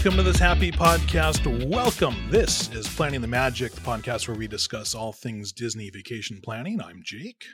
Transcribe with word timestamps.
Welcome 0.00 0.16
to 0.16 0.22
this 0.24 0.40
happy 0.40 0.72
podcast. 0.72 1.68
Welcome. 1.68 2.16
This 2.30 2.72
is 2.74 2.88
Planning 2.88 3.20
the 3.20 3.28
Magic, 3.28 3.70
the 3.72 3.80
podcast 3.82 4.26
where 4.26 4.36
we 4.36 4.48
discuss 4.48 4.92
all 4.92 5.12
things 5.12 5.52
Disney 5.52 5.88
vacation 5.90 6.40
planning. 6.42 6.82
I'm 6.82 7.02
Jake. 7.04 7.44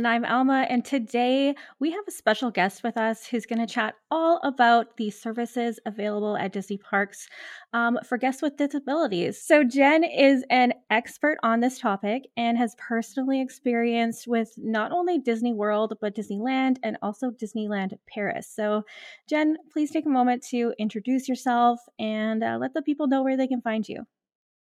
And 0.00 0.08
I'm 0.08 0.24
Alma. 0.24 0.66
And 0.70 0.82
today 0.82 1.54
we 1.78 1.90
have 1.90 2.04
a 2.08 2.10
special 2.10 2.50
guest 2.50 2.82
with 2.82 2.96
us 2.96 3.26
who's 3.26 3.44
going 3.44 3.58
to 3.58 3.70
chat 3.70 3.96
all 4.10 4.40
about 4.42 4.96
the 4.96 5.10
services 5.10 5.78
available 5.84 6.38
at 6.38 6.54
Disney 6.54 6.78
parks 6.78 7.28
um, 7.74 7.98
for 8.08 8.16
guests 8.16 8.40
with 8.40 8.56
disabilities. 8.56 9.42
So, 9.42 9.62
Jenn 9.62 10.02
is 10.02 10.42
an 10.48 10.72
expert 10.88 11.36
on 11.42 11.60
this 11.60 11.78
topic 11.78 12.22
and 12.34 12.56
has 12.56 12.74
personally 12.78 13.42
experienced 13.42 14.26
with 14.26 14.54
not 14.56 14.90
only 14.90 15.18
Disney 15.18 15.52
World, 15.52 15.92
but 16.00 16.16
Disneyland 16.16 16.78
and 16.82 16.96
also 17.02 17.30
Disneyland 17.30 17.92
Paris. 18.08 18.50
So, 18.50 18.84
Jenn, 19.28 19.58
please 19.70 19.90
take 19.90 20.06
a 20.06 20.08
moment 20.08 20.42
to 20.48 20.72
introduce 20.78 21.28
yourself 21.28 21.78
and 21.98 22.42
uh, 22.42 22.56
let 22.58 22.72
the 22.72 22.80
people 22.80 23.06
know 23.06 23.22
where 23.22 23.36
they 23.36 23.48
can 23.48 23.60
find 23.60 23.86
you. 23.86 24.06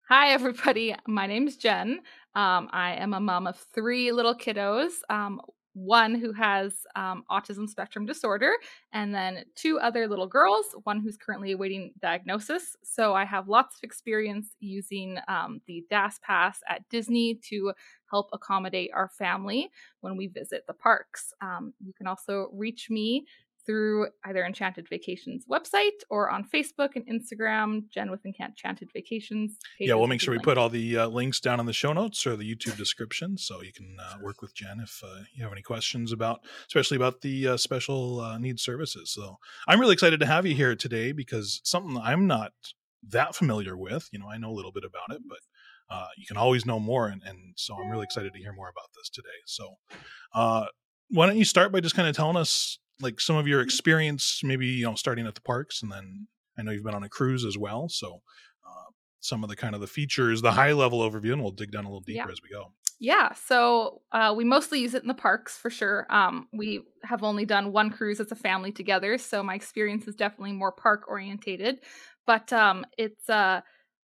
Hi, 0.08 0.30
everybody. 0.30 0.94
My 1.06 1.26
name's 1.26 1.58
Jenn. 1.58 2.00
Um, 2.38 2.68
I 2.72 2.92
am 2.92 3.14
a 3.14 3.20
mom 3.20 3.48
of 3.48 3.56
three 3.74 4.12
little 4.12 4.32
kiddos. 4.32 4.92
Um, 5.10 5.40
one 5.74 6.14
who 6.14 6.32
has 6.32 6.86
um, 6.94 7.24
autism 7.30 7.68
spectrum 7.68 8.06
disorder, 8.06 8.52
and 8.92 9.12
then 9.12 9.44
two 9.56 9.78
other 9.80 10.06
little 10.06 10.26
girls, 10.26 10.66
one 10.84 11.00
who's 11.00 11.16
currently 11.16 11.52
awaiting 11.52 11.92
diagnosis. 12.00 12.76
So 12.84 13.14
I 13.14 13.24
have 13.24 13.48
lots 13.48 13.76
of 13.76 13.82
experience 13.82 14.54
using 14.60 15.18
um, 15.26 15.60
the 15.66 15.84
DAS 15.90 16.20
Pass 16.22 16.60
at 16.68 16.88
Disney 16.90 17.40
to 17.48 17.72
help 18.08 18.28
accommodate 18.32 18.90
our 18.94 19.08
family 19.08 19.70
when 20.00 20.16
we 20.16 20.28
visit 20.28 20.64
the 20.66 20.74
parks. 20.74 21.32
Um, 21.40 21.74
you 21.84 21.92
can 21.92 22.06
also 22.06 22.50
reach 22.52 22.88
me 22.88 23.24
through 23.68 24.06
either 24.24 24.46
Enchanted 24.46 24.88
Vacations 24.88 25.44
website 25.46 26.00
or 26.08 26.30
on 26.30 26.42
Facebook 26.42 26.96
and 26.96 27.06
Instagram, 27.06 27.82
Jenn 27.90 28.10
with 28.10 28.24
Enchanted 28.24 28.88
Vacations. 28.94 29.58
Yeah, 29.78 29.94
we'll 29.94 30.06
make 30.06 30.22
sure 30.22 30.32
we 30.32 30.40
put 30.40 30.56
all 30.56 30.70
the 30.70 30.96
uh, 30.96 31.08
links 31.08 31.38
down 31.38 31.60
in 31.60 31.66
the 31.66 31.74
show 31.74 31.92
notes 31.92 32.26
or 32.26 32.34
the 32.34 32.50
YouTube 32.50 32.78
description 32.78 33.36
so 33.36 33.60
you 33.60 33.72
can 33.74 33.98
uh, 34.00 34.14
work 34.22 34.40
with 34.40 34.54
Jenn 34.54 34.80
if 34.80 35.02
uh, 35.04 35.20
you 35.34 35.42
have 35.42 35.52
any 35.52 35.60
questions 35.60 36.12
about, 36.12 36.40
especially 36.66 36.96
about 36.96 37.20
the 37.20 37.48
uh, 37.48 37.56
special 37.58 38.20
uh, 38.20 38.38
needs 38.38 38.62
services. 38.62 39.10
So 39.10 39.36
I'm 39.68 39.78
really 39.78 39.92
excited 39.92 40.18
to 40.20 40.26
have 40.26 40.46
you 40.46 40.54
here 40.54 40.74
today 40.74 41.12
because 41.12 41.60
something 41.62 41.98
I'm 42.02 42.26
not 42.26 42.52
that 43.06 43.34
familiar 43.34 43.76
with. 43.76 44.08
You 44.12 44.18
know, 44.18 44.30
I 44.30 44.38
know 44.38 44.50
a 44.50 44.56
little 44.56 44.72
bit 44.72 44.84
about 44.84 45.14
it, 45.14 45.22
but 45.28 45.94
uh, 45.94 46.08
you 46.16 46.24
can 46.26 46.38
always 46.38 46.64
know 46.64 46.80
more. 46.80 47.08
And, 47.08 47.22
and, 47.22 47.52
so 47.56 47.74
I'm 47.74 47.90
really 47.90 48.04
excited 48.04 48.32
to 48.32 48.38
hear 48.38 48.52
more 48.54 48.70
about 48.70 48.88
this 48.96 49.10
today. 49.10 49.28
So, 49.44 49.74
why 51.10 51.26
don't 51.26 51.38
you 51.38 51.44
start 51.44 51.72
by 51.72 51.80
just 51.80 51.94
kind 51.94 52.06
of 52.08 52.14
telling 52.14 52.36
us 52.36 52.78
like 53.00 53.20
some 53.20 53.36
of 53.36 53.46
your 53.46 53.60
experience, 53.60 54.40
maybe 54.42 54.66
you 54.66 54.84
know, 54.84 54.94
starting 54.94 55.26
at 55.26 55.34
the 55.34 55.40
parks, 55.40 55.82
and 55.82 55.90
then 55.90 56.26
I 56.58 56.62
know 56.62 56.72
you've 56.72 56.84
been 56.84 56.94
on 56.94 57.04
a 57.04 57.08
cruise 57.08 57.44
as 57.44 57.56
well. 57.56 57.88
So 57.88 58.20
uh, 58.66 58.90
some 59.20 59.42
of 59.42 59.50
the 59.50 59.56
kind 59.56 59.74
of 59.74 59.80
the 59.80 59.86
features, 59.86 60.42
the 60.42 60.52
high 60.52 60.72
level 60.72 61.00
overview, 61.00 61.32
and 61.32 61.42
we'll 61.42 61.52
dig 61.52 61.70
down 61.70 61.84
a 61.84 61.88
little 61.88 62.00
deeper 62.00 62.26
yeah. 62.26 62.32
as 62.32 62.40
we 62.42 62.50
go. 62.50 62.72
Yeah, 63.00 63.32
so 63.34 64.02
uh, 64.10 64.34
we 64.36 64.44
mostly 64.44 64.80
use 64.80 64.94
it 64.94 65.02
in 65.02 65.08
the 65.08 65.14
parks 65.14 65.56
for 65.56 65.70
sure. 65.70 66.06
Um, 66.10 66.48
we 66.52 66.82
have 67.04 67.22
only 67.22 67.44
done 67.44 67.72
one 67.72 67.90
cruise 67.90 68.18
as 68.18 68.32
a 68.32 68.36
family 68.36 68.72
together, 68.72 69.18
so 69.18 69.42
my 69.42 69.54
experience 69.54 70.08
is 70.08 70.16
definitely 70.16 70.52
more 70.52 70.72
park 70.72 71.04
orientated. 71.06 71.78
But 72.26 72.52
um, 72.52 72.84
it's 72.98 73.28
uh, 73.30 73.60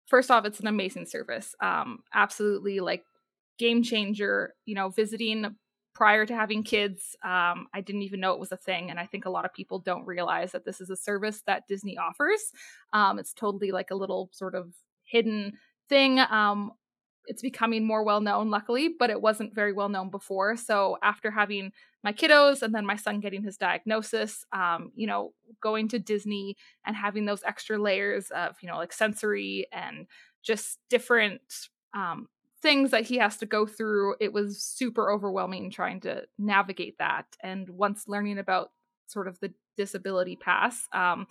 first 0.06 0.30
off, 0.30 0.44
it's 0.44 0.60
an 0.60 0.68
amazing 0.68 1.06
service. 1.06 1.56
Um, 1.60 2.00
absolutely, 2.14 2.78
like 2.78 3.02
game 3.58 3.82
changer. 3.82 4.54
You 4.64 4.76
know, 4.76 4.90
visiting 4.90 5.56
prior 5.94 6.26
to 6.26 6.34
having 6.34 6.62
kids, 6.62 7.16
um, 7.24 7.68
I 7.72 7.80
didn't 7.80 8.02
even 8.02 8.20
know 8.20 8.32
it 8.32 8.40
was 8.40 8.52
a 8.52 8.56
thing. 8.56 8.90
And 8.90 8.98
I 8.98 9.06
think 9.06 9.24
a 9.24 9.30
lot 9.30 9.44
of 9.44 9.54
people 9.54 9.78
don't 9.78 10.06
realize 10.06 10.52
that 10.52 10.64
this 10.64 10.80
is 10.80 10.90
a 10.90 10.96
service 10.96 11.42
that 11.46 11.68
Disney 11.68 11.96
offers. 11.96 12.52
Um, 12.92 13.18
it's 13.18 13.32
totally 13.32 13.70
like 13.70 13.90
a 13.90 13.96
little 13.96 14.28
sort 14.32 14.54
of 14.54 14.74
hidden 15.04 15.52
thing. 15.88 16.18
Um, 16.18 16.72
it's 17.26 17.42
becoming 17.42 17.86
more 17.86 18.04
well 18.04 18.20
known, 18.20 18.50
luckily, 18.50 18.90
but 18.98 19.08
it 19.08 19.22
wasn't 19.22 19.54
very 19.54 19.72
well 19.72 19.88
known 19.88 20.10
before. 20.10 20.56
So 20.56 20.98
after 21.02 21.30
having 21.30 21.72
my 22.02 22.12
kiddos 22.12 22.60
and 22.60 22.74
then 22.74 22.84
my 22.84 22.96
son 22.96 23.20
getting 23.20 23.42
his 23.42 23.56
diagnosis, 23.56 24.44
um, 24.52 24.92
you 24.94 25.06
know, 25.06 25.32
going 25.62 25.88
to 25.88 25.98
Disney 25.98 26.56
and 26.84 26.94
having 26.94 27.24
those 27.24 27.42
extra 27.44 27.78
layers 27.78 28.30
of, 28.30 28.56
you 28.60 28.68
know, 28.68 28.76
like 28.76 28.92
sensory 28.92 29.66
and 29.72 30.06
just 30.42 30.78
different 30.90 31.40
um, 31.94 32.28
things 32.64 32.92
that 32.92 33.04
he 33.04 33.18
has 33.18 33.36
to 33.36 33.46
go 33.46 33.66
through, 33.66 34.14
it 34.20 34.32
was 34.32 34.62
super 34.62 35.12
overwhelming 35.12 35.70
trying 35.70 36.00
to 36.00 36.22
navigate 36.38 36.96
that. 36.98 37.26
And 37.42 37.68
once 37.68 38.08
learning 38.08 38.38
about 38.38 38.70
sort 39.06 39.28
of 39.28 39.38
the 39.40 39.52
disability 39.76 40.34
pass, 40.34 40.88
um, 40.94 41.26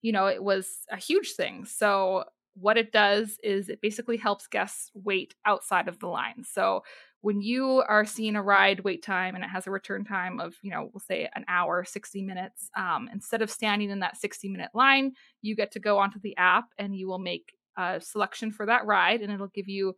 you 0.00 0.12
know, 0.12 0.28
it 0.28 0.42
was 0.42 0.66
a 0.90 0.96
huge 0.96 1.32
thing. 1.32 1.66
So 1.66 2.24
what 2.54 2.78
it 2.78 2.90
does 2.90 3.38
is 3.44 3.68
it 3.68 3.82
basically 3.82 4.16
helps 4.16 4.46
guests 4.46 4.90
wait 4.94 5.34
outside 5.44 5.88
of 5.88 5.98
the 5.98 6.06
line. 6.06 6.42
So 6.42 6.84
when 7.20 7.42
you 7.42 7.84
are 7.86 8.06
seeing 8.06 8.34
a 8.34 8.42
ride 8.42 8.80
wait 8.80 9.02
time 9.02 9.34
and 9.34 9.44
it 9.44 9.50
has 9.50 9.66
a 9.66 9.70
return 9.70 10.06
time 10.06 10.40
of, 10.40 10.54
you 10.62 10.70
know, 10.70 10.88
we'll 10.90 11.00
say 11.06 11.28
an 11.34 11.44
hour, 11.48 11.84
60 11.84 12.22
minutes, 12.22 12.70
um, 12.78 13.10
instead 13.12 13.42
of 13.42 13.50
standing 13.50 13.90
in 13.90 14.00
that 14.00 14.16
60 14.16 14.48
minute 14.48 14.70
line, 14.72 15.12
you 15.42 15.54
get 15.54 15.70
to 15.72 15.80
go 15.80 15.98
onto 15.98 16.18
the 16.18 16.34
app 16.38 16.64
and 16.78 16.96
you 16.96 17.08
will 17.08 17.18
make 17.18 17.52
a 17.76 18.00
selection 18.00 18.50
for 18.50 18.64
that 18.64 18.86
ride 18.86 19.20
and 19.20 19.30
it'll 19.30 19.48
give 19.48 19.68
you 19.68 19.94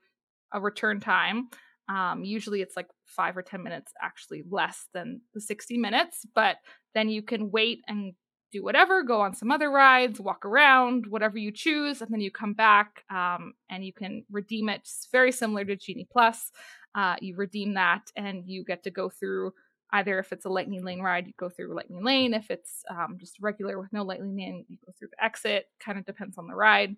a 0.52 0.60
return 0.60 1.00
time. 1.00 1.48
Um, 1.88 2.24
usually 2.24 2.62
it's 2.62 2.76
like 2.76 2.86
five 3.04 3.36
or 3.36 3.42
10 3.42 3.62
minutes, 3.62 3.92
actually 4.00 4.44
less 4.48 4.86
than 4.94 5.22
the 5.34 5.40
60 5.40 5.76
minutes, 5.76 6.24
but 6.34 6.56
then 6.94 7.08
you 7.08 7.22
can 7.22 7.50
wait 7.50 7.80
and 7.88 8.14
do 8.52 8.62
whatever, 8.62 9.02
go 9.02 9.20
on 9.20 9.34
some 9.34 9.50
other 9.50 9.70
rides, 9.70 10.20
walk 10.20 10.44
around, 10.44 11.06
whatever 11.06 11.38
you 11.38 11.52
choose, 11.52 12.00
and 12.00 12.10
then 12.10 12.20
you 12.20 12.30
come 12.30 12.52
back 12.52 13.04
um, 13.10 13.54
and 13.70 13.84
you 13.84 13.92
can 13.92 14.24
redeem 14.30 14.68
it. 14.68 14.80
It's 14.82 15.08
very 15.10 15.32
similar 15.32 15.64
to 15.64 15.76
Genie 15.76 16.08
Plus. 16.10 16.50
Uh, 16.94 17.16
you 17.20 17.36
redeem 17.36 17.74
that 17.74 18.10
and 18.16 18.44
you 18.46 18.64
get 18.64 18.82
to 18.84 18.90
go 18.90 19.08
through 19.08 19.52
either 19.92 20.18
if 20.18 20.32
it's 20.32 20.44
a 20.44 20.48
Lightning 20.48 20.84
Lane 20.84 21.00
ride, 21.00 21.26
you 21.26 21.32
go 21.36 21.48
through 21.48 21.74
Lightning 21.74 22.04
Lane. 22.04 22.34
If 22.34 22.50
it's 22.50 22.84
um, 22.88 23.16
just 23.18 23.36
regular 23.40 23.78
with 23.78 23.92
no 23.92 24.02
Lightning 24.02 24.36
Lane, 24.36 24.64
you 24.68 24.78
go 24.84 24.92
through 24.98 25.08
the 25.08 25.24
exit. 25.24 25.66
Kind 25.84 25.98
of 25.98 26.04
depends 26.04 26.38
on 26.38 26.46
the 26.46 26.54
ride. 26.54 26.96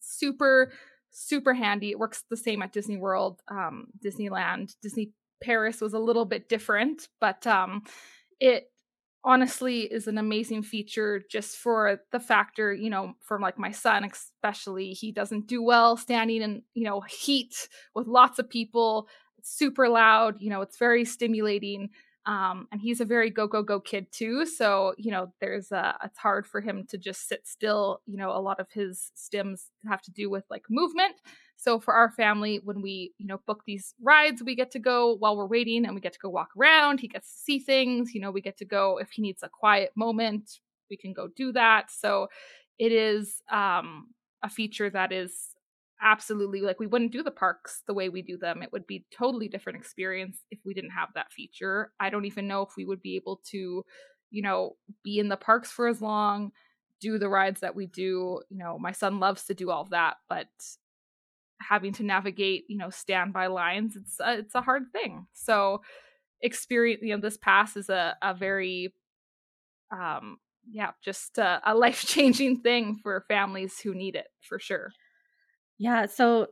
super 0.00 0.72
super 1.10 1.54
handy. 1.54 1.90
It 1.90 1.98
works 1.98 2.24
the 2.28 2.36
same 2.36 2.62
at 2.62 2.72
Disney 2.72 2.96
World, 2.96 3.40
um, 3.48 3.88
Disneyland, 4.04 4.74
Disney 4.82 5.12
Paris 5.42 5.80
was 5.80 5.94
a 5.94 5.98
little 5.98 6.24
bit 6.24 6.48
different, 6.48 7.08
but 7.20 7.46
um, 7.46 7.84
it 8.40 8.70
honestly 9.24 9.82
is 9.82 10.06
an 10.06 10.18
amazing 10.18 10.62
feature 10.62 11.22
just 11.30 11.56
for 11.56 12.00
the 12.12 12.20
factor, 12.20 12.72
you 12.72 12.90
know, 12.90 13.14
from 13.22 13.42
like 13.42 13.58
my 13.58 13.70
son 13.70 14.04
especially, 14.04 14.92
he 14.92 15.12
doesn't 15.12 15.46
do 15.46 15.62
well 15.62 15.96
standing 15.96 16.42
in, 16.42 16.62
you 16.74 16.84
know, 16.84 17.00
heat 17.00 17.68
with 17.94 18.06
lots 18.06 18.38
of 18.38 18.48
people. 18.48 19.08
It's 19.38 19.56
super 19.56 19.88
loud, 19.88 20.36
you 20.40 20.50
know, 20.50 20.62
it's 20.62 20.78
very 20.78 21.04
stimulating. 21.04 21.90
Um, 22.28 22.68
and 22.70 22.80
he's 22.80 23.00
a 23.00 23.06
very 23.06 23.30
go 23.30 23.46
go 23.48 23.62
go 23.62 23.80
kid 23.80 24.06
too 24.12 24.44
so 24.44 24.94
you 24.98 25.10
know 25.10 25.32
there's 25.40 25.72
a 25.72 25.96
it's 26.04 26.18
hard 26.18 26.46
for 26.46 26.60
him 26.60 26.84
to 26.90 26.98
just 26.98 27.26
sit 27.26 27.46
still 27.46 28.02
you 28.06 28.18
know 28.18 28.30
a 28.30 28.42
lot 28.48 28.60
of 28.60 28.66
his 28.70 29.10
stims 29.16 29.62
have 29.88 30.02
to 30.02 30.12
do 30.12 30.28
with 30.28 30.44
like 30.50 30.64
movement. 30.68 31.14
So 31.56 31.80
for 31.80 31.94
our 31.94 32.10
family 32.10 32.60
when 32.62 32.82
we 32.82 33.14
you 33.18 33.26
know 33.26 33.40
book 33.46 33.62
these 33.66 33.94
rides 34.02 34.42
we 34.44 34.54
get 34.54 34.70
to 34.72 34.78
go 34.78 35.16
while 35.16 35.36
we're 35.38 35.46
waiting 35.46 35.86
and 35.86 35.94
we 35.94 36.02
get 36.02 36.12
to 36.12 36.18
go 36.22 36.28
walk 36.28 36.50
around 36.58 37.00
he 37.00 37.08
gets 37.08 37.32
to 37.32 37.38
see 37.40 37.58
things 37.58 38.14
you 38.14 38.20
know 38.20 38.30
we 38.30 38.42
get 38.42 38.58
to 38.58 38.66
go 38.66 38.98
if 38.98 39.10
he 39.12 39.22
needs 39.22 39.42
a 39.42 39.48
quiet 39.48 39.90
moment 39.96 40.60
we 40.90 40.96
can 40.96 41.12
go 41.12 41.28
do 41.28 41.52
that. 41.52 41.90
So 41.90 42.28
it 42.78 42.92
is 42.92 43.42
um 43.50 44.08
a 44.42 44.48
feature 44.48 44.90
that 44.90 45.12
is 45.12 45.32
absolutely 46.02 46.60
like 46.60 46.78
we 46.80 46.86
wouldn't 46.86 47.12
do 47.12 47.22
the 47.22 47.30
parks 47.30 47.82
the 47.86 47.94
way 47.94 48.08
we 48.08 48.22
do 48.22 48.36
them. 48.36 48.62
It 48.62 48.72
would 48.72 48.86
be 48.86 49.06
totally 49.16 49.48
different 49.48 49.78
experience 49.78 50.38
if 50.50 50.58
we 50.64 50.74
didn't 50.74 50.90
have 50.90 51.08
that 51.14 51.32
feature. 51.32 51.92
I 52.00 52.10
don't 52.10 52.24
even 52.26 52.46
know 52.48 52.62
if 52.62 52.70
we 52.76 52.84
would 52.84 53.02
be 53.02 53.16
able 53.16 53.40
to 53.50 53.84
you 54.30 54.42
know 54.42 54.76
be 55.04 55.18
in 55.18 55.28
the 55.28 55.36
parks 55.36 55.70
for 55.70 55.88
as 55.88 56.00
long 56.02 56.52
do 57.00 57.18
the 57.18 57.28
rides 57.28 57.60
that 57.60 57.76
we 57.76 57.86
do. 57.86 58.40
You 58.50 58.58
know 58.58 58.78
my 58.78 58.92
son 58.92 59.20
loves 59.20 59.44
to 59.46 59.54
do 59.54 59.70
all 59.70 59.82
of 59.82 59.90
that 59.90 60.16
but 60.28 60.48
having 61.60 61.92
to 61.92 62.04
navigate 62.04 62.64
you 62.68 62.78
know 62.78 62.88
standby 62.88 63.48
lines 63.48 63.96
it's 63.96 64.20
a, 64.20 64.38
it's 64.38 64.54
a 64.54 64.60
hard 64.62 64.84
thing. 64.92 65.26
So 65.32 65.82
experience 66.42 67.02
you 67.02 67.14
know 67.14 67.20
this 67.20 67.36
pass 67.36 67.76
is 67.76 67.88
a, 67.88 68.16
a 68.22 68.34
very 68.34 68.94
um 69.92 70.38
yeah 70.70 70.90
just 71.02 71.38
a, 71.38 71.60
a 71.66 71.74
life 71.76 72.04
changing 72.06 72.60
thing 72.60 72.98
for 73.02 73.24
families 73.28 73.80
who 73.80 73.94
need 73.94 74.14
it 74.14 74.28
for 74.42 74.58
sure 74.58 74.92
yeah. 75.78 76.06
So, 76.06 76.48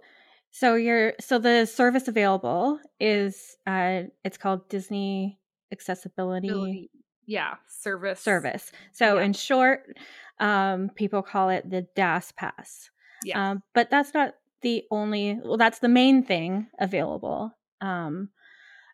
so 0.50 0.74
you're 0.74 1.14
so 1.20 1.38
the 1.38 1.66
service 1.66 2.08
available 2.08 2.78
is 2.98 3.56
uh, 3.66 4.04
it's 4.24 4.38
called 4.38 4.68
Disney 4.68 5.38
Accessibility. 5.72 6.48
Ability. 6.48 6.90
Yeah, 7.26 7.54
service. 7.66 8.20
Service. 8.20 8.70
So, 8.92 9.16
yeah. 9.18 9.24
in 9.24 9.32
short, 9.32 9.96
um, 10.38 10.90
people 10.94 11.22
call 11.22 11.50
it 11.50 11.68
the 11.68 11.82
DAS 11.96 12.32
Pass. 12.32 12.90
Yeah. 13.24 13.50
Um, 13.50 13.62
but 13.74 13.90
that's 13.90 14.14
not 14.14 14.34
the 14.62 14.84
only, 14.90 15.38
well, 15.44 15.56
that's 15.56 15.80
the 15.80 15.88
main 15.88 16.24
thing 16.24 16.68
available. 16.78 17.50
Um, 17.80 18.30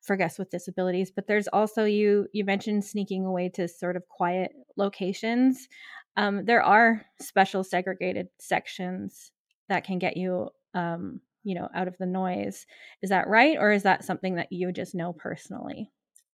for 0.02 0.17
guests 0.17 0.38
with 0.38 0.50
disabilities 0.50 1.12
but 1.14 1.29
there's 1.29 1.46
also 1.49 1.84
you 1.84 2.26
you 2.32 2.44
mentioned 2.44 2.84
sneaking 2.84 3.25
away 3.25 3.49
to 3.49 3.69
sort 3.69 3.94
of 3.94 4.08
quiet 4.08 4.50
locations 4.76 5.69
um, 6.17 6.44
there 6.44 6.61
are 6.61 7.06
special 7.20 7.62
segregated 7.62 8.26
sections 8.38 9.31
that 9.73 9.85
can 9.85 9.99
get 9.99 10.17
you 10.17 10.51
um, 10.75 11.21
you 11.43 11.55
know 11.55 11.69
out 11.75 11.89
of 11.89 11.97
the 11.99 12.07
noise 12.07 12.67
is 13.03 13.11
that 13.11 13.29
right 13.29 13.57
or 13.59 13.73
is 13.73 13.83
that 13.83 14.05
something 14.05 14.37
that 14.37 14.53
you 14.53 14.73
just 14.73 14.95
know 14.95 15.13
personally 15.13 15.91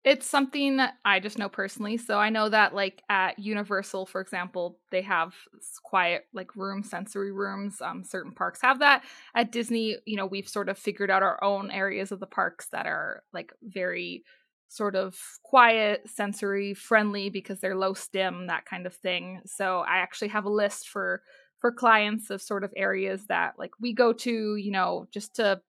it's 0.05 0.27
something 0.27 0.77
that 0.77 0.95
I 1.07 1.19
just 1.19 1.39
know 1.39 1.49
personally. 1.49 1.97
So 1.97 2.19
I 2.19 2.29
know 2.29 2.51
that 2.51 2.75
like 2.75 3.03
at 3.09 3.39
Universal, 3.39 4.05
for 4.05 4.21
example, 4.21 4.79
they 4.91 5.01
have 5.01 5.35
quiet 5.83 6.27
like 6.35 6.55
room, 6.55 6.83
sensory 6.83 7.33
rooms. 7.33 7.81
Um, 7.81 8.05
certain 8.05 8.33
parks 8.33 8.61
have 8.61 8.81
that. 8.81 9.03
At 9.35 9.51
Disney, 9.51 9.97
you 10.05 10.19
know, 10.19 10.27
we've 10.27 10.49
sort 10.49 10.69
of 10.69 10.77
figured 10.77 11.11
out 11.11 11.23
our 11.23 11.43
own 11.43 11.71
areas 11.71 12.13
of 12.13 12.21
the 12.21 12.27
parks 12.27 12.69
that 12.73 12.85
are 12.85 13.23
like 13.33 13.51
very 13.63 14.25
sort 14.69 14.95
of 14.95 15.19
quiet, 15.43 16.03
sensory 16.07 16.75
friendly 16.75 17.31
because 17.31 17.61
they're 17.61 17.77
low 17.77 17.95
stim, 17.95 18.49
that 18.49 18.67
kind 18.67 18.87
of 18.87 18.95
thing. 18.95 19.41
So 19.47 19.81
I 19.81 19.99
actually 19.99 20.29
have 20.29 20.45
a 20.45 20.51
list 20.51 20.89
for 20.91 21.23
for 21.65 21.73
clients 21.73 22.29
of 22.29 22.43
sort 22.43 22.63
of 22.63 22.75
areas 22.77 23.25
that 23.29 23.55
like 23.59 23.71
we 23.81 23.95
go 23.95 24.13
to, 24.13 24.57
you 24.57 24.71
know, 24.71 25.09
just 25.11 25.37
to 25.37 25.63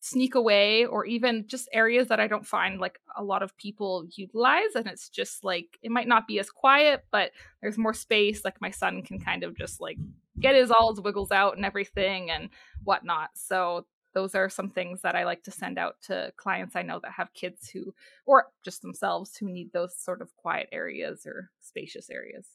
sneak 0.00 0.34
away 0.34 0.86
or 0.86 1.04
even 1.04 1.46
just 1.46 1.68
areas 1.70 2.08
that 2.08 2.18
I 2.18 2.26
don't 2.26 2.46
find 2.46 2.80
like 2.80 2.98
a 3.14 3.22
lot 3.22 3.42
of 3.42 3.54
people 3.58 4.06
utilize 4.16 4.74
and 4.74 4.86
it's 4.86 5.10
just 5.10 5.44
like 5.44 5.66
it 5.82 5.90
might 5.90 6.08
not 6.08 6.26
be 6.26 6.38
as 6.38 6.48
quiet 6.48 7.04
but 7.10 7.32
there's 7.60 7.76
more 7.76 7.92
space 7.92 8.42
like 8.42 8.58
my 8.62 8.70
son 8.70 9.02
can 9.02 9.20
kind 9.20 9.44
of 9.44 9.54
just 9.54 9.82
like 9.82 9.98
get 10.40 10.54
his 10.54 10.70
all 10.70 10.94
his 10.94 11.02
wiggles 11.02 11.30
out 11.30 11.56
and 11.56 11.66
everything 11.66 12.30
and 12.30 12.48
whatnot. 12.82 13.28
So 13.34 13.84
those 14.14 14.34
are 14.34 14.48
some 14.48 14.70
things 14.70 15.02
that 15.02 15.14
I 15.14 15.24
like 15.24 15.42
to 15.42 15.50
send 15.50 15.78
out 15.78 15.96
to 16.04 16.32
clients 16.38 16.74
I 16.74 16.80
know 16.80 17.00
that 17.00 17.12
have 17.12 17.34
kids 17.34 17.68
who 17.68 17.92
or 18.24 18.46
just 18.64 18.80
themselves 18.80 19.36
who 19.36 19.50
need 19.50 19.74
those 19.74 19.94
sort 19.94 20.22
of 20.22 20.34
quiet 20.36 20.70
areas 20.72 21.26
or 21.26 21.50
spacious 21.60 22.08
areas 22.08 22.46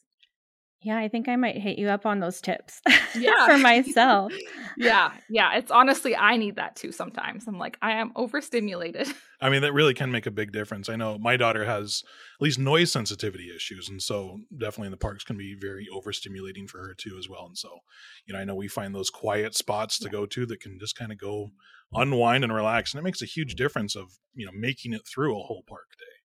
yeah, 0.81 0.98
I 0.98 1.10
think 1.10 1.28
I 1.28 1.36
might 1.36 1.58
hit 1.58 1.78
you 1.78 1.90
up 1.90 2.06
on 2.06 2.22
those 2.22 2.40
tips 2.40 2.81
yeah. 3.16 3.48
for 3.48 3.58
myself. 3.58 4.31
yeah, 4.78 5.12
yeah. 5.30 5.58
It's 5.58 5.72
honestly, 5.72 6.16
I 6.16 6.38
need 6.38 6.56
that 6.56 6.78
too 6.78 6.94
sometimes. 6.94 7.48
I'm 7.48 7.60
like, 7.60 7.78
I 7.81 7.94
am 7.94 8.14
overstimulated. 8.16 9.10
I 9.42 9.50
mean, 9.50 9.62
that 9.64 9.74
really 9.74 9.94
can 9.94 10.10
make 10.10 10.26
a 10.26 10.31
big 10.31 10.54
difference. 10.54 10.88
I 10.88 10.96
know 10.96 11.18
my 11.18 11.36
daughter 11.36 11.66
has 11.66 12.04
at 12.40 12.44
least 12.44 12.60
noise 12.60 12.94
sensitivity 12.94 13.54
issues. 13.54 13.90
And 13.90 14.02
so 14.02 14.40
definitely 14.58 14.88
in 14.88 14.92
the 14.92 14.98
parks 14.98 15.26
can 15.26 15.38
be 15.38 15.54
very 15.60 15.88
overstimulating 15.94 16.70
for 16.70 16.78
her 16.80 16.94
too, 16.94 17.18
as 17.20 17.28
well. 17.28 17.46
And 17.46 17.58
so, 17.58 17.80
you 18.26 18.34
know, 18.34 18.40
I 18.40 18.46
know 18.46 18.56
we 18.56 18.70
find 18.70 18.96
those 18.96 19.10
quiet 19.10 19.56
spots 19.56 20.00
to 20.00 20.06
yeah. 20.06 20.12
go 20.12 20.26
to 20.28 20.46
that 20.46 20.62
can 20.62 20.80
just 20.80 20.96
kind 20.96 21.12
of 21.12 21.18
go 21.18 21.50
unwind 21.94 22.46
and 22.46 22.54
relax. 22.54 22.94
And 22.94 23.00
it 23.00 23.04
makes 23.04 23.22
a 23.22 23.26
huge 23.26 23.56
difference 23.56 23.98
of, 23.98 24.12
you 24.34 24.46
know, 24.46 24.54
making 24.54 24.94
it 24.94 25.02
through 25.06 25.38
a 25.38 25.44
whole 25.44 25.64
park 25.68 25.90
day. 25.98 26.19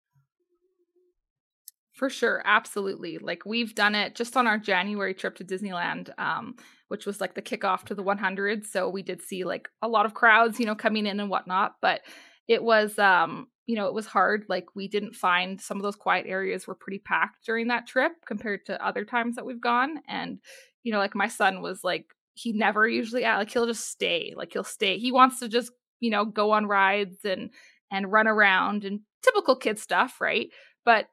For 1.94 2.11
sure, 2.11 2.43
absolutely. 2.44 3.19
Like 3.19 3.46
we've 3.46 3.75
done 3.75 3.94
it 3.94 4.17
just 4.17 4.37
on 4.37 4.49
our 4.49 4.58
January 4.58 5.14
trip 5.14 5.37
to 5.37 5.44
Disneyland, 5.44 6.11
um, 6.19 6.56
which 6.88 7.06
was 7.06 7.20
like 7.20 7.35
the 7.35 7.43
kickoff 7.43 7.85
to 7.85 7.94
the 7.94 8.02
100. 8.02 8.67
So 8.67 8.88
we 8.88 9.02
did 9.02 9.23
see 9.23 9.44
like 9.44 9.69
a 9.81 9.87
lot 9.88 10.05
of 10.05 10.12
crowds, 10.12 10.58
you 10.58 10.67
know, 10.67 10.75
coming 10.75 11.06
in 11.06 11.20
and 11.20 11.31
whatnot. 11.31 11.76
But 11.81 12.00
it 12.49 12.64
was, 12.64 12.99
um, 12.99 13.46
you 13.67 13.76
know, 13.76 13.87
it 13.87 13.94
was 13.94 14.06
hard. 14.06 14.44
Like 14.49 14.67
we 14.75 14.88
didn't 14.88 15.14
find 15.14 15.61
some 15.61 15.76
of 15.76 15.85
those 15.85 15.94
quiet 15.94 16.26
areas 16.29 16.67
were 16.67 16.75
pretty 16.75 16.99
packed 16.99 17.46
during 17.46 17.69
that 17.69 17.87
trip 17.87 18.12
compared 18.26 18.67
to 18.67 18.85
other 18.85 19.05
times 19.05 19.37
that 19.37 19.46
we've 19.46 19.61
gone. 19.61 20.00
And 20.08 20.41
you 20.82 20.93
know, 20.93 20.99
like 20.99 21.14
my 21.14 21.29
son 21.29 21.62
was 21.62 21.85
like, 21.85 22.06
he 22.35 22.52
never 22.52 22.88
usually 22.88 23.23
like 23.23 23.50
he'll 23.50 23.67
just 23.69 23.88
stay. 23.88 24.35
Like 24.37 24.52
he'll 24.52 24.64
stay. 24.64 24.99
He 24.99 25.12
wants 25.12 25.38
to 25.38 25.49
just 25.49 25.70
you 26.00 26.11
know 26.11 26.25
go 26.25 26.50
on 26.50 26.67
rides 26.67 27.25
and 27.25 27.50
and 27.93 28.11
run 28.11 28.26
around 28.26 28.85
and 28.85 28.99
typical 29.23 29.55
kid 29.55 29.79
stuff, 29.79 30.20
right? 30.20 30.49
But 30.85 31.06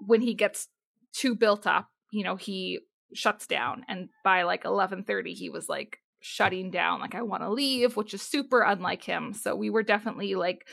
when 0.00 0.20
he 0.20 0.34
gets 0.34 0.68
too 1.12 1.34
built 1.34 1.66
up, 1.66 1.88
you 2.12 2.24
know, 2.24 2.36
he 2.36 2.80
shuts 3.14 3.46
down. 3.46 3.84
And 3.88 4.08
by 4.24 4.42
like 4.42 4.64
11:30, 4.64 5.32
he 5.34 5.50
was 5.50 5.68
like 5.68 5.98
shutting 6.20 6.70
down, 6.70 7.00
like 7.00 7.14
I 7.14 7.22
want 7.22 7.42
to 7.42 7.50
leave, 7.50 7.96
which 7.96 8.14
is 8.14 8.22
super 8.22 8.62
unlike 8.62 9.04
him. 9.04 9.32
So 9.32 9.54
we 9.54 9.70
were 9.70 9.82
definitely 9.82 10.34
like 10.34 10.66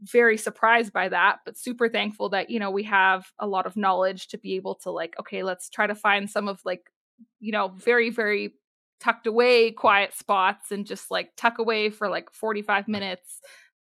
very 0.00 0.36
surprised 0.36 0.92
by 0.92 1.08
that, 1.08 1.38
but 1.44 1.56
super 1.56 1.88
thankful 1.88 2.28
that 2.30 2.50
you 2.50 2.58
know 2.58 2.70
we 2.70 2.84
have 2.84 3.26
a 3.38 3.46
lot 3.46 3.66
of 3.66 3.76
knowledge 3.76 4.28
to 4.28 4.38
be 4.38 4.56
able 4.56 4.74
to 4.76 4.90
like, 4.90 5.14
okay, 5.20 5.42
let's 5.42 5.68
try 5.68 5.86
to 5.86 5.94
find 5.94 6.30
some 6.30 6.48
of 6.48 6.60
like, 6.64 6.90
you 7.40 7.52
know, 7.52 7.68
very 7.76 8.10
very 8.10 8.54
tucked 9.00 9.26
away 9.26 9.70
quiet 9.70 10.14
spots 10.14 10.70
and 10.70 10.86
just 10.86 11.10
like 11.10 11.30
tuck 11.36 11.58
away 11.58 11.90
for 11.90 12.08
like 12.08 12.32
45 12.32 12.88
minutes 12.88 13.40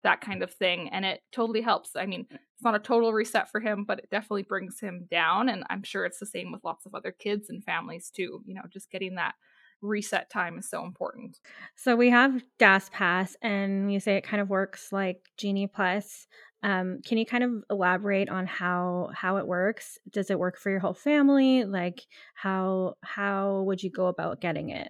that 0.03 0.21
kind 0.21 0.44
of 0.44 0.51
thing 0.53 0.89
and 0.89 1.05
it 1.05 1.21
totally 1.31 1.61
helps. 1.61 1.95
I 1.95 2.05
mean 2.05 2.27
it's 2.31 2.63
not 2.63 2.75
a 2.75 2.79
total 2.79 3.13
reset 3.13 3.50
for 3.50 3.59
him 3.59 3.83
but 3.83 4.00
it 4.00 4.09
definitely 4.09 4.44
brings 4.44 4.79
him 4.79 5.07
down 5.11 5.50
and 5.50 5.63
i'm 5.69 5.83
sure 5.83 6.05
it's 6.05 6.19
the 6.19 6.25
same 6.25 6.51
with 6.51 6.63
lots 6.63 6.85
of 6.85 6.95
other 6.95 7.11
kids 7.11 7.50
and 7.50 7.63
families 7.63 8.09
too 8.09 8.41
you 8.45 8.53
know 8.53 8.61
just 8.71 8.89
getting 8.89 9.15
that 9.15 9.33
reset 9.83 10.29
time 10.29 10.57
is 10.57 10.69
so 10.69 10.83
important. 10.83 11.39
So 11.75 11.95
we 11.95 12.09
have 12.09 12.41
das 12.57 12.89
pass 12.89 13.35
and 13.41 13.94
you 13.94 14.00
say 14.00 14.15
it 14.15 14.23
kind 14.23 14.41
of 14.41 14.50
works 14.50 14.91
like 14.91 15.19
genie 15.38 15.67
plus. 15.67 16.25
Um, 16.63 17.01
can 17.05 17.17
you 17.17 17.25
kind 17.25 17.44
of 17.44 17.51
elaborate 17.69 18.29
on 18.29 18.47
how 18.47 19.09
how 19.13 19.38
it 19.38 19.45
works? 19.45 20.00
Does 20.09 20.31
it 20.31 20.39
work 20.39 20.57
for 20.57 20.69
your 20.69 20.79
whole 20.79 20.94
family? 20.94 21.65
Like 21.65 22.01
how 22.33 22.95
how 23.01 23.63
would 23.63 23.83
you 23.83 23.91
go 23.91 24.07
about 24.07 24.39
getting 24.39 24.69
it 24.69 24.89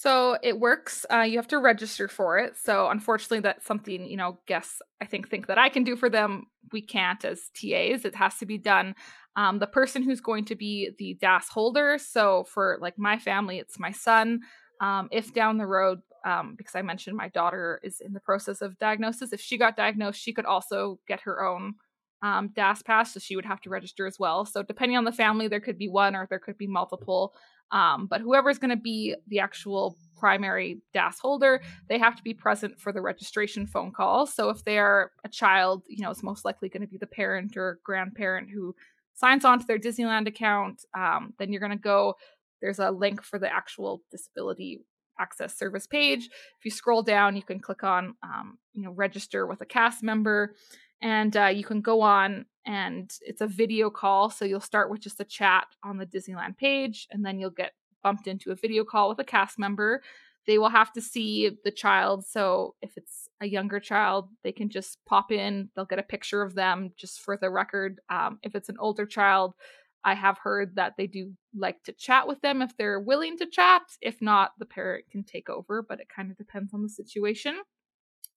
so 0.00 0.38
it 0.42 0.58
works. 0.58 1.04
Uh, 1.12 1.26
you 1.28 1.36
have 1.36 1.48
to 1.48 1.58
register 1.58 2.08
for 2.08 2.38
it. 2.38 2.56
So 2.56 2.88
unfortunately, 2.88 3.40
that's 3.40 3.66
something 3.66 4.06
you 4.06 4.16
know 4.16 4.38
guests 4.46 4.80
I 5.02 5.04
think 5.04 5.28
think 5.28 5.46
that 5.48 5.58
I 5.58 5.68
can 5.68 5.84
do 5.84 5.94
for 5.94 6.08
them. 6.08 6.46
We 6.72 6.80
can't 6.80 7.22
as 7.22 7.50
TAs. 7.54 8.06
It 8.06 8.14
has 8.14 8.38
to 8.38 8.46
be 8.46 8.56
done. 8.56 8.94
Um, 9.36 9.58
the 9.58 9.66
person 9.66 10.02
who's 10.02 10.22
going 10.22 10.46
to 10.46 10.54
be 10.54 10.92
the 10.98 11.18
DAS 11.20 11.50
holder. 11.50 11.98
So 11.98 12.44
for 12.44 12.78
like 12.80 12.98
my 12.98 13.18
family, 13.18 13.58
it's 13.58 13.78
my 13.78 13.92
son. 13.92 14.40
Um, 14.80 15.10
if 15.12 15.34
down 15.34 15.58
the 15.58 15.66
road, 15.66 15.98
um, 16.24 16.54
because 16.56 16.74
I 16.74 16.80
mentioned 16.80 17.14
my 17.14 17.28
daughter 17.28 17.78
is 17.84 18.00
in 18.00 18.14
the 18.14 18.20
process 18.20 18.62
of 18.62 18.78
diagnosis, 18.78 19.34
if 19.34 19.40
she 19.42 19.58
got 19.58 19.76
diagnosed, 19.76 20.18
she 20.18 20.32
could 20.32 20.46
also 20.46 20.98
get 21.08 21.20
her 21.20 21.44
own 21.44 21.74
um, 22.22 22.48
DAS 22.54 22.82
pass, 22.82 23.12
so 23.12 23.20
she 23.20 23.36
would 23.36 23.44
have 23.44 23.60
to 23.62 23.70
register 23.70 24.06
as 24.06 24.18
well. 24.18 24.46
So 24.46 24.62
depending 24.62 24.96
on 24.96 25.04
the 25.04 25.12
family, 25.12 25.48
there 25.48 25.60
could 25.60 25.78
be 25.78 25.88
one 25.88 26.16
or 26.16 26.26
there 26.28 26.38
could 26.38 26.58
be 26.58 26.66
multiple. 26.66 27.34
Um, 27.72 28.06
but 28.06 28.20
whoever's 28.20 28.58
going 28.58 28.70
to 28.70 28.76
be 28.76 29.14
the 29.28 29.40
actual 29.40 29.96
primary 30.16 30.82
DAS 30.92 31.18
holder, 31.18 31.62
they 31.88 31.98
have 31.98 32.16
to 32.16 32.22
be 32.22 32.34
present 32.34 32.78
for 32.78 32.92
the 32.92 33.00
registration 33.00 33.66
phone 33.66 33.92
call. 33.92 34.26
So 34.26 34.50
if 34.50 34.64
they 34.64 34.78
are 34.78 35.12
a 35.24 35.28
child, 35.28 35.84
you 35.88 36.02
know, 36.02 36.10
it's 36.10 36.22
most 36.22 36.44
likely 36.44 36.68
going 36.68 36.82
to 36.82 36.88
be 36.88 36.98
the 36.98 37.06
parent 37.06 37.56
or 37.56 37.80
grandparent 37.84 38.50
who 38.50 38.74
signs 39.14 39.44
on 39.44 39.60
to 39.60 39.66
their 39.66 39.78
Disneyland 39.78 40.26
account. 40.26 40.84
Um, 40.96 41.34
then 41.38 41.52
you're 41.52 41.60
going 41.60 41.70
to 41.70 41.78
go, 41.78 42.14
there's 42.60 42.78
a 42.78 42.90
link 42.90 43.22
for 43.22 43.38
the 43.38 43.52
actual 43.52 44.02
disability 44.10 44.80
access 45.18 45.56
service 45.56 45.86
page. 45.86 46.26
If 46.26 46.64
you 46.64 46.70
scroll 46.70 47.02
down, 47.02 47.36
you 47.36 47.42
can 47.42 47.60
click 47.60 47.84
on, 47.84 48.14
um, 48.22 48.58
you 48.72 48.82
know, 48.82 48.90
register 48.90 49.46
with 49.46 49.60
a 49.60 49.66
cast 49.66 50.02
member 50.02 50.54
and 51.02 51.36
uh, 51.36 51.46
you 51.46 51.64
can 51.64 51.80
go 51.80 52.00
on 52.00 52.46
and 52.66 53.12
it's 53.22 53.40
a 53.40 53.46
video 53.46 53.90
call 53.90 54.30
so 54.30 54.44
you'll 54.44 54.60
start 54.60 54.90
with 54.90 55.00
just 55.00 55.20
a 55.20 55.24
chat 55.24 55.66
on 55.82 55.96
the 55.96 56.06
disneyland 56.06 56.56
page 56.56 57.08
and 57.10 57.24
then 57.24 57.38
you'll 57.38 57.50
get 57.50 57.72
bumped 58.02 58.26
into 58.26 58.50
a 58.50 58.54
video 58.54 58.84
call 58.84 59.08
with 59.08 59.18
a 59.18 59.24
cast 59.24 59.58
member. 59.58 60.02
They 60.46 60.58
will 60.58 60.70
have 60.70 60.92
to 60.94 61.00
see 61.00 61.50
the 61.64 61.70
child 61.70 62.24
so 62.26 62.74
if 62.82 62.96
it's 62.96 63.28
a 63.40 63.46
younger 63.46 63.80
child 63.80 64.28
they 64.42 64.52
can 64.52 64.68
just 64.68 64.98
pop 65.06 65.32
in 65.32 65.70
they'll 65.74 65.84
get 65.84 65.98
a 65.98 66.04
picture 66.04 66.42
of 66.42 66.54
them 66.54 66.92
just 66.96 67.20
for 67.20 67.36
the 67.36 67.50
record. 67.50 68.00
Um, 68.10 68.38
if 68.42 68.54
it's 68.54 68.68
an 68.68 68.76
older 68.78 69.06
child 69.06 69.54
i 70.02 70.14
have 70.14 70.38
heard 70.38 70.76
that 70.76 70.94
they 70.96 71.06
do 71.06 71.30
like 71.54 71.82
to 71.84 71.92
chat 71.92 72.26
with 72.26 72.40
them 72.40 72.62
if 72.62 72.74
they're 72.76 73.00
willing 73.00 73.36
to 73.36 73.46
chat. 73.46 73.82
If 74.00 74.22
not 74.22 74.52
the 74.58 74.66
parent 74.66 75.04
can 75.10 75.24
take 75.24 75.48
over 75.48 75.82
but 75.82 76.00
it 76.00 76.08
kind 76.14 76.30
of 76.30 76.36
depends 76.36 76.74
on 76.74 76.82
the 76.82 76.88
situation. 76.88 77.58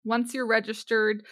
Once 0.05 0.34
you're 0.34 0.48
registered 0.48 1.24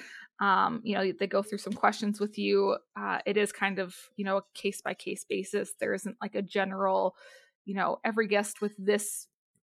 um, 0.42 0.82
you 0.84 0.96
know 0.96 1.12
they 1.18 1.28
go 1.28 1.44
through 1.44 1.60
some 1.60 1.74
questions 1.74 2.20
with 2.20 2.38
you. 2.38 2.76
Uh, 3.00 3.20
it 3.26 3.38
is 3.38 3.52
kind 3.52 3.80
of 3.80 3.96
you 4.18 4.26
know 4.26 4.38
a 4.38 4.44
case 4.56 4.82
by 4.82 4.94
case 4.94 5.24
basis. 5.24 5.74
There 5.80 5.94
isn't 5.94 6.18
like 6.20 6.36
a 6.36 6.42
general 6.42 7.16
you 7.64 7.76
know 7.76 8.00
every 8.04 8.28
guest 8.28 8.60
with 8.60 8.74
this 8.78 9.28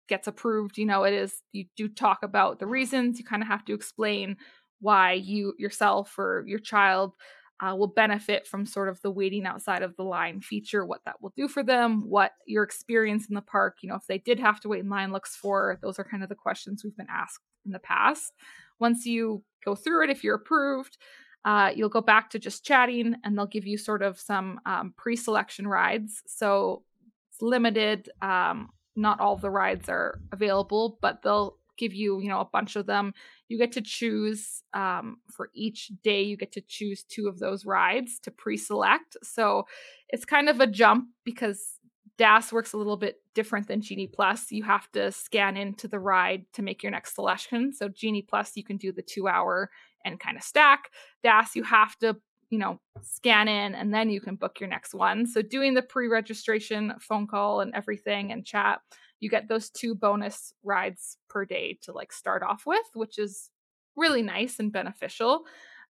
gets 0.10 0.28
approved. 0.28 0.78
You 0.78 0.88
know 0.88 1.04
it 1.04 1.14
is 1.14 1.42
you 1.52 1.66
do 1.78 1.88
talk 1.88 2.24
about 2.24 2.60
the 2.60 2.66
reasons. 2.66 3.20
You 3.20 3.26
kind 3.26 3.44
of 3.44 3.48
have 3.48 3.64
to 3.66 3.74
explain 3.74 4.36
why 4.82 5.14
you 5.14 5.54
yourself 5.60 6.18
or 6.18 6.44
your 6.48 6.60
child 6.60 7.14
uh, 7.62 7.76
will 7.76 7.88
benefit 7.88 8.48
from 8.48 8.66
sort 8.66 8.90
of 8.90 9.00
the 9.02 9.12
waiting 9.12 9.46
outside 9.46 9.84
of 9.84 9.96
the 9.96 10.04
line 10.04 10.42
feature 10.42 10.86
what 10.86 11.00
that 11.06 11.22
will 11.22 11.32
do 11.38 11.48
for 11.48 11.64
them 11.64 12.10
what 12.10 12.32
your 12.46 12.64
experience 12.64 13.28
in 13.30 13.36
the 13.36 13.42
park 13.42 13.78
you 13.82 13.88
know 13.88 13.96
if 13.96 14.06
they 14.08 14.18
did 14.18 14.40
have 14.40 14.60
to 14.60 14.68
wait 14.68 14.82
in 14.82 14.90
line 14.90 15.12
looks 15.12 15.36
for. 15.36 15.78
Those 15.84 16.00
are 16.00 16.04
kind 16.04 16.24
of 16.24 16.30
the 16.30 16.36
questions 16.36 16.84
we've 16.84 16.98
been 16.98 17.06
asked 17.12 17.44
in 17.64 17.72
the 17.72 17.80
past 17.80 18.34
once 18.80 19.06
you 19.06 19.44
go 19.64 19.76
through 19.76 20.04
it, 20.04 20.10
if 20.10 20.24
you're 20.24 20.36
approved, 20.36 20.98
uh, 21.46 21.72
you'll 21.76 21.90
go 21.90 22.02
back 22.02 22.30
to 22.30 22.40
just 22.40 22.66
chatting 22.66 23.16
and 23.24 23.38
they'll 23.38 23.46
give 23.46 23.68
you 23.68 23.78
sort 23.78 24.02
of 24.02 24.20
some 24.20 24.60
um, 24.66 24.94
pre 24.98 25.16
selection 25.16 25.68
rides. 25.68 26.22
So 26.26 26.84
it's 27.32 27.42
limited. 27.42 28.10
Um, 28.22 28.70
not 28.96 29.20
all 29.20 29.36
the 29.36 29.50
rides 29.50 29.90
are 29.90 30.20
available, 30.32 30.98
but 31.02 31.22
they'll 31.24 31.58
give 31.78 31.94
you, 31.94 32.20
you 32.22 32.30
know, 32.30 32.40
a 32.40 32.46
bunch 32.46 32.76
of 32.76 32.86
them. 32.86 33.14
You 33.48 33.58
get 33.58 33.72
to 33.74 33.82
choose 33.82 34.64
um, 34.74 35.18
for 35.32 35.50
each 35.54 35.92
day, 36.04 36.22
you 36.22 36.38
get 36.38 36.52
to 36.54 36.62
choose 36.62 37.04
two 37.04 37.28
of 37.28 37.40
those 37.40 37.66
rides 37.66 38.20
to 38.20 38.32
pre 38.32 38.58
select. 38.58 39.18
So 39.24 39.66
it's 40.10 40.26
kind 40.26 40.50
of 40.50 40.60
a 40.60 40.68
jump 40.68 41.08
because 41.24 41.80
DAS 42.18 42.54
works 42.54 42.74
a 42.74 42.78
little 42.78 42.98
bit 42.98 43.18
different 43.34 43.68
than 43.68 43.82
Genie 43.82 44.08
Plus. 44.08 44.52
You 44.52 44.64
have 44.64 44.92
to 44.92 45.12
scan 45.12 45.58
into 45.58 45.88
the 45.88 46.00
ride 46.00 46.46
to 46.54 46.62
make 46.62 46.84
your 46.84 46.92
next 46.92 47.16
selection. 47.16 47.74
So 47.74 47.90
Genie 47.90 48.22
Plus, 48.22 48.52
you 48.56 48.64
can 48.64 48.78
do 48.78 48.92
the 48.92 49.02
two 49.02 49.28
hour 49.28 49.70
and 50.06 50.20
kind 50.20 50.38
of 50.38 50.44
stack. 50.44 50.92
DAS, 51.24 51.56
you 51.56 51.64
have 51.64 51.98
to, 52.00 52.16
you 52.50 52.60
know, 52.60 52.80
scan 53.02 53.48
in 53.48 53.74
and 53.74 53.94
then 53.94 54.10
you 54.10 54.22
can 54.22 54.36
book 54.36 54.60
your 54.60 54.70
next 54.70 54.94
one. 54.94 55.26
So 55.26 55.42
doing 55.42 55.74
the 55.74 55.82
pre 55.82 56.08
registration 56.08 56.94
phone 57.00 57.26
call 57.26 57.62
and 57.62 57.74
everything 57.74 58.32
and 58.32 58.46
chat, 58.46 58.80
you 59.20 59.30
get 59.30 59.48
those 59.48 59.70
two 59.72 59.96
bonus 59.96 60.54
rides 60.64 61.18
per 61.30 61.46
day 61.46 61.80
to 61.82 61.94
like 61.94 62.14
start 62.14 62.44
off 62.44 62.64
with, 62.68 62.86
which 62.94 63.18
is 63.18 63.50
really 63.96 64.22
nice 64.22 64.60
and 64.60 64.72
beneficial. 64.72 65.46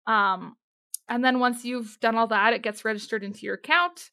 Um, 0.08 0.56
and 1.10 1.24
then 1.24 1.40
once 1.40 1.66
you've 1.66 1.98
done 2.00 2.16
all 2.16 2.28
that, 2.28 2.54
it 2.54 2.62
gets 2.62 2.86
registered 2.86 3.24
into 3.24 3.46
your 3.46 3.56
account 3.56 4.10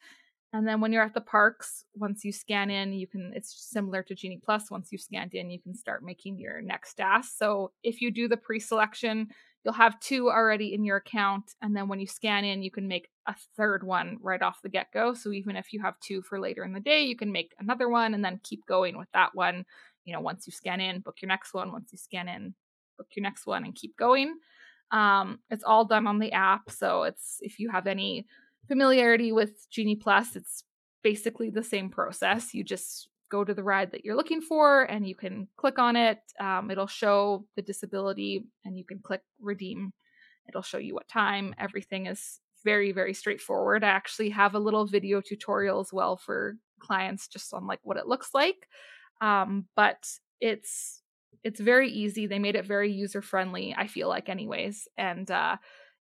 and 0.53 0.67
then 0.67 0.81
when 0.81 0.93
you're 0.93 1.05
at 1.05 1.15
the 1.15 1.21
parks, 1.21 1.85
once 1.95 2.25
you 2.25 2.33
scan 2.33 2.71
in, 2.71 2.93
you 2.93 3.07
can, 3.07 3.33
it's 3.35 3.55
similar 3.71 4.03
to 4.03 4.15
Genie 4.17 4.41
Plus. 4.45 4.71
Once 4.71 4.89
you've 4.91 5.01
scanned 5.01 5.35
in, 5.35 5.51
you 5.51 5.61
can 5.61 5.75
start 5.75 6.03
making 6.03 6.39
your 6.39 6.61
next 6.61 6.97
DAS. 6.97 7.33
So 7.37 7.71
if 7.85 8.01
you 8.01 8.11
do 8.11 8.27
the 8.27 8.37
pre 8.37 8.59
selection, 8.59 9.29
you'll 9.65 9.75
have 9.75 10.01
two 10.01 10.29
already 10.29 10.75
in 10.75 10.85
your 10.85 10.97
account. 10.97 11.55
And 11.63 11.77
then 11.77 11.87
when 11.87 12.01
you 12.01 12.07
scan 12.09 12.45
in, 12.45 12.65
you 12.65 12.71
can 12.71 12.89
make 12.89 13.09
a 13.27 13.35
third 13.57 13.85
one 13.85 14.19
right 14.23 14.43
off 14.43 14.63
the 14.63 14.69
get 14.69 14.93
go. 14.93 15.15
So 15.15 15.31
even 15.31 15.55
if 15.55 15.73
you 15.73 15.81
have 15.83 16.01
two 16.01 16.21
for 16.23 16.41
later 16.41 16.65
in 16.65 16.73
the 16.73 16.81
day, 16.81 17.05
you 17.05 17.17
can 17.17 17.31
make 17.31 17.55
another 17.61 17.89
one 17.89 18.15
and 18.15 18.25
then 18.25 18.41
keep 18.43 18.67
going 18.67 18.99
with 18.99 19.09
that 19.13 19.35
one. 19.35 19.65
You 20.05 20.15
know, 20.15 20.21
once 20.21 20.49
you 20.49 20.53
scan 20.53 20.81
in, 20.81 21.01
book 21.01 21.23
your 21.23 21.29
next 21.29 21.55
one. 21.55 21.71
Once 21.71 21.91
you 21.93 21.99
scan 21.99 22.29
in, 22.29 22.55
book 22.99 23.07
your 23.15 23.23
next 23.23 23.47
one 23.47 23.65
and 23.65 23.75
keep 23.75 23.97
going. 23.97 24.35
Um, 24.91 25.39
it's 25.49 25.63
all 25.63 25.85
done 25.85 26.09
on 26.09 26.19
the 26.19 26.33
app. 26.33 26.71
So 26.71 27.05
it's, 27.05 27.39
if 27.41 27.61
you 27.61 27.71
have 27.71 27.87
any, 27.87 28.27
familiarity 28.69 29.33
with 29.33 29.69
Genie 29.71 29.97
Plus, 29.97 30.37
it's 30.37 30.65
basically 31.03 31.51
the 31.51 31.63
same 31.63 31.91
process. 31.91 32.55
You 32.55 32.65
just 32.65 33.09
go 33.31 33.45
to 33.45 33.55
the 33.55 33.63
ride 33.63 33.93
that 33.93 34.05
you're 34.05 34.17
looking 34.17 34.41
for 34.41 34.83
and 34.83 35.07
you 35.07 35.15
can 35.15 35.49
click 35.57 35.79
on 35.79 35.97
it. 35.97 36.19
Um, 36.39 36.71
it'll 36.71 36.87
show 36.87 37.47
the 37.57 37.63
disability 37.63 38.45
and 38.65 38.77
you 38.77 38.85
can 38.85 38.99
click 38.99 39.23
redeem. 39.41 39.93
It'll 40.49 40.63
show 40.63 40.79
you 40.79 40.95
what 40.95 41.09
time. 41.09 41.55
Everything 41.59 42.07
is 42.07 42.41
very, 42.65 42.93
very 42.93 43.15
straightforward. 43.15 43.85
I 43.85 43.89
actually 43.89 44.31
have 44.31 44.55
a 44.55 44.59
little 44.59 44.87
video 44.87 45.21
tutorial 45.21 45.81
as 45.81 45.93
well 45.93 46.17
for 46.17 46.57
clients 46.81 47.29
just 47.29 47.55
on 47.55 47.67
like 47.67 47.81
what 47.83 47.97
it 47.97 48.07
looks 48.07 48.31
like. 48.35 48.67
Um, 49.21 49.67
but 49.77 50.09
it's 50.41 51.03
it's 51.43 51.61
very 51.61 51.91
easy. 51.91 52.27
They 52.27 52.39
made 52.39 52.57
it 52.57 52.67
very 52.67 52.93
user 52.93 53.23
friendly, 53.23 53.75
I 53.77 53.87
feel 53.87 54.09
like 54.09 54.29
anyways. 54.29 54.89
And 54.99 55.31
uh 55.31 55.57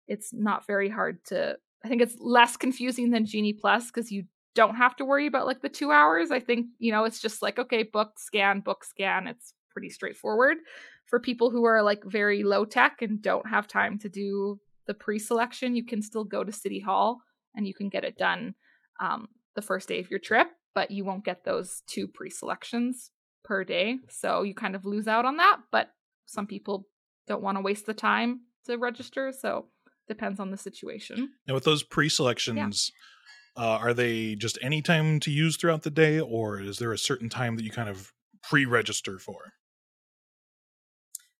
it's 0.07 0.33
not 0.33 0.65
very 0.65 0.89
hard 0.89 1.23
to 1.25 1.57
I 1.83 1.87
think 1.87 2.01
it's 2.01 2.17
less 2.19 2.57
confusing 2.57 3.11
than 3.11 3.25
Genie 3.25 3.53
Plus 3.53 3.87
because 3.87 4.11
you 4.11 4.25
don't 4.55 4.75
have 4.75 4.95
to 4.97 5.05
worry 5.05 5.27
about 5.27 5.45
like 5.45 5.61
the 5.61 5.69
two 5.69 5.91
hours. 5.91 6.31
I 6.31 6.39
think, 6.39 6.67
you 6.79 6.91
know, 6.91 7.05
it's 7.05 7.21
just 7.21 7.41
like, 7.41 7.59
okay, 7.59 7.83
book, 7.83 8.19
scan, 8.19 8.59
book, 8.59 8.83
scan. 8.83 9.27
It's 9.27 9.53
pretty 9.71 9.89
straightforward. 9.89 10.57
For 11.05 11.19
people 11.19 11.49
who 11.49 11.65
are 11.65 11.81
like 11.81 12.03
very 12.03 12.43
low 12.43 12.65
tech 12.65 13.01
and 13.01 13.21
don't 13.21 13.47
have 13.49 13.67
time 13.67 13.97
to 13.99 14.09
do 14.09 14.59
the 14.85 14.93
pre 14.93 15.19
selection, 15.19 15.75
you 15.75 15.85
can 15.85 16.01
still 16.01 16.23
go 16.23 16.43
to 16.43 16.51
City 16.51 16.79
Hall 16.79 17.21
and 17.55 17.67
you 17.67 17.73
can 17.73 17.89
get 17.89 18.03
it 18.03 18.17
done 18.17 18.55
um, 18.99 19.27
the 19.55 19.61
first 19.61 19.87
day 19.87 19.99
of 19.99 20.09
your 20.09 20.19
trip, 20.19 20.47
but 20.75 20.91
you 20.91 21.05
won't 21.05 21.25
get 21.25 21.43
those 21.43 21.81
two 21.87 22.07
pre 22.07 22.29
selections 22.29 23.11
per 23.43 23.63
day. 23.63 23.97
So 24.09 24.43
you 24.43 24.53
kind 24.53 24.75
of 24.75 24.85
lose 24.85 25.07
out 25.07 25.25
on 25.25 25.37
that. 25.37 25.59
But 25.71 25.91
some 26.25 26.47
people 26.47 26.87
don't 27.27 27.41
want 27.41 27.57
to 27.57 27.61
waste 27.61 27.85
the 27.85 27.93
time 27.93 28.41
to 28.65 28.77
register. 28.77 29.31
So 29.31 29.67
depends 30.09 30.41
on 30.41 30.51
the 30.51 30.57
situation. 30.57 31.29
Now, 31.47 31.53
with 31.53 31.63
those 31.63 31.83
pre-selections, 31.83 32.91
yeah. 33.55 33.63
uh, 33.63 33.77
are 33.77 33.93
they 33.93 34.35
just 34.35 34.57
any 34.61 34.81
time 34.81 35.21
to 35.21 35.31
use 35.31 35.55
throughout 35.55 35.83
the 35.83 35.89
day, 35.89 36.19
or 36.19 36.59
is 36.59 36.79
there 36.79 36.91
a 36.91 36.97
certain 36.97 37.29
time 37.29 37.55
that 37.55 37.63
you 37.63 37.71
kind 37.71 37.87
of 37.87 38.11
pre-register 38.43 39.17
for? 39.19 39.53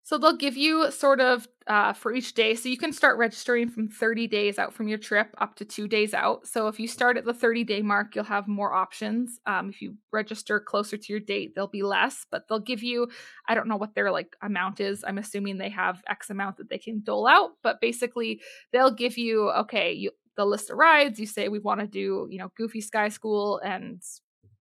So 0.10 0.18
they'll 0.18 0.36
give 0.36 0.58
you 0.58 0.90
sort 0.90 1.22
of 1.22 1.48
uh, 1.68 1.94
for 1.94 2.12
each 2.12 2.34
day. 2.34 2.56
So 2.56 2.68
you 2.68 2.80
can 2.80 2.92
start 2.92 3.20
registering 3.20 3.70
from 3.70 3.88
30 3.88 4.26
days 4.26 4.58
out 4.58 4.74
from 4.74 4.88
your 4.88 4.98
trip 4.98 5.36
up 5.38 5.54
to 5.58 5.66
two 5.66 5.88
days 5.88 6.16
out. 6.16 6.48
So 6.48 6.68
if 6.68 6.80
you 6.80 6.88
start 6.88 7.16
at 7.16 7.26
the 7.26 7.34
30 7.36 7.64
day 7.64 7.84
mark, 7.84 8.16
you'll 8.16 8.24
have 8.24 8.48
more 8.48 8.74
options. 8.74 9.40
Um, 9.46 9.70
if 9.70 9.84
you 9.84 9.98
register 10.12 10.60
closer 10.60 10.98
to 10.98 11.14
your 11.14 11.20
date, 11.20 11.54
there'll 11.54 11.68
be 11.68 11.84
less, 11.84 12.26
but 12.32 12.48
they'll 12.50 12.58
give 12.58 12.82
you, 12.82 13.08
I 13.48 13.54
don't 13.54 13.68
know 13.68 13.78
what 13.78 13.94
their 13.94 14.10
like 14.12 14.36
amount 14.42 14.80
is. 14.80 15.04
I'm 15.08 15.20
assuming 15.20 15.60
they 15.60 15.70
have 15.70 16.02
X 16.08 16.32
amount 16.32 16.58
that 16.58 16.70
they 16.70 16.80
can 16.80 17.04
dole 17.04 17.28
out, 17.28 17.52
but 17.62 17.80
basically 17.80 18.42
they'll 18.74 18.90
give 18.90 19.16
you, 19.16 19.52
okay, 19.52 19.94
you, 19.94 20.10
the 20.38 20.46
list 20.46 20.72
of 20.72 20.78
rides. 20.78 21.20
You 21.20 21.28
say 21.28 21.50
we 21.50 21.60
want 21.60 21.82
to 21.82 21.86
do, 21.86 22.28
you 22.32 22.40
know, 22.40 22.52
Goofy 22.58 22.82
Sky 22.82 23.10
School 23.10 23.60
and 23.64 24.02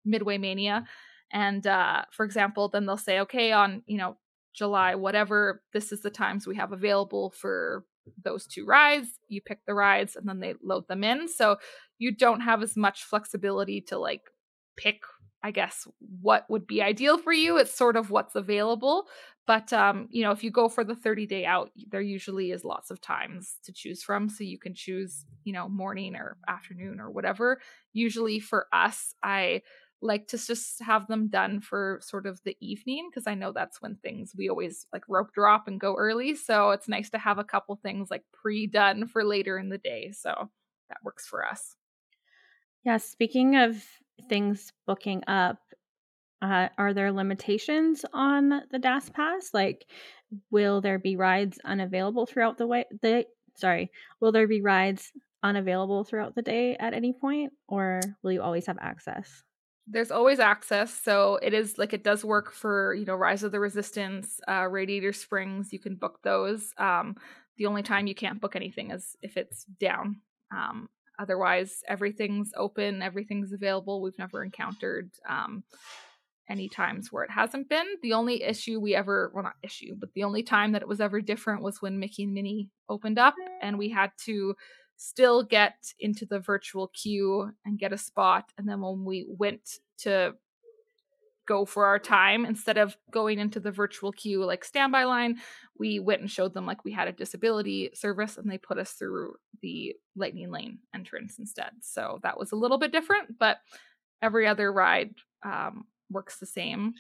Midway 0.06 0.38
Mania. 0.38 0.86
And 1.32 1.66
uh, 1.66 2.04
for 2.12 2.24
example, 2.24 2.70
then 2.70 2.86
they'll 2.86 2.98
say, 2.98 3.22
okay, 3.22 3.52
on, 3.52 3.82
you 3.88 3.98
know, 3.98 4.18
July, 4.54 4.96
whatever, 4.96 5.62
this 5.74 5.92
is 5.92 6.02
the 6.02 6.10
times 6.10 6.46
we 6.48 6.56
have 6.56 6.72
available 6.72 7.32
for 7.32 7.86
those 8.24 8.46
two 8.46 8.66
rides. 8.66 9.08
You 9.28 9.42
pick 9.42 9.66
the 9.66 9.74
rides 9.74 10.16
and 10.16 10.28
then 10.28 10.40
they 10.40 10.56
load 10.64 10.88
them 10.88 11.04
in. 11.04 11.28
So 11.28 11.58
you 11.98 12.12
don't 12.16 12.42
have 12.42 12.62
as 12.62 12.76
much 12.76 13.04
flexibility 13.04 13.82
to 13.82 13.98
like 13.98 14.22
pick, 14.78 15.02
I 15.42 15.52
guess, 15.52 15.88
what 16.22 16.46
would 16.50 16.68
be 16.68 16.82
ideal 16.82 17.18
for 17.18 17.34
you. 17.34 17.58
It's 17.58 17.76
sort 17.76 17.96
of 17.96 18.12
what's 18.12 18.36
available. 18.36 19.08
But 19.46 19.74
um, 19.74 20.08
you 20.10 20.24
know, 20.24 20.32
if 20.32 20.44
you 20.44 20.52
go 20.52 20.70
for 20.70 20.84
the 20.84 20.96
30 20.96 21.26
day 21.26 21.46
out, 21.46 21.72
there 21.92 22.02
usually 22.02 22.52
is 22.52 22.64
lots 22.64 22.92
of 22.92 23.02
times 23.02 23.56
to 23.66 23.74
choose 23.74 24.02
from. 24.02 24.30
So 24.30 24.44
you 24.44 24.58
can 24.58 24.74
choose, 24.74 25.26
you 25.44 25.52
know, 25.54 25.68
morning 25.68 26.16
or 26.16 26.38
afternoon 26.48 27.00
or 27.00 27.12
whatever. 27.12 27.60
Usually 27.92 28.40
for 28.40 28.68
us, 28.72 29.16
I 29.22 29.64
like 30.04 30.28
to 30.28 30.38
just 30.38 30.82
have 30.82 31.08
them 31.08 31.30
done 31.30 31.62
for 31.62 32.00
sort 32.02 32.26
of 32.26 32.42
the 32.44 32.58
evening 32.60 33.10
because 33.10 33.26
I 33.26 33.36
know 33.36 33.52
that's 33.52 33.82
when 33.82 33.96
things 33.96 34.34
we 34.38 34.50
always 34.50 34.86
like 34.92 35.04
rope 35.08 35.34
drop 35.34 35.68
and 35.68 35.80
go 35.80 35.96
early. 35.96 36.36
So 36.36 36.72
it's 36.72 36.88
nice 36.90 37.10
to 37.12 37.18
have 37.18 37.40
a 37.40 37.44
couple 37.44 37.76
things 37.78 38.12
like 38.12 38.24
pre 38.34 38.68
done 38.68 39.08
for 39.08 39.24
later 39.24 39.58
in 39.58 39.70
the 39.70 39.78
day. 39.78 40.12
So 40.12 40.50
that 40.90 40.98
works 41.04 41.26
for 41.26 41.48
us. 41.48 41.76
Yeah. 42.84 42.98
Speaking 42.98 43.56
of 43.56 43.82
things 44.28 44.74
booking 44.86 45.24
up, 45.28 45.60
uh, 46.42 46.68
are 46.78 46.94
there 46.94 47.12
limitations 47.12 48.04
on 48.14 48.62
the 48.70 48.80
DAS 48.80 49.10
pass? 49.10 49.52
Like, 49.54 49.86
will 50.52 50.82
there 50.82 51.00
be 51.00 51.16
rides 51.16 51.58
unavailable 51.64 52.26
throughout 52.26 52.58
the 52.58 52.68
way? 52.68 52.84
The 53.02 53.26
sorry, 53.56 53.92
will 54.20 54.34
there 54.34 54.48
be 54.48 54.62
rides 54.62 55.14
unavailable 55.42 56.04
throughout 56.04 56.36
the 56.36 56.42
day 56.42 56.76
at 56.78 56.94
any 56.94 57.14
point, 57.14 57.54
or 57.70 58.02
will 58.22 58.34
you 58.34 58.42
always 58.42 58.66
have 58.66 58.78
access? 58.82 59.44
There's 59.88 60.12
always 60.12 60.40
access 60.40 60.94
so 60.94 61.38
it 61.42 61.54
is 61.54 61.78
like 61.78 61.94
it 61.94 62.04
does 62.04 62.24
work 62.24 62.52
for 62.52 62.94
you 62.94 63.06
know 63.06 63.16
rise 63.16 63.44
of 63.44 63.52
the 63.52 63.60
resistance 63.60 64.40
uh 64.48 64.68
radiator 64.70 65.12
springs 65.12 65.74
you 65.74 65.80
can 65.80 65.96
book 65.96 66.20
those 66.24 66.74
um 66.78 67.16
the 67.58 67.66
only 67.66 67.84
time 67.84 68.08
you 68.08 68.16
can't 68.16 68.42
book 68.42 68.56
anything 68.56 68.92
is 68.92 69.16
if 69.22 69.36
it's 69.36 69.66
down 69.80 70.16
um 70.56 70.88
otherwise 71.20 71.84
everything's 71.88 72.52
open 72.56 73.02
everything's 73.02 73.52
available 73.52 74.02
we've 74.02 74.18
never 74.18 74.44
encountered 74.44 75.10
um 75.30 75.64
any 76.50 76.68
times 76.68 77.12
where 77.12 77.24
it 77.24 77.32
hasn't 77.32 77.70
been. 77.70 77.86
The 78.02 78.14
only 78.14 78.44
issue 78.44 78.80
we 78.80 78.96
ever 78.96 79.32
well 79.34 79.44
not 79.44 79.56
issue 79.64 79.96
but 79.98 80.10
the 80.14 80.24
only 80.24 80.44
time 80.44 80.74
that 80.74 80.82
it 80.82 80.88
was 80.88 81.02
ever 81.02 81.22
different 81.22 81.64
was 81.64 81.82
when 81.82 82.00
mickey 82.00 82.24
and 82.24 82.34
minnie 82.34 82.70
opened 82.90 83.18
up 83.18 83.36
and 83.62 83.78
we 83.78 83.90
had 83.90 84.12
to 84.26 84.56
still 84.98 85.44
get 85.44 85.76
into 86.00 86.26
the 86.26 86.40
virtual 86.40 86.90
queue 86.94 87.52
and 87.66 87.80
get 87.80 87.94
a 87.94 87.98
spot. 87.98 88.52
And 88.58 88.68
then 88.68 88.82
when 88.82 89.04
we 89.06 89.26
went 89.28 89.80
to 90.00 90.36
go 91.46 91.66
for 91.66 91.86
our 91.86 92.00
time, 92.00 92.46
instead 92.46 92.78
of 92.78 92.96
going 93.12 93.40
into 93.40 93.60
the 93.60 93.72
virtual 93.72 94.12
queue 94.12 94.46
like 94.46 94.64
standby 94.64 95.04
line, 95.04 95.38
we 95.78 96.00
went 96.00 96.22
and 96.22 96.32
showed 96.32 96.54
them 96.54 96.66
like 96.66 96.86
we 96.86 96.92
had 96.92 97.08
a 97.08 97.14
disability 97.14 97.90
service 97.94 98.38
and 98.38 98.50
they 98.50 98.58
put 98.58 98.78
us 98.78 98.92
through 98.92 99.36
the 99.62 99.94
lightning 100.16 100.52
lane 100.52 100.80
entrance 100.96 101.40
instead. 101.40 101.72
So 101.82 102.20
that 102.24 102.40
was 102.40 102.52
a 102.52 102.58
little 102.58 102.78
bit 102.78 102.92
different, 102.92 103.38
but 103.40 103.58
every 104.22 104.48
other 104.48 104.72
ride 104.72 105.16
um, 105.44 105.86
works 106.10 106.38
the 106.40 106.46
same. 106.46 106.94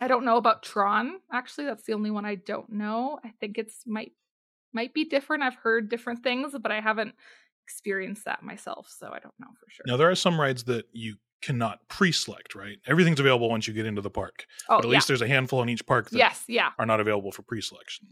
I 0.00 0.08
don't 0.08 0.24
know 0.24 0.38
about 0.38 0.62
Tron. 0.62 1.20
Actually, 1.30 1.66
that's 1.66 1.82
the 1.84 1.92
only 1.92 2.10
one 2.10 2.24
I 2.24 2.36
don't 2.36 2.72
know. 2.72 3.18
I 3.22 3.32
think 3.40 3.58
it's 3.58 3.82
might 3.86 4.12
might 4.72 4.94
be 4.94 5.04
different. 5.04 5.42
I've 5.42 5.56
heard 5.56 5.88
different 5.88 6.22
things, 6.22 6.54
but 6.60 6.72
I 6.72 6.80
haven't 6.80 7.14
experienced 7.64 8.24
that 8.24 8.42
myself, 8.42 8.92
so 8.98 9.08
I 9.08 9.18
don't 9.18 9.34
know 9.38 9.48
for 9.58 9.70
sure. 9.70 9.84
Now 9.86 9.96
there 9.96 10.10
are 10.10 10.14
some 10.14 10.40
rides 10.40 10.64
that 10.64 10.86
you 10.92 11.16
cannot 11.42 11.80
pre-select, 11.88 12.54
right? 12.54 12.78
Everything's 12.86 13.20
available 13.20 13.48
once 13.48 13.66
you 13.66 13.72
get 13.72 13.86
into 13.86 14.02
the 14.02 14.10
park. 14.10 14.46
Oh, 14.68 14.76
but 14.76 14.84
at 14.84 14.88
yeah. 14.88 14.94
least 14.96 15.08
there's 15.08 15.22
a 15.22 15.28
handful 15.28 15.62
in 15.62 15.68
each 15.68 15.86
park 15.86 16.10
that 16.10 16.18
yes, 16.18 16.44
yeah. 16.48 16.70
are 16.78 16.86
not 16.86 17.00
available 17.00 17.32
for 17.32 17.42
pre-selection. 17.42 18.08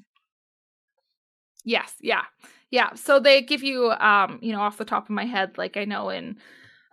Yes, 1.65 1.95
yeah. 2.00 2.23
Yeah. 2.71 2.95
So 2.95 3.21
they 3.21 3.43
give 3.43 3.62
you 3.62 3.91
um, 3.91 4.38
you 4.41 4.53
know, 4.53 4.61
off 4.61 4.79
the 4.79 4.85
top 4.85 5.05
of 5.05 5.11
my 5.11 5.25
head, 5.25 5.59
like 5.59 5.77
I 5.77 5.85
know 5.85 6.09
in 6.11 6.37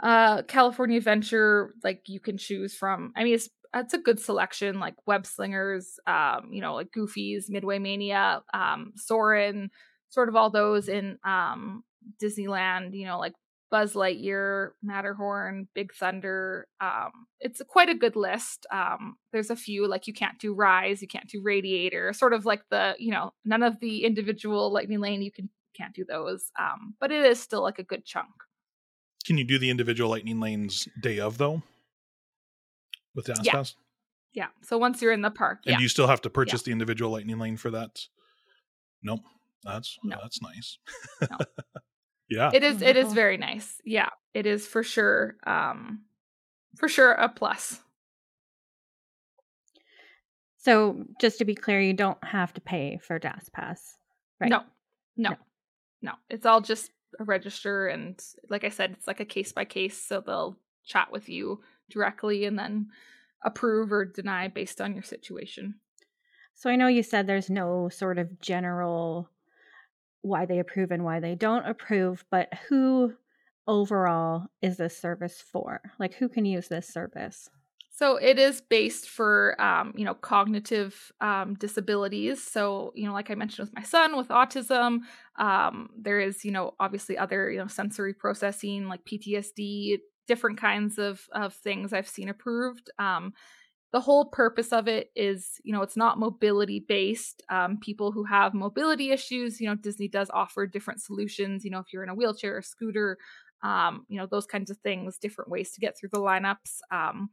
uh 0.03 0.41
California 0.43 0.97
Adventure, 0.97 1.73
like 1.83 2.09
you 2.09 2.19
can 2.19 2.37
choose 2.37 2.75
from 2.75 3.13
I 3.15 3.23
mean 3.23 3.35
it's 3.35 3.49
it's 3.75 3.93
a 3.93 3.99
good 3.99 4.19
selection 4.19 4.79
like 4.79 4.95
Web 5.05 5.25
Slingers, 5.25 5.99
um, 6.07 6.49
you 6.51 6.61
know, 6.61 6.75
like 6.75 6.91
Goofies, 6.91 7.49
Midway 7.49 7.79
Mania, 7.79 8.41
um, 8.53 8.93
Soarin', 8.95 9.69
sort 10.09 10.29
of 10.29 10.35
all 10.35 10.49
those 10.49 10.87
in 10.87 11.17
um 11.25 11.83
Disneyland, 12.21 12.93
you 12.93 13.05
know, 13.05 13.19
like 13.19 13.33
Buzz 13.71 13.93
Lightyear, 13.93 14.69
Matterhorn, 14.83 15.67
Big 15.73 15.93
Thunder. 15.93 16.67
Um, 16.79 17.27
it's 17.39 17.61
quite 17.67 17.89
a 17.89 17.95
good 17.95 18.15
list. 18.15 18.65
Um, 18.71 19.17
there's 19.33 19.49
a 19.49 19.55
few 19.55 19.87
like 19.87 20.07
you 20.07 20.13
can't 20.13 20.39
do 20.39 20.53
Rise, 20.53 21.01
you 21.01 21.07
can't 21.07 21.27
do 21.27 21.41
Radiator, 21.43 22.13
sort 22.13 22.33
of 22.33 22.45
like 22.45 22.61
the 22.69 22.95
you 22.99 23.11
know 23.11 23.33
none 23.43 23.63
of 23.63 23.79
the 23.79 24.05
individual 24.05 24.71
Lightning 24.71 24.99
Lane 24.99 25.21
you 25.21 25.31
can 25.31 25.49
can't 25.75 25.93
do 25.93 26.05
those. 26.05 26.51
Um, 26.57 26.95
but 26.99 27.11
it 27.11 27.25
is 27.25 27.39
still 27.39 27.61
like 27.61 27.79
a 27.79 27.83
good 27.83 28.05
chunk. 28.05 28.29
Can 29.25 29.37
you 29.37 29.43
do 29.43 29.57
the 29.59 29.69
individual 29.69 30.09
Lightning 30.09 30.39
Lanes 30.39 30.87
day 31.01 31.19
of 31.19 31.37
though? 31.37 31.61
With 33.15 33.25
the 33.25 33.39
Yeah. 33.43 33.53
Pass? 33.53 33.75
Yeah. 34.33 34.47
So 34.61 34.77
once 34.77 35.01
you're 35.01 35.13
in 35.13 35.21
the 35.21 35.31
park, 35.31 35.59
And 35.65 35.73
yeah, 35.73 35.79
you 35.79 35.87
still 35.87 36.07
have 36.07 36.21
to 36.21 36.29
purchase 36.29 36.61
the 36.63 36.71
individual 36.71 37.11
Lightning 37.11 37.39
Lane 37.39 37.57
for 37.57 37.71
that? 37.71 38.01
Nope. 39.01 39.21
That's 39.63 39.97
No. 40.03 40.17
that's 40.21 40.41
nice. 40.41 40.77
No. 41.21 41.37
yeah. 42.29 42.51
it 42.53 42.63
is. 42.63 42.81
It 42.81 42.97
is 42.97 43.13
very 43.13 43.37
nice. 43.37 43.81
Yeah, 43.85 44.09
it 44.33 44.45
is 44.45 44.67
for 44.67 44.83
sure. 44.83 45.37
Um, 45.47 46.03
for 46.75 46.87
sure 46.89 47.13
a 47.13 47.29
plus. 47.29 47.81
So, 50.57 51.05
just 51.21 51.37
to 51.37 51.45
be 51.45 51.53
clear, 51.55 51.79
you 51.79 51.93
don't 51.93 52.21
have 52.23 52.51
to 52.55 52.61
pay 52.61 52.97
for 53.01 53.19
DAS 53.19 53.49
Pass, 53.49 53.97
right? 54.41 54.49
No, 54.49 54.63
no, 55.15 55.29
No. 55.31 55.35
no, 56.01 56.11
It's 56.27 56.45
all 56.45 56.59
just 56.59 56.89
a 57.19 57.23
register, 57.23 57.87
and 57.87 58.19
like 58.49 58.63
I 58.63 58.69
said, 58.69 58.91
it's 58.91 59.05
like 59.07 59.19
a 59.19 59.25
case 59.25 59.51
by 59.51 59.65
case. 59.65 59.95
So 59.95 60.21
they'll 60.21 60.57
chat 60.83 61.11
with 61.11 61.29
you 61.29 61.61
directly, 61.89 62.45
and 62.45 62.57
then 62.57 62.87
approve 63.43 63.91
or 63.91 64.05
deny 64.05 64.47
based 64.47 64.81
on 64.81 64.93
your 64.93 65.03
situation. 65.03 65.75
So, 66.55 66.69
I 66.69 66.75
know 66.75 66.87
you 66.87 67.03
said 67.03 67.27
there's 67.27 67.49
no 67.49 67.89
sort 67.89 68.17
of 68.17 68.39
general 68.41 69.29
why 70.21 70.45
they 70.45 70.59
approve 70.59 70.91
and 70.91 71.03
why 71.03 71.19
they 71.19 71.35
don't 71.35 71.67
approve, 71.67 72.25
but 72.31 72.51
who 72.67 73.13
overall 73.67 74.47
is 74.61 74.77
this 74.77 74.97
service 74.97 75.43
for? 75.51 75.81
Like, 75.99 76.15
who 76.15 76.29
can 76.29 76.45
use 76.45 76.67
this 76.67 76.87
service? 76.87 77.49
So 77.97 78.17
it 78.17 78.37
is 78.37 78.59
based 78.59 79.07
for 79.07 79.59
um, 79.61 79.93
you 79.95 80.03
know 80.03 80.15
cognitive 80.15 81.13
um, 81.21 81.53
disabilities. 81.53 82.43
So 82.43 82.91
you 82.93 83.05
know, 83.05 83.13
like 83.13 83.31
I 83.31 83.35
mentioned 83.35 83.69
with 83.69 83.75
my 83.75 83.83
son 83.83 84.17
with 84.17 84.27
autism, 84.27 84.99
um, 85.37 85.89
there 85.97 86.19
is 86.19 86.43
you 86.43 86.51
know 86.51 86.73
obviously 86.77 87.17
other 87.17 87.49
you 87.49 87.57
know 87.57 87.67
sensory 87.67 88.13
processing 88.13 88.89
like 88.89 89.05
PTSD, 89.05 89.99
different 90.27 90.59
kinds 90.59 90.97
of 90.99 91.27
of 91.33 91.53
things 91.53 91.93
I've 91.93 92.07
seen 92.09 92.29
approved. 92.29 92.89
Um, 92.99 93.33
the 93.93 94.01
whole 94.01 94.25
purpose 94.25 94.73
of 94.73 94.87
it 94.87 95.11
is 95.15 95.61
you 95.63 95.73
know 95.73 95.81
it's 95.81 95.97
not 95.97 96.19
mobility 96.19 96.79
based. 96.79 97.43
Um, 97.49 97.79
people 97.79 98.11
who 98.11 98.23
have 98.25 98.53
mobility 98.53 99.11
issues, 99.11 99.61
you 99.61 99.67
know, 99.67 99.75
Disney 99.75 100.07
does 100.07 100.29
offer 100.33 100.67
different 100.67 101.01
solutions. 101.01 101.63
You 101.63 101.71
know, 101.71 101.79
if 101.79 101.93
you're 101.93 102.03
in 102.03 102.09
a 102.09 102.15
wheelchair 102.15 102.57
or 102.57 102.61
scooter, 102.61 103.17
um, 103.63 104.05
you 104.09 104.17
know 104.17 104.27
those 104.27 104.45
kinds 104.45 104.69
of 104.69 104.77
things, 104.79 105.17
different 105.17 105.49
ways 105.49 105.71
to 105.73 105.79
get 105.79 105.97
through 105.97 106.09
the 106.13 106.19
lineups. 106.19 106.79
Um, 106.91 107.29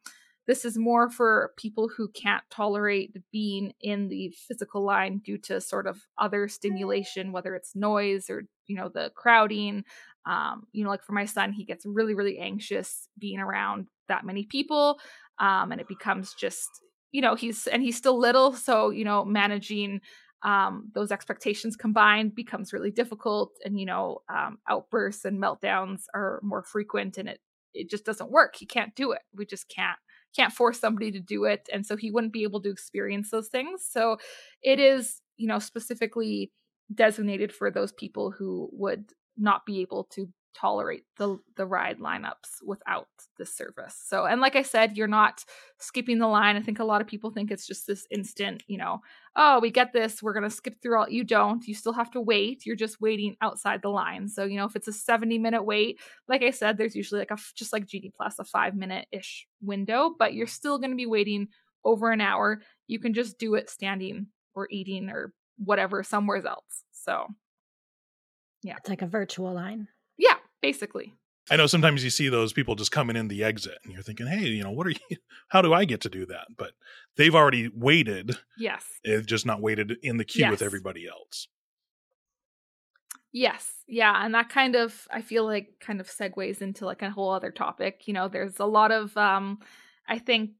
this 0.46 0.64
is 0.64 0.76
more 0.76 1.08
for 1.08 1.52
people 1.56 1.88
who 1.88 2.08
can't 2.08 2.42
tolerate 2.50 3.16
being 3.30 3.72
in 3.80 4.08
the 4.08 4.34
physical 4.48 4.84
line 4.84 5.18
due 5.18 5.38
to 5.38 5.60
sort 5.60 5.86
of 5.86 6.02
other 6.18 6.48
stimulation, 6.48 7.30
whether 7.30 7.54
it's 7.54 7.76
noise 7.76 8.28
or, 8.28 8.42
you 8.66 8.74
know, 8.74 8.88
the 8.88 9.12
crowding. 9.14 9.84
Um, 10.26 10.64
you 10.72 10.84
know, 10.84 10.90
like 10.90 11.02
for 11.04 11.12
my 11.12 11.24
son, 11.24 11.52
he 11.52 11.64
gets 11.64 11.84
really, 11.86 12.14
really 12.14 12.38
anxious 12.38 13.08
being 13.18 13.40
around 13.40 13.88
that 14.08 14.24
many 14.24 14.44
people. 14.44 14.98
Um, 15.38 15.72
and 15.72 15.80
it 15.80 15.88
becomes 15.88 16.34
just, 16.34 16.68
you 17.10 17.20
know, 17.20 17.34
he's, 17.34 17.66
and 17.66 17.82
he's 17.82 17.96
still 17.96 18.18
little. 18.18 18.52
So, 18.52 18.90
you 18.90 19.04
know, 19.04 19.24
managing 19.24 20.00
um, 20.42 20.90
those 20.94 21.12
expectations 21.12 21.76
combined 21.76 22.34
becomes 22.34 22.72
really 22.72 22.90
difficult. 22.90 23.52
And, 23.64 23.78
you 23.78 23.86
know, 23.86 24.18
um, 24.32 24.58
outbursts 24.68 25.24
and 25.24 25.40
meltdowns 25.42 26.02
are 26.14 26.40
more 26.42 26.62
frequent 26.62 27.18
and 27.18 27.28
it, 27.28 27.40
it 27.74 27.90
just 27.90 28.04
doesn't 28.04 28.30
work. 28.30 28.56
He 28.56 28.66
can't 28.66 28.94
do 28.94 29.12
it. 29.12 29.22
We 29.34 29.46
just 29.46 29.68
can't 29.68 29.98
can't 30.34 30.52
force 30.52 30.80
somebody 30.80 31.10
to 31.10 31.20
do 31.20 31.44
it 31.44 31.68
and 31.72 31.84
so 31.84 31.94
he 31.94 32.10
wouldn't 32.10 32.32
be 32.32 32.42
able 32.42 32.62
to 32.62 32.70
experience 32.70 33.30
those 33.30 33.48
things 33.48 33.86
so 33.86 34.16
it 34.62 34.80
is 34.80 35.20
you 35.36 35.46
know 35.46 35.58
specifically 35.58 36.50
designated 36.94 37.52
for 37.52 37.70
those 37.70 37.92
people 37.92 38.30
who 38.30 38.68
would 38.72 39.12
not 39.36 39.66
be 39.66 39.80
able 39.80 40.04
to 40.04 40.28
tolerate 40.54 41.04
the 41.16 41.38
the 41.56 41.66
ride 41.66 41.98
lineups 41.98 42.62
without 42.66 43.08
this 43.38 43.54
service. 43.56 43.98
So 44.04 44.26
and 44.26 44.40
like 44.40 44.54
i 44.54 44.62
said 44.62 44.96
you're 44.96 45.08
not 45.08 45.44
skipping 45.78 46.18
the 46.18 46.26
line. 46.26 46.56
I 46.56 46.62
think 46.62 46.78
a 46.78 46.84
lot 46.84 47.00
of 47.00 47.06
people 47.06 47.30
think 47.30 47.50
it's 47.50 47.66
just 47.66 47.86
this 47.86 48.06
instant 48.10 48.62
you 48.66 48.78
know 48.78 49.00
oh 49.34 49.60
we 49.60 49.70
get 49.70 49.92
this. 49.92 50.22
We're 50.22 50.34
going 50.34 50.48
to 50.48 50.50
skip 50.50 50.82
through 50.82 50.98
all 50.98 51.08
you 51.08 51.24
don't. 51.24 51.66
You 51.66 51.74
still 51.74 51.94
have 51.94 52.10
to 52.12 52.20
wait. 52.20 52.66
You're 52.66 52.76
just 52.76 53.00
waiting 53.00 53.36
outside 53.40 53.80
the 53.82 53.88
line. 53.88 54.28
So 54.28 54.44
you 54.44 54.56
know 54.56 54.66
if 54.66 54.76
it's 54.76 54.88
a 54.88 54.92
70 54.92 55.38
minute 55.38 55.64
wait 55.64 55.98
like 56.28 56.42
I 56.42 56.50
said, 56.50 56.76
there's 56.76 56.96
usually 56.96 57.20
like 57.20 57.30
a 57.30 57.38
just 57.54 57.72
like 57.72 57.86
Genie 57.86 58.12
Plus, 58.14 58.38
a 58.38 58.44
five 58.44 58.74
minute 58.74 59.06
ish 59.12 59.46
window, 59.60 60.14
but 60.18 60.34
you're 60.34 60.46
still 60.46 60.78
going 60.78 60.90
to 60.90 60.96
be 60.96 61.06
waiting 61.06 61.48
over 61.84 62.10
an 62.10 62.20
hour. 62.20 62.60
You 62.86 62.98
can 62.98 63.14
just 63.14 63.38
do 63.38 63.54
it 63.54 63.70
standing 63.70 64.26
or 64.54 64.68
eating 64.70 65.08
or 65.10 65.32
whatever 65.58 66.02
somewhere 66.02 66.46
else. 66.46 66.84
So 66.92 67.26
It's 68.62 68.88
like 68.88 69.02
a 69.02 69.06
virtual 69.06 69.52
line. 69.52 69.88
yeah, 70.16 70.36
basically. 70.60 71.14
I 71.50 71.56
know 71.56 71.66
sometimes 71.66 72.04
you 72.04 72.10
see 72.10 72.28
those 72.28 72.52
people 72.52 72.76
just 72.76 72.92
coming 72.92 73.16
in 73.16 73.28
the 73.28 73.42
exit 73.42 73.78
and 73.82 73.92
you're 73.92 74.02
thinking, 74.02 74.26
hey, 74.28 74.46
you 74.46 74.62
know, 74.62 74.70
what 74.70 74.86
are 74.86 74.90
you, 74.90 75.16
how 75.48 75.60
do 75.60 75.74
I 75.74 75.84
get 75.84 76.00
to 76.02 76.08
do 76.08 76.24
that? 76.26 76.46
But 76.56 76.72
they've 77.16 77.34
already 77.34 77.68
waited. 77.74 78.38
Yes. 78.56 78.84
They've 79.04 79.26
just 79.26 79.44
not 79.44 79.60
waited 79.60 79.96
in 80.02 80.18
the 80.18 80.24
queue 80.24 80.48
with 80.48 80.62
everybody 80.62 81.08
else. 81.08 81.48
Yes. 83.32 83.72
Yeah. 83.88 84.24
And 84.24 84.34
that 84.34 84.50
kind 84.50 84.76
of, 84.76 85.08
I 85.10 85.22
feel 85.22 85.44
like, 85.44 85.80
kind 85.80 86.00
of 86.00 86.08
segues 86.08 86.60
into 86.62 86.84
like 86.84 87.02
a 87.02 87.10
whole 87.10 87.30
other 87.30 87.50
topic. 87.50 88.06
You 88.06 88.12
know, 88.12 88.28
there's 88.28 88.60
a 88.60 88.66
lot 88.66 88.92
of, 88.92 89.16
um, 89.16 89.58
I 90.06 90.18
think, 90.18 90.50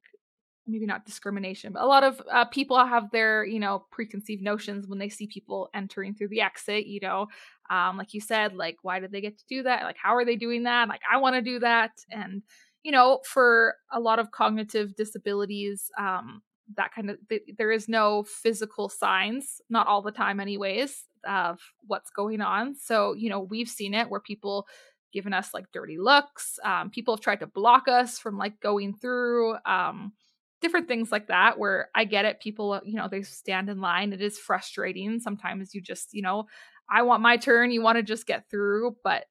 maybe 0.67 0.87
not 0.87 1.05
discrimination, 1.05 1.73
but 1.73 1.83
a 1.83 1.87
lot 1.87 2.05
of 2.05 2.23
uh, 2.31 2.45
people 2.47 2.85
have 2.85 3.11
their, 3.11 3.45
you 3.45 3.59
know, 3.61 3.85
preconceived 3.91 4.43
notions 4.43 4.87
when 4.87 4.99
they 4.99 5.09
see 5.09 5.27
people 5.27 5.69
entering 5.75 6.15
through 6.15 6.29
the 6.29 6.41
exit. 6.41 6.87
You 6.87 7.01
know, 7.01 7.27
um, 7.73 7.97
like 7.97 8.13
you 8.13 8.21
said, 8.21 8.55
like, 8.55 8.77
why 8.83 9.01
did 9.01 9.13
they 9.13 9.21
get 9.23 9.39
to 9.39 9.45
do 9.49 9.63
that? 9.63 9.85
Like, 9.85 9.97
how 10.01 10.15
are 10.15 10.25
they 10.25 10.37
doing 10.37 10.65
that? 10.65 10.89
Like, 10.89 11.01
I 11.11 11.17
want 11.17 11.37
to 11.37 11.43
do 11.43 11.59
that. 11.61 11.93
And, 12.11 12.43
you 12.83 12.93
know, 12.93 13.21
for 13.25 13.77
a 13.91 13.99
lot 13.99 14.19
of 14.19 14.31
cognitive 14.31 14.95
disabilities, 14.95 15.91
um, 15.99 16.43
that 16.77 16.95
kind 16.95 17.11
of 17.11 17.17
th- 17.29 17.43
there 17.59 17.73
is 17.73 17.89
no 17.89 18.23
physical 18.25 18.89
signs 18.89 19.61
not 19.69 19.87
all 19.87 20.03
the 20.03 20.13
time 20.13 20.41
anyways 20.41 21.05
of 21.29 21.59
what's 21.87 22.11
going 22.11 22.41
on 22.41 22.75
so 22.75 23.15
you 23.15 23.29
know 23.29 23.41
we've 23.41 23.69
seen 23.69 23.95
it 23.95 24.09
where 24.09 24.21
people 24.21 24.67
given 25.13 25.33
us 25.33 25.53
like 25.53 25.67
dirty 25.73 25.99
looks 25.99 26.59
um, 26.65 26.91
people 26.91 27.15
have 27.15 27.21
tried 27.21 27.41
to 27.41 27.47
block 27.47 27.89
us 27.89 28.19
from 28.19 28.39
like 28.39 28.59
going 28.61 28.95
through 28.95 29.57
um, 29.67 30.13
different 30.61 30.89
things 30.89 31.11
like 31.13 31.27
that 31.29 31.59
where 31.59 31.89
i 31.95 32.05
get 32.05 32.25
it 32.25 32.41
people 32.41 32.81
you 32.85 32.95
know 32.95 33.09
they 33.11 33.23
stand 33.23 33.69
in 33.69 33.81
line 33.81 34.13
it 34.13 34.23
is 34.23 34.39
frustrating 34.39 35.21
sometimes 35.21 35.75
you 35.75 35.81
just 35.81 36.15
you 36.15 36.23
know 36.23 36.47
i 36.93 37.03
want 37.03 37.23
my 37.23 37.37
turn 37.37 37.71
you 37.71 37.83
want 37.83 37.97
to 37.97 38.03
just 38.03 38.27
get 38.27 38.49
through 38.51 38.97
but 39.03 39.25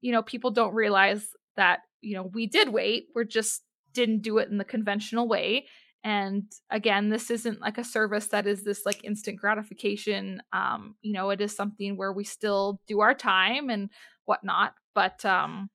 you 0.00 0.12
know 0.12 0.22
people 0.22 0.50
don't 0.50 0.74
realize 0.74 1.26
that 1.56 1.80
you 2.00 2.14
know 2.14 2.30
we 2.34 2.46
did 2.46 2.68
wait 2.68 3.06
we're 3.14 3.24
just 3.24 3.62
didn't 3.92 4.22
do 4.22 4.38
it 4.38 4.48
in 4.48 4.58
the 4.58 4.64
conventional 4.64 5.26
way 5.26 5.66
and 6.04 6.44
again 6.70 7.08
this 7.08 7.30
isn't 7.30 7.60
like 7.60 7.78
a 7.78 7.84
service 7.84 8.28
that 8.28 8.46
is 8.46 8.62
this 8.62 8.84
like 8.84 9.04
instant 9.04 9.38
gratification 9.38 10.42
um 10.52 10.94
you 11.02 11.12
know 11.12 11.30
it 11.30 11.40
is 11.40 11.56
something 11.56 11.96
where 11.96 12.12
we 12.12 12.24
still 12.24 12.80
do 12.86 13.00
our 13.00 13.14
time 13.14 13.70
and 13.70 13.90
whatnot 14.26 14.74
but 14.94 15.24
um 15.24 15.70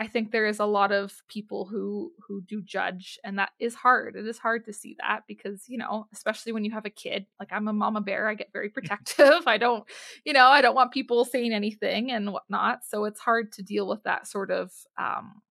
i 0.00 0.06
think 0.06 0.32
there 0.32 0.46
is 0.46 0.58
a 0.58 0.64
lot 0.64 0.90
of 0.90 1.22
people 1.28 1.66
who 1.66 2.10
who 2.26 2.40
do 2.42 2.60
judge 2.60 3.18
and 3.22 3.38
that 3.38 3.50
is 3.60 3.74
hard 3.74 4.16
it 4.16 4.26
is 4.26 4.38
hard 4.38 4.64
to 4.64 4.72
see 4.72 4.96
that 4.98 5.20
because 5.28 5.68
you 5.68 5.78
know 5.78 6.06
especially 6.12 6.52
when 6.52 6.64
you 6.64 6.72
have 6.72 6.86
a 6.86 6.90
kid 6.90 7.26
like 7.38 7.52
i'm 7.52 7.68
a 7.68 7.72
mama 7.72 8.00
bear 8.00 8.28
i 8.28 8.34
get 8.34 8.52
very 8.52 8.68
protective 8.76 9.42
i 9.46 9.56
don't 9.56 9.84
you 10.24 10.32
know 10.32 10.46
i 10.46 10.60
don't 10.60 10.74
want 10.74 10.90
people 10.92 11.24
saying 11.24 11.52
anything 11.52 12.10
and 12.10 12.32
whatnot 12.32 12.84
so 12.84 13.04
it's 13.04 13.20
hard 13.20 13.52
to 13.52 13.62
deal 13.62 13.86
with 13.86 14.02
that 14.02 14.26
sort 14.26 14.50
of 14.50 14.72
um 14.98 15.42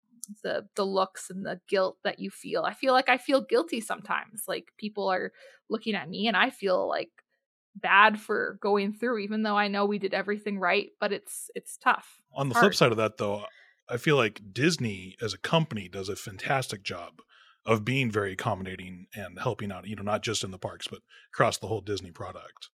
the 0.43 0.67
the 0.75 0.85
looks 0.85 1.29
and 1.29 1.45
the 1.45 1.59
guilt 1.67 1.97
that 2.03 2.19
you 2.19 2.29
feel. 2.29 2.63
I 2.63 2.73
feel 2.73 2.93
like 2.93 3.09
I 3.09 3.17
feel 3.17 3.41
guilty 3.41 3.81
sometimes. 3.81 4.43
Like 4.47 4.71
people 4.77 5.07
are 5.09 5.31
looking 5.69 5.95
at 5.95 6.09
me 6.09 6.27
and 6.27 6.37
I 6.37 6.49
feel 6.49 6.87
like 6.87 7.09
bad 7.75 8.19
for 8.19 8.57
going 8.61 8.93
through 8.93 9.19
even 9.19 9.43
though 9.43 9.55
I 9.55 9.67
know 9.67 9.85
we 9.85 9.99
did 9.99 10.13
everything 10.13 10.59
right, 10.59 10.89
but 10.99 11.11
it's 11.11 11.49
it's 11.55 11.77
tough. 11.77 12.19
On 12.33 12.49
the 12.49 12.53
It's 12.53 12.59
flip 12.59 12.75
side 12.75 12.91
of 12.91 12.97
that, 12.97 13.17
though, 13.17 13.45
I 13.89 13.97
feel 13.97 14.15
like 14.15 14.41
Disney 14.53 15.15
as 15.21 15.33
a 15.33 15.37
company 15.37 15.89
does 15.89 16.09
a 16.09 16.15
fantastic 16.15 16.83
job 16.83 17.21
of 17.65 17.85
being 17.85 18.11
very 18.11 18.33
accommodating 18.33 19.07
and 19.15 19.39
helping 19.39 19.71
out, 19.71 19.87
you 19.87 19.95
know, 19.95 20.03
not 20.03 20.23
just 20.23 20.43
in 20.43 20.51
the 20.51 20.57
parks, 20.57 20.87
but 20.87 20.99
across 21.33 21.57
the 21.57 21.67
whole 21.67 21.81
Disney 21.81 22.11
product. 22.11 22.69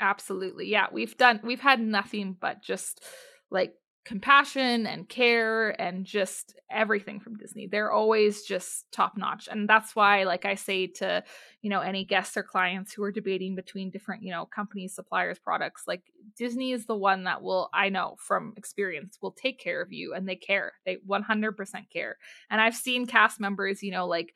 Absolutely. 0.00 0.68
Yeah, 0.68 0.86
we've 0.90 1.16
done 1.16 1.40
we've 1.42 1.60
had 1.60 1.80
nothing 1.80 2.36
but 2.40 2.62
just 2.62 3.02
like 3.50 3.74
compassion 4.04 4.86
and 4.86 5.08
care 5.08 5.70
and 5.80 6.04
just 6.04 6.54
everything 6.70 7.20
from 7.20 7.36
Disney. 7.36 7.66
They're 7.66 7.90
always 7.90 8.42
just 8.42 8.84
top 8.92 9.16
notch. 9.16 9.48
And 9.50 9.66
that's 9.66 9.96
why 9.96 10.24
like 10.24 10.44
I 10.44 10.56
say 10.56 10.88
to, 10.98 11.24
you 11.62 11.70
know, 11.70 11.80
any 11.80 12.04
guests 12.04 12.36
or 12.36 12.42
clients 12.42 12.92
who 12.92 13.02
are 13.02 13.12
debating 13.12 13.54
between 13.54 13.90
different, 13.90 14.22
you 14.22 14.30
know, 14.30 14.44
companies, 14.44 14.94
suppliers, 14.94 15.38
products, 15.38 15.84
like 15.86 16.02
Disney 16.36 16.72
is 16.72 16.84
the 16.84 16.96
one 16.96 17.24
that 17.24 17.42
will 17.42 17.70
I 17.72 17.88
know 17.88 18.16
from 18.18 18.52
experience 18.58 19.18
will 19.22 19.32
take 19.32 19.58
care 19.58 19.80
of 19.80 19.92
you 19.92 20.12
and 20.14 20.28
they 20.28 20.36
care. 20.36 20.72
They 20.84 20.98
100% 21.08 21.54
care. 21.90 22.18
And 22.50 22.60
I've 22.60 22.76
seen 22.76 23.06
cast 23.06 23.40
members, 23.40 23.82
you 23.82 23.90
know, 23.90 24.06
like 24.06 24.34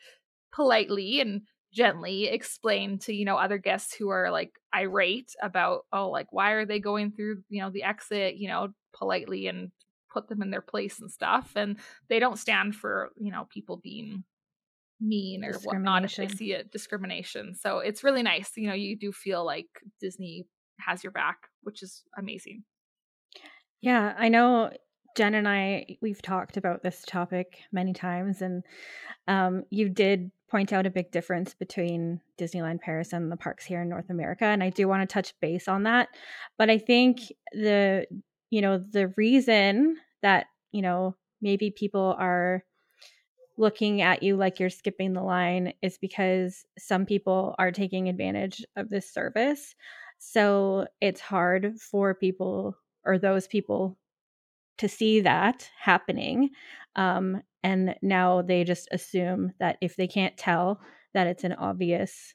politely 0.50 1.20
and 1.20 1.42
gently 1.72 2.24
explain 2.28 2.98
to 2.98 3.12
you 3.12 3.26
know 3.26 3.36
other 3.36 3.58
guests 3.58 3.94
who 3.94 4.08
are 4.08 4.30
like 4.30 4.52
irate 4.74 5.34
about 5.42 5.84
oh 5.92 6.08
like 6.08 6.26
why 6.32 6.52
are 6.52 6.64
they 6.64 6.78
going 6.80 7.12
through 7.12 7.42
you 7.50 7.60
know 7.60 7.70
the 7.70 7.82
exit 7.82 8.36
you 8.36 8.48
know 8.48 8.68
politely 8.96 9.46
and 9.46 9.70
put 10.12 10.28
them 10.28 10.42
in 10.42 10.50
their 10.50 10.62
place 10.62 11.00
and 11.00 11.10
stuff 11.10 11.52
and 11.56 11.76
they 12.08 12.18
don't 12.18 12.38
stand 12.38 12.74
for 12.74 13.10
you 13.16 13.30
know 13.30 13.46
people 13.50 13.76
being 13.76 14.24
mean 15.00 15.44
or 15.44 15.52
whatnot 15.60 16.04
if 16.04 16.16
they 16.16 16.28
see 16.28 16.52
it 16.52 16.72
discrimination 16.72 17.54
so 17.54 17.78
it's 17.78 18.02
really 18.02 18.22
nice 18.22 18.50
you 18.56 18.66
know 18.66 18.74
you 18.74 18.96
do 18.96 19.12
feel 19.12 19.44
like 19.44 19.66
disney 20.00 20.44
has 20.80 21.04
your 21.04 21.12
back 21.12 21.48
which 21.62 21.82
is 21.82 22.02
amazing. 22.16 22.62
Yeah 23.80 24.14
i 24.18 24.28
know 24.28 24.72
jenn 25.16 25.34
and 25.34 25.48
i 25.48 25.86
we've 26.00 26.22
talked 26.22 26.56
about 26.56 26.82
this 26.82 27.04
topic 27.06 27.58
many 27.72 27.92
times 27.92 28.42
and 28.42 28.64
um, 29.26 29.64
you 29.70 29.88
did 29.88 30.30
point 30.48 30.72
out 30.72 30.86
a 30.86 30.90
big 30.90 31.10
difference 31.10 31.52
between 31.52 32.22
Disneyland 32.40 32.80
Paris 32.80 33.12
and 33.12 33.30
the 33.30 33.36
parks 33.36 33.66
here 33.66 33.82
in 33.82 33.90
North 33.90 34.08
America 34.08 34.46
and 34.46 34.62
I 34.62 34.70
do 34.70 34.88
want 34.88 35.06
to 35.06 35.12
touch 35.12 35.34
base 35.40 35.68
on 35.68 35.82
that 35.82 36.08
but 36.56 36.70
I 36.70 36.78
think 36.78 37.20
the 37.52 38.06
you 38.50 38.60
know 38.60 38.78
the 38.78 39.08
reason 39.16 39.96
that 40.22 40.46
you 40.72 40.82
know 40.82 41.16
maybe 41.40 41.70
people 41.70 42.16
are 42.18 42.64
looking 43.56 44.02
at 44.02 44.22
you 44.22 44.36
like 44.36 44.60
you're 44.60 44.70
skipping 44.70 45.12
the 45.12 45.22
line 45.22 45.72
is 45.82 45.98
because 45.98 46.64
some 46.78 47.04
people 47.04 47.54
are 47.58 47.72
taking 47.72 48.08
advantage 48.08 48.64
of 48.76 48.88
this 48.88 49.12
service. 49.12 49.74
So 50.18 50.86
it's 51.00 51.20
hard 51.20 51.76
for 51.80 52.14
people 52.14 52.76
or 53.04 53.18
those 53.18 53.48
people 53.48 53.98
to 54.78 54.88
see 54.88 55.20
that 55.22 55.68
happening 55.80 56.50
um, 56.94 57.42
and 57.62 57.94
now 58.02 58.42
they 58.42 58.64
just 58.64 58.88
assume 58.92 59.52
that 59.60 59.76
if 59.80 59.96
they 59.96 60.06
can't 60.06 60.36
tell 60.36 60.80
that 61.14 61.26
it's 61.26 61.44
an 61.44 61.52
obvious 61.54 62.34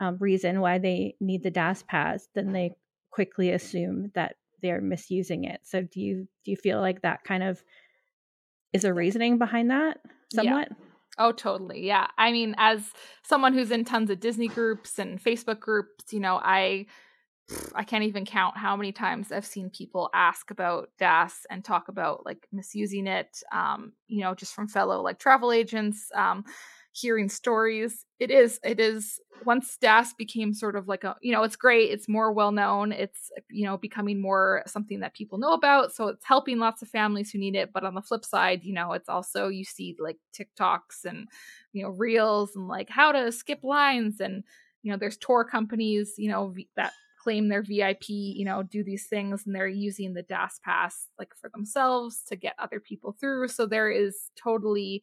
um, 0.00 0.16
reason 0.18 0.60
why 0.60 0.78
they 0.78 1.16
need 1.20 1.42
the 1.42 1.50
DAS 1.50 1.82
pass, 1.82 2.28
then 2.34 2.52
they 2.52 2.74
quickly 3.10 3.50
assume 3.50 4.10
that 4.14 4.36
they're 4.60 4.80
misusing 4.80 5.44
it. 5.44 5.60
So 5.64 5.82
do 5.82 6.00
you 6.00 6.28
do 6.44 6.50
you 6.50 6.56
feel 6.56 6.80
like 6.80 7.02
that 7.02 7.24
kind 7.24 7.42
of 7.42 7.62
is 8.72 8.84
a 8.84 8.94
reasoning 8.94 9.38
behind 9.38 9.70
that 9.70 9.98
somewhat? 10.32 10.68
Yeah. 10.70 10.86
Oh, 11.18 11.32
totally. 11.32 11.86
Yeah. 11.86 12.06
I 12.16 12.32
mean, 12.32 12.54
as 12.56 12.92
someone 13.24 13.52
who's 13.52 13.70
in 13.70 13.84
tons 13.84 14.10
of 14.10 14.20
Disney 14.20 14.48
groups 14.48 14.98
and 14.98 15.22
Facebook 15.22 15.60
groups, 15.60 16.12
you 16.12 16.20
know, 16.20 16.40
I 16.42 16.86
I 17.74 17.84
can't 17.84 18.04
even 18.04 18.24
count 18.24 18.56
how 18.56 18.76
many 18.76 18.92
times 18.92 19.32
I've 19.32 19.44
seen 19.44 19.70
people 19.70 20.08
ask 20.14 20.50
about 20.50 20.90
DAS 20.98 21.46
and 21.50 21.64
talk 21.64 21.88
about 21.88 22.24
like 22.24 22.46
misusing 22.52 23.06
it, 23.06 23.42
um, 23.52 23.92
you 24.06 24.20
know, 24.22 24.34
just 24.34 24.54
from 24.54 24.68
fellow 24.68 25.02
like 25.02 25.18
travel 25.18 25.52
agents, 25.52 26.10
um, 26.14 26.44
hearing 26.92 27.28
stories. 27.28 28.04
It 28.18 28.30
is, 28.30 28.58
it 28.64 28.80
is, 28.80 29.20
once 29.44 29.76
DAS 29.80 30.12
became 30.12 30.52
sort 30.52 30.76
of 30.76 30.88
like 30.88 31.04
a, 31.04 31.16
you 31.22 31.32
know, 31.32 31.42
it's 31.44 31.56
great, 31.56 31.90
it's 31.90 32.08
more 32.08 32.32
well 32.32 32.52
known, 32.52 32.92
it's, 32.92 33.30
you 33.48 33.64
know, 33.64 33.78
becoming 33.78 34.20
more 34.20 34.62
something 34.66 35.00
that 35.00 35.14
people 35.14 35.38
know 35.38 35.52
about. 35.52 35.92
So 35.92 36.08
it's 36.08 36.24
helping 36.24 36.58
lots 36.58 36.82
of 36.82 36.88
families 36.88 37.30
who 37.30 37.38
need 37.38 37.54
it. 37.54 37.72
But 37.72 37.84
on 37.84 37.94
the 37.94 38.02
flip 38.02 38.24
side, 38.24 38.64
you 38.64 38.74
know, 38.74 38.92
it's 38.92 39.08
also, 39.08 39.48
you 39.48 39.64
see 39.64 39.96
like 39.98 40.18
TikToks 40.34 41.04
and, 41.04 41.28
you 41.72 41.82
know, 41.82 41.90
reels 41.90 42.54
and 42.56 42.68
like 42.68 42.90
how 42.90 43.12
to 43.12 43.32
skip 43.32 43.60
lines 43.62 44.20
and, 44.20 44.44
you 44.82 44.90
know, 44.90 44.98
there's 44.98 45.16
tour 45.16 45.44
companies, 45.44 46.14
you 46.18 46.30
know, 46.30 46.54
that 46.76 46.92
claim 47.22 47.48
their 47.48 47.62
VIP, 47.62 48.08
you 48.08 48.44
know, 48.44 48.62
do 48.62 48.82
these 48.82 49.06
things 49.06 49.46
and 49.46 49.54
they're 49.54 49.68
using 49.68 50.14
the 50.14 50.22
DAS 50.22 50.58
pass 50.64 51.06
like 51.18 51.34
for 51.34 51.50
themselves 51.50 52.22
to 52.28 52.36
get 52.36 52.54
other 52.58 52.80
people 52.80 53.16
through. 53.20 53.48
So 53.48 53.66
there 53.66 53.90
is 53.90 54.30
totally 54.36 55.02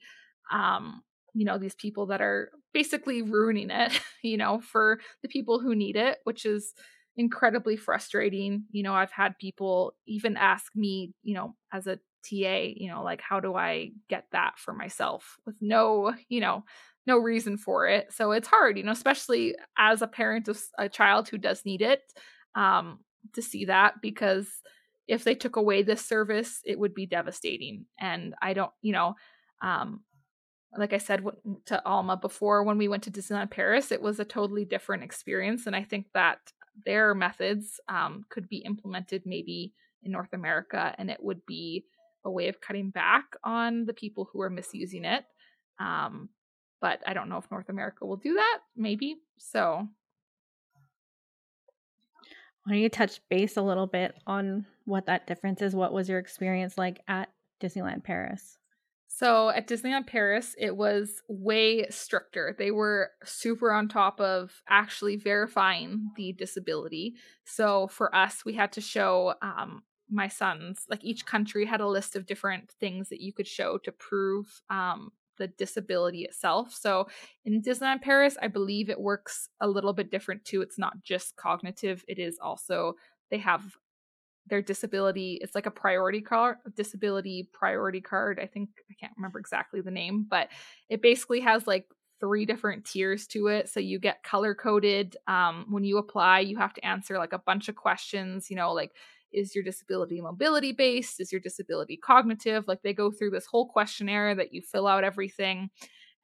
um 0.52 1.04
you 1.38 1.46
know 1.46 1.58
these 1.58 1.76
people 1.76 2.08
that 2.08 2.22
are 2.22 2.50
basically 2.74 3.22
ruining 3.22 3.70
it, 3.70 4.00
you 4.24 4.38
know, 4.38 4.60
for 4.60 5.00
the 5.22 5.28
people 5.30 5.60
who 5.60 5.76
need 5.76 5.96
it, 5.96 6.18
which 6.24 6.46
is 6.46 6.74
incredibly 7.16 7.78
frustrating. 7.78 8.66
You 8.72 8.84
know, 8.84 8.94
I've 8.94 9.12
had 9.12 9.38
people 9.38 9.94
even 10.08 10.36
ask 10.36 10.76
me, 10.76 11.14
you 11.24 11.36
know, 11.36 11.56
as 11.72 11.88
a 11.88 11.98
TA, 12.28 12.74
you 12.76 12.90
know, 12.90 13.04
like 13.04 13.22
how 13.22 13.40
do 13.40 13.56
I 13.56 13.92
get 14.10 14.26
that 14.32 14.54
for 14.58 14.74
myself 14.74 15.38
with 15.46 15.56
no, 15.62 16.14
you 16.28 16.42
know, 16.42 16.64
no 17.06 17.18
reason 17.18 17.58
for 17.58 17.88
it. 17.88 18.12
So 18.12 18.32
it's 18.32 18.48
hard, 18.48 18.78
you 18.78 18.84
know, 18.84 18.92
especially 18.92 19.56
as 19.78 20.02
a 20.02 20.08
parent 20.08 20.48
of 20.48 20.62
a 20.78 20.90
child 20.90 21.30
who 21.30 21.38
does 21.38 21.66
need 21.66 21.82
it, 21.82 22.02
um, 22.56 23.00
to 23.34 23.42
see 23.42 23.66
that 23.66 23.96
because 24.02 24.48
if 25.08 25.24
they 25.24 25.36
took 25.36 25.56
away 25.56 25.84
this 25.84 26.06
service, 26.06 26.62
it 26.66 26.78
would 26.78 26.94
be 26.94 27.06
devastating. 27.06 27.86
And 28.00 28.36
I 28.42 28.54
don't, 28.54 28.72
you 28.82 28.92
know, 28.92 29.16
um, 29.62 30.02
like 30.78 30.94
I 30.94 30.98
said 30.98 31.24
to 31.66 31.86
Alma 31.86 32.18
before, 32.18 32.64
when 32.64 32.78
we 32.78 32.88
went 32.88 33.04
to 33.04 33.12
Disneyland 33.12 33.52
Paris, 33.52 33.92
it 33.92 34.02
was 34.02 34.20
a 34.20 34.26
totally 34.26 34.66
different 34.66 35.04
experience. 35.04 35.66
And 35.66 35.76
I 35.76 35.84
think 35.84 36.08
that 36.14 36.40
their 36.86 37.16
methods 37.16 37.80
um, 37.90 38.26
could 38.30 38.48
be 38.48 38.58
implemented 38.58 39.24
maybe 39.26 39.74
in 40.04 40.12
North 40.12 40.34
America, 40.34 40.94
and 40.98 41.10
it 41.10 41.22
would 41.22 41.46
be 41.46 41.86
a 42.24 42.32
way 42.32 42.48
of 42.48 42.62
cutting 42.62 42.92
back 42.92 43.26
on 43.44 43.86
the 43.86 43.94
people 43.94 44.30
who 44.32 44.42
are 44.42 44.50
misusing 44.50 45.06
it. 45.06 45.26
Um, 45.80 46.30
but 46.80 47.02
I 47.08 47.14
don't 47.14 47.30
know 47.30 47.38
if 47.38 47.50
North 47.50 47.70
America 47.70 48.06
will 48.06 48.18
do 48.18 48.36
that. 48.36 48.60
Maybe. 48.76 49.18
So 49.38 49.88
why 52.64 52.74
don't 52.74 52.82
you 52.82 52.90
touch 52.90 53.22
base 53.30 53.58
a 53.58 53.62
little 53.62 53.88
bit 53.88 54.14
on 54.28 54.66
what 54.86 55.06
that 55.08 55.26
difference 55.26 55.62
is? 55.62 55.74
What 55.74 55.94
was 55.94 56.10
your 56.10 56.20
experience 56.20 56.78
like 56.78 57.02
at 57.08 57.30
Disneyland 57.62 58.04
Paris? 58.04 58.58
So 59.18 59.50
at 59.50 59.68
Disneyland 59.68 60.06
Paris, 60.06 60.54
it 60.60 60.78
was 60.78 61.24
way 61.28 61.90
stricter. 61.90 62.56
They 62.56 62.70
were 62.70 63.10
super 63.24 63.72
on 63.72 63.88
top 63.88 64.22
of 64.22 64.62
actually 64.70 65.16
verifying 65.16 66.12
the 66.16 66.34
disability. 66.34 67.16
So 67.44 67.88
for 67.88 68.14
us, 68.14 68.46
we 68.46 68.54
had 68.54 68.72
to 68.74 68.82
show 68.82 69.34
um, 69.42 69.82
my 70.08 70.28
sons, 70.28 70.86
like 70.88 71.04
each 71.04 71.26
country 71.26 71.66
had 71.66 71.82
a 71.82 71.88
list 71.88 72.16
of 72.16 72.28
different 72.28 72.70
things 72.80 73.10
that 73.10 73.20
you 73.20 73.34
could 73.34 73.48
show 73.48 73.80
to 73.80 73.92
prove 73.92 74.62
um, 74.70 75.12
the 75.40 75.48
disability 75.48 76.22
itself. 76.22 76.72
So 76.72 77.08
in 77.44 77.64
Disneyland 77.64 78.04
Paris, 78.04 78.38
I 78.40 78.50
believe 78.50 78.88
it 78.88 79.02
works 79.02 79.50
a 79.60 79.68
little 79.68 79.94
bit 79.94 80.12
different 80.12 80.46
too. 80.46 80.62
It's 80.62 80.78
not 80.78 81.02
just 81.02 81.36
cognitive, 81.38 82.06
it 82.08 82.20
is 82.20 82.38
also 82.40 82.94
they 83.32 83.40
have 83.40 83.64
their 84.50 84.62
disability 84.62 85.38
it's 85.42 85.56
like 85.56 85.66
a 85.66 85.72
priority 85.72 86.22
card 86.22 86.58
disability 86.76 87.50
priority 87.54 88.02
card 88.02 88.40
i 88.42 88.46
think 88.46 88.70
i 88.90 88.94
can't 89.00 89.14
remember 89.18 89.40
exactly 89.40 89.82
the 89.82 89.92
name 89.92 90.26
but 90.30 90.50
it 90.90 91.02
basically 91.02 91.40
has 91.40 91.68
like 91.68 91.86
three 92.20 92.46
different 92.46 92.86
tiers 92.86 93.28
to 93.28 93.48
it 93.48 93.70
so 93.70 93.80
you 93.80 94.00
get 94.00 94.24
color 94.24 94.56
coded 94.56 95.16
um, 95.28 95.66
when 95.70 95.84
you 95.84 95.98
apply 95.98 96.40
you 96.40 96.58
have 96.58 96.74
to 96.74 96.86
answer 96.86 97.18
like 97.18 97.34
a 97.34 97.40
bunch 97.40 97.70
of 97.70 97.76
questions 97.76 98.50
you 98.50 98.56
know 98.56 98.74
like 98.74 98.92
is 99.34 99.54
your 99.54 99.64
disability 99.64 100.20
mobility 100.22 100.72
based 100.72 101.20
is 101.20 101.32
your 101.32 101.42
disability 101.42 101.98
cognitive 101.98 102.68
like 102.68 102.82
they 102.82 102.94
go 102.94 103.12
through 103.12 103.30
this 103.30 103.46
whole 103.46 103.68
questionnaire 103.68 104.34
that 104.34 104.54
you 104.54 104.62
fill 104.62 104.88
out 104.88 105.04
everything 105.04 105.70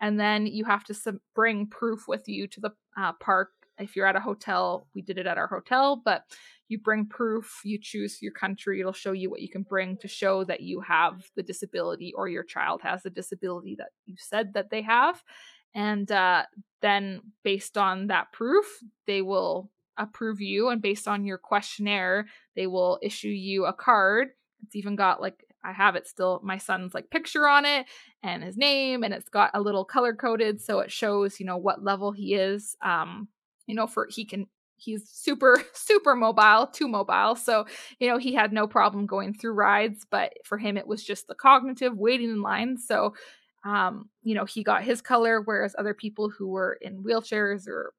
and 0.02 0.20
then 0.20 0.48
you 0.48 0.66
have 0.66 0.84
to 0.84 0.94
sub- 0.94 1.20
bring 1.36 1.68
proof 1.68 2.08
with 2.08 2.28
you 2.28 2.48
to 2.48 2.60
the 2.60 2.72
uh, 2.98 3.14
park 3.14 3.52
if 3.80 3.96
you're 3.96 4.08
at 4.08 4.16
a 4.16 4.20
hotel 4.20 4.88
we 4.94 5.02
did 5.02 5.18
it 5.18 5.28
at 5.28 5.38
our 5.38 5.48
hotel 5.48 6.02
but 6.04 6.24
you 6.70 6.80
bring 6.80 7.06
proof 7.06 7.62
you 7.64 7.78
choose 7.82 8.22
your 8.22 8.32
country 8.32 8.80
it'll 8.80 8.94
show 8.94 9.12
you 9.12 9.30
what 9.30 9.42
you 9.42 9.50
can 9.50 9.64
bring 9.64 9.98
to 9.98 10.08
show 10.08 10.44
that 10.44 10.62
you 10.62 10.82
have 10.82 11.24
the 11.36 11.44
disability 11.44 12.14
or 12.16 12.28
your 12.28 12.44
child 12.44 12.82
has 12.82 13.04
the 13.04 13.10
disability 13.10 13.76
that 13.78 13.90
you 14.06 14.16
said 14.18 14.54
that 14.54 14.70
they 14.70 14.82
have. 14.82 15.24
And 15.76 16.12
uh, 16.12 16.44
then 16.82 17.22
based 17.44 17.78
on 17.78 18.08
that 18.08 18.32
proof 18.32 18.66
they 19.08 19.22
will 19.22 19.72
approve 19.98 20.42
you 20.42 20.70
and 20.70 20.82
based 20.82 21.08
on 21.08 21.26
your 21.26 21.38
questionnaire 21.38 22.28
they 22.56 22.68
will 22.68 23.00
issue 23.02 23.28
you 23.28 23.66
a 23.66 23.74
card. 23.74 24.30
It's 24.64 24.76
even 24.76 24.96
got 24.96 25.22
like 25.22 25.46
i 25.66 25.72
have 25.72 25.96
it 25.96 26.06
still 26.06 26.42
my 26.44 26.58
son's 26.58 26.94
like 26.94 27.10
picture 27.10 27.48
on 27.48 27.64
it 27.64 27.86
and 28.22 28.44
his 28.44 28.58
name 28.58 29.04
and 29.04 29.14
it's 29.14 29.30
got 29.30 29.50
a 29.54 29.62
little 29.62 29.86
color 29.86 30.14
coded 30.14 30.62
so 30.62 30.80
it 30.80 30.92
shows 30.92 31.40
you 31.40 31.46
know 31.46 31.58
what 31.58 31.84
level 31.84 32.12
he 32.12 32.34
is 32.36 32.76
um 32.82 33.30
you 33.68 33.76
know 33.76 33.88
for 33.88 34.08
he 34.10 34.26
can 34.26 34.48
he's 34.76 35.10
super 35.10 35.62
super 35.74 36.16
mobile 36.16 36.68
too 36.68 36.88
mobile 36.88 37.36
so 37.36 37.66
you 38.00 38.08
know 38.08 38.18
he 38.18 38.34
had 38.34 38.52
no 38.52 38.68
problem 38.68 39.06
going 39.06 39.34
through 39.34 39.54
rides 39.54 40.06
but 40.10 40.34
for 40.44 40.58
him 40.58 40.78
it 40.78 40.88
was 40.88 41.04
just 41.04 41.28
the 41.28 41.36
cognitive 41.36 41.98
waiting 41.98 42.30
in 42.30 42.42
line 42.42 42.78
so 42.78 43.14
um 43.66 44.10
you 44.24 44.36
know 44.36 44.46
he 44.46 44.64
got 44.64 44.84
his 44.84 45.02
color 45.02 45.42
whereas 45.42 45.76
other 45.78 45.94
people 45.94 46.30
who 46.30 46.48
were 46.48 46.78
in 46.82 47.04
wheelchairs 47.04 47.68
or 47.68 47.94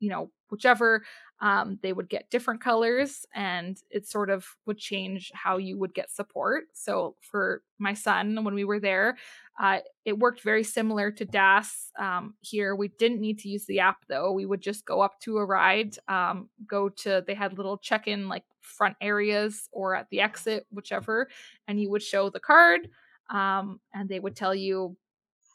you 0.00 0.10
know, 0.10 0.30
whichever 0.50 1.02
um, 1.40 1.78
they 1.82 1.92
would 1.92 2.08
get 2.08 2.30
different 2.30 2.60
colors 2.60 3.24
and 3.34 3.80
it 3.90 4.06
sort 4.06 4.30
of 4.30 4.46
would 4.66 4.78
change 4.78 5.30
how 5.34 5.56
you 5.56 5.78
would 5.78 5.94
get 5.94 6.10
support. 6.10 6.64
So 6.72 7.14
for 7.20 7.62
my 7.78 7.94
son, 7.94 8.44
when 8.44 8.54
we 8.54 8.64
were 8.64 8.80
there, 8.80 9.16
uh, 9.60 9.78
it 10.04 10.18
worked 10.18 10.42
very 10.42 10.64
similar 10.64 11.10
to 11.12 11.24
DAS 11.24 11.90
um, 11.98 12.34
here. 12.40 12.74
We 12.74 12.88
didn't 12.88 13.20
need 13.20 13.38
to 13.40 13.48
use 13.48 13.66
the 13.66 13.80
app 13.80 13.98
though. 14.08 14.32
We 14.32 14.46
would 14.46 14.60
just 14.60 14.84
go 14.84 15.00
up 15.00 15.20
to 15.20 15.38
a 15.38 15.44
ride, 15.44 15.96
um, 16.08 16.48
go 16.66 16.88
to, 16.88 17.22
they 17.26 17.34
had 17.34 17.56
little 17.56 17.78
check 17.78 18.08
in 18.08 18.28
like 18.28 18.44
front 18.60 18.96
areas 19.00 19.68
or 19.72 19.94
at 19.94 20.08
the 20.10 20.20
exit, 20.20 20.66
whichever, 20.70 21.28
and 21.66 21.80
you 21.80 21.90
would 21.90 22.02
show 22.02 22.30
the 22.30 22.40
card 22.40 22.88
um, 23.30 23.80
and 23.94 24.08
they 24.08 24.20
would 24.20 24.36
tell 24.36 24.54
you 24.54 24.96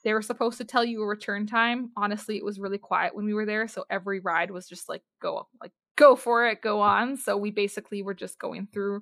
they 0.04 0.14
were 0.14 0.22
supposed 0.22 0.58
to 0.58 0.66
tell 0.66 0.84
you 0.84 1.02
a 1.02 1.08
return 1.08 1.48
time. 1.48 1.92
Honestly, 1.96 2.38
it 2.38 2.46
was 2.46 2.60
really 2.60 2.78
quiet 2.78 3.16
when 3.16 3.26
we 3.26 3.34
were 3.34 3.46
there, 3.46 3.68
so 3.68 3.86
every 3.90 4.20
ride 4.20 4.52
was 4.52 4.68
just 4.68 4.90
like 4.90 5.02
go 5.22 5.48
like 5.62 5.72
go 5.96 6.16
for 6.16 6.48
it, 6.48 6.62
go 6.62 6.82
on. 6.82 7.18
So 7.18 7.38
we 7.38 7.52
basically 7.52 8.02
were 8.02 8.14
just 8.16 8.40
going 8.40 8.68
through 8.74 9.02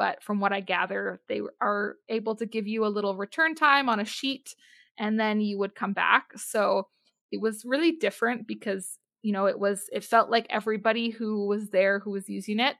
but 0.00 0.22
from 0.22 0.40
what 0.40 0.50
I 0.50 0.60
gather, 0.60 1.20
they 1.28 1.42
are 1.60 1.96
able 2.08 2.34
to 2.36 2.46
give 2.46 2.66
you 2.66 2.86
a 2.86 2.88
little 2.88 3.18
return 3.18 3.54
time 3.54 3.90
on 3.90 4.00
a 4.00 4.04
sheet 4.06 4.54
and 4.98 5.20
then 5.20 5.42
you 5.42 5.58
would 5.58 5.74
come 5.74 5.92
back. 5.92 6.30
So 6.38 6.88
it 7.30 7.38
was 7.38 7.66
really 7.66 7.92
different 7.92 8.46
because, 8.46 8.96
you 9.20 9.30
know, 9.34 9.44
it 9.44 9.58
was, 9.58 9.84
it 9.92 10.02
felt 10.02 10.30
like 10.30 10.46
everybody 10.48 11.10
who 11.10 11.46
was 11.46 11.68
there 11.68 11.98
who 11.98 12.12
was 12.12 12.30
using 12.30 12.60
it 12.60 12.78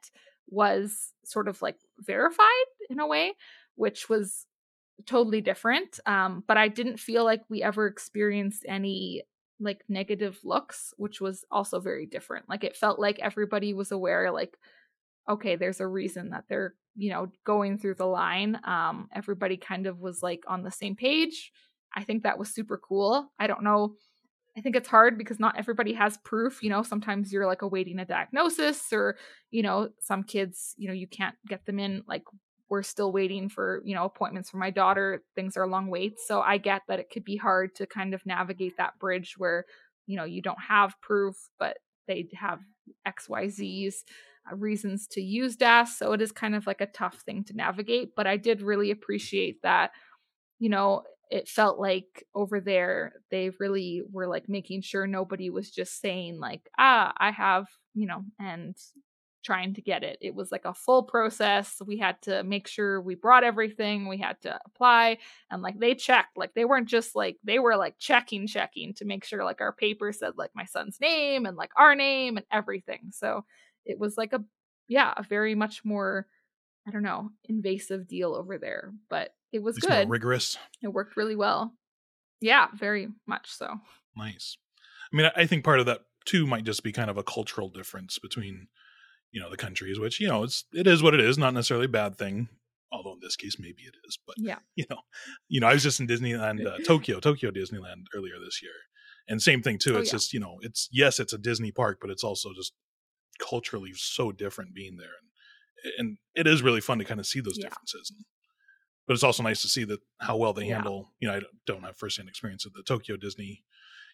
was 0.48 1.12
sort 1.26 1.46
of 1.46 1.60
like 1.60 1.76
verified 1.98 2.46
in 2.88 3.00
a 3.00 3.06
way, 3.06 3.34
which 3.74 4.08
was 4.08 4.46
totally 5.06 5.40
different. 5.40 6.00
Um, 6.06 6.44
but 6.46 6.56
I 6.56 6.68
didn't 6.68 6.98
feel 6.98 7.24
like 7.24 7.42
we 7.48 7.62
ever 7.62 7.86
experienced 7.86 8.64
any 8.68 9.22
like 9.58 9.82
negative 9.88 10.38
looks, 10.42 10.94
which 10.96 11.20
was 11.20 11.44
also 11.50 11.80
very 11.80 12.06
different. 12.06 12.48
Like 12.48 12.64
it 12.64 12.76
felt 12.76 12.98
like 12.98 13.18
everybody 13.18 13.74
was 13.74 13.92
aware, 13.92 14.30
like, 14.30 14.56
okay, 15.28 15.56
there's 15.56 15.80
a 15.80 15.86
reason 15.86 16.30
that 16.30 16.44
they're, 16.48 16.74
you 16.96 17.10
know, 17.10 17.28
going 17.44 17.78
through 17.78 17.94
the 17.94 18.06
line. 18.06 18.58
Um, 18.64 19.08
everybody 19.14 19.56
kind 19.56 19.86
of 19.86 19.98
was 20.00 20.22
like 20.22 20.42
on 20.48 20.62
the 20.62 20.70
same 20.70 20.96
page. 20.96 21.52
I 21.94 22.04
think 22.04 22.22
that 22.22 22.38
was 22.38 22.54
super 22.54 22.78
cool. 22.78 23.30
I 23.38 23.46
don't 23.46 23.62
know. 23.62 23.96
I 24.56 24.62
think 24.62 24.76
it's 24.76 24.88
hard 24.88 25.16
because 25.16 25.38
not 25.38 25.58
everybody 25.58 25.92
has 25.92 26.18
proof. 26.24 26.62
You 26.62 26.70
know, 26.70 26.82
sometimes 26.82 27.32
you're 27.32 27.46
like 27.46 27.62
awaiting 27.62 27.98
a 27.98 28.04
diagnosis, 28.04 28.92
or, 28.92 29.16
you 29.50 29.62
know, 29.62 29.90
some 30.00 30.24
kids, 30.24 30.74
you 30.76 30.88
know, 30.88 30.94
you 30.94 31.06
can't 31.06 31.36
get 31.46 31.66
them 31.66 31.78
in 31.78 32.02
like 32.08 32.24
we're 32.70 32.82
still 32.82 33.12
waiting 33.12 33.48
for 33.48 33.82
you 33.84 33.94
know 33.94 34.04
appointments 34.04 34.48
for 34.48 34.56
my 34.56 34.70
daughter 34.70 35.22
things 35.34 35.56
are 35.56 35.66
long 35.66 35.90
waits 35.90 36.26
so 36.26 36.40
i 36.40 36.56
get 36.56 36.82
that 36.88 37.00
it 37.00 37.10
could 37.10 37.24
be 37.24 37.36
hard 37.36 37.74
to 37.74 37.86
kind 37.86 38.14
of 38.14 38.24
navigate 38.24 38.76
that 38.78 38.98
bridge 38.98 39.34
where 39.36 39.64
you 40.06 40.16
know 40.16 40.24
you 40.24 40.40
don't 40.40 40.60
have 40.68 40.94
proof 41.02 41.36
but 41.58 41.78
they 42.06 42.26
have 42.34 42.60
xyz's 43.06 44.04
uh, 44.50 44.56
reasons 44.56 45.06
to 45.06 45.20
use 45.20 45.56
das 45.56 45.98
so 45.98 46.12
it 46.12 46.22
is 46.22 46.32
kind 46.32 46.54
of 46.54 46.66
like 46.66 46.80
a 46.80 46.86
tough 46.86 47.18
thing 47.26 47.44
to 47.44 47.54
navigate 47.54 48.14
but 48.16 48.26
i 48.26 48.36
did 48.36 48.62
really 48.62 48.90
appreciate 48.90 49.60
that 49.62 49.90
you 50.58 50.68
know 50.68 51.02
it 51.30 51.48
felt 51.48 51.78
like 51.78 52.26
over 52.34 52.60
there 52.60 53.12
they 53.30 53.50
really 53.60 54.02
were 54.10 54.26
like 54.26 54.48
making 54.48 54.80
sure 54.82 55.06
nobody 55.06 55.50
was 55.50 55.70
just 55.70 56.00
saying 56.00 56.38
like 56.40 56.68
ah 56.78 57.12
i 57.18 57.30
have 57.30 57.66
you 57.94 58.06
know 58.06 58.24
and 58.38 58.76
trying 59.42 59.74
to 59.74 59.82
get 59.82 60.02
it. 60.02 60.18
It 60.20 60.34
was 60.34 60.52
like 60.52 60.64
a 60.64 60.74
full 60.74 61.02
process. 61.02 61.80
We 61.84 61.96
had 61.96 62.20
to 62.22 62.42
make 62.44 62.66
sure 62.68 63.00
we 63.00 63.14
brought 63.14 63.44
everything, 63.44 64.08
we 64.08 64.18
had 64.18 64.40
to 64.42 64.58
apply, 64.66 65.18
and 65.50 65.62
like 65.62 65.78
they 65.78 65.94
checked. 65.94 66.36
Like 66.36 66.54
they 66.54 66.64
weren't 66.64 66.88
just 66.88 67.16
like, 67.16 67.36
they 67.42 67.58
were 67.58 67.76
like 67.76 67.98
checking, 67.98 68.46
checking 68.46 68.94
to 68.94 69.04
make 69.04 69.24
sure 69.24 69.44
like 69.44 69.60
our 69.60 69.72
paper 69.72 70.12
said 70.12 70.32
like 70.36 70.50
my 70.54 70.64
son's 70.64 70.98
name 71.00 71.46
and 71.46 71.56
like 71.56 71.70
our 71.76 71.94
name 71.94 72.36
and 72.36 72.46
everything. 72.52 73.10
So 73.12 73.44
it 73.84 73.98
was 73.98 74.16
like 74.16 74.32
a, 74.32 74.44
yeah, 74.88 75.14
a 75.16 75.22
very 75.22 75.54
much 75.54 75.84
more, 75.84 76.26
I 76.86 76.90
don't 76.90 77.02
know, 77.02 77.30
invasive 77.44 78.08
deal 78.08 78.34
over 78.34 78.58
there, 78.58 78.92
but 79.08 79.34
it 79.52 79.62
was 79.62 79.78
good. 79.78 80.08
rigorous. 80.08 80.58
It 80.82 80.88
worked 80.88 81.16
really 81.16 81.36
well. 81.36 81.72
Yeah, 82.40 82.68
very 82.74 83.08
much 83.26 83.50
so. 83.50 83.74
Nice. 84.16 84.56
I 85.12 85.16
mean, 85.16 85.30
I 85.34 85.46
think 85.46 85.64
part 85.64 85.80
of 85.80 85.86
that 85.86 86.00
too 86.24 86.46
might 86.46 86.64
just 86.64 86.82
be 86.82 86.92
kind 86.92 87.10
of 87.10 87.16
a 87.16 87.22
cultural 87.22 87.68
difference 87.68 88.18
between 88.18 88.68
you 89.32 89.40
know 89.40 89.50
the 89.50 89.56
countries 89.56 89.98
which 89.98 90.20
you 90.20 90.28
know 90.28 90.42
it's 90.42 90.64
it 90.72 90.86
is 90.86 91.02
what 91.02 91.14
it 91.14 91.20
is 91.20 91.38
not 91.38 91.54
necessarily 91.54 91.86
a 91.86 91.88
bad 91.88 92.16
thing 92.16 92.48
although 92.92 93.12
in 93.12 93.20
this 93.22 93.36
case 93.36 93.56
maybe 93.58 93.82
it 93.82 93.94
is 94.06 94.18
but 94.26 94.34
yeah 94.38 94.58
you 94.76 94.84
know 94.90 94.98
you 95.48 95.60
know 95.60 95.66
i 95.66 95.72
was 95.72 95.82
just 95.82 96.00
in 96.00 96.06
disneyland 96.06 96.66
uh, 96.66 96.78
tokyo 96.86 97.20
tokyo 97.20 97.50
disneyland 97.50 98.04
earlier 98.14 98.34
this 98.44 98.60
year 98.62 98.72
and 99.28 99.40
same 99.40 99.62
thing 99.62 99.78
too 99.78 99.96
oh, 99.96 99.98
it's 99.98 100.08
yeah. 100.08 100.16
just 100.16 100.32
you 100.32 100.40
know 100.40 100.56
it's 100.62 100.88
yes 100.92 101.20
it's 101.20 101.32
a 101.32 101.38
disney 101.38 101.72
park 101.72 101.98
but 102.00 102.10
it's 102.10 102.24
also 102.24 102.50
just 102.54 102.72
culturally 103.38 103.92
so 103.94 104.32
different 104.32 104.74
being 104.74 104.96
there 104.96 105.14
and 105.20 105.28
and 105.98 106.18
it 106.34 106.46
is 106.46 106.62
really 106.62 106.80
fun 106.80 106.98
to 106.98 107.04
kind 107.04 107.20
of 107.20 107.26
see 107.26 107.40
those 107.40 107.56
yeah. 107.56 107.68
differences 107.68 108.12
and, 108.14 108.24
but 109.06 109.14
it's 109.14 109.24
also 109.24 109.42
nice 109.42 109.62
to 109.62 109.68
see 109.68 109.84
that 109.84 110.00
how 110.20 110.36
well 110.36 110.52
they 110.52 110.66
handle 110.66 111.08
you 111.20 111.28
know 111.28 111.34
i 111.34 111.40
don't 111.66 111.84
have 111.84 111.96
firsthand 111.96 112.28
experience 112.28 112.66
of 112.66 112.72
the 112.74 112.82
tokyo 112.82 113.16
disney 113.16 113.64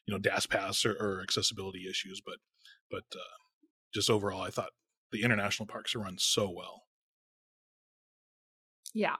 you 0.07 0.13
know 0.13 0.19
das 0.19 0.47
pass 0.47 0.85
or, 0.85 0.93
or 0.93 1.21
accessibility 1.23 1.87
issues 1.89 2.23
but 2.25 2.37
but 2.91 3.03
uh, 3.15 3.37
just 3.93 4.09
overall 4.09 4.43
i 4.43 4.51
thought 4.51 4.71
the 5.13 5.23
international 5.23 5.67
parks 5.67 5.95
are 5.95 6.01
run 6.01 6.17
so 6.19 6.51
well. 6.51 6.83
Yeah. 8.95 9.17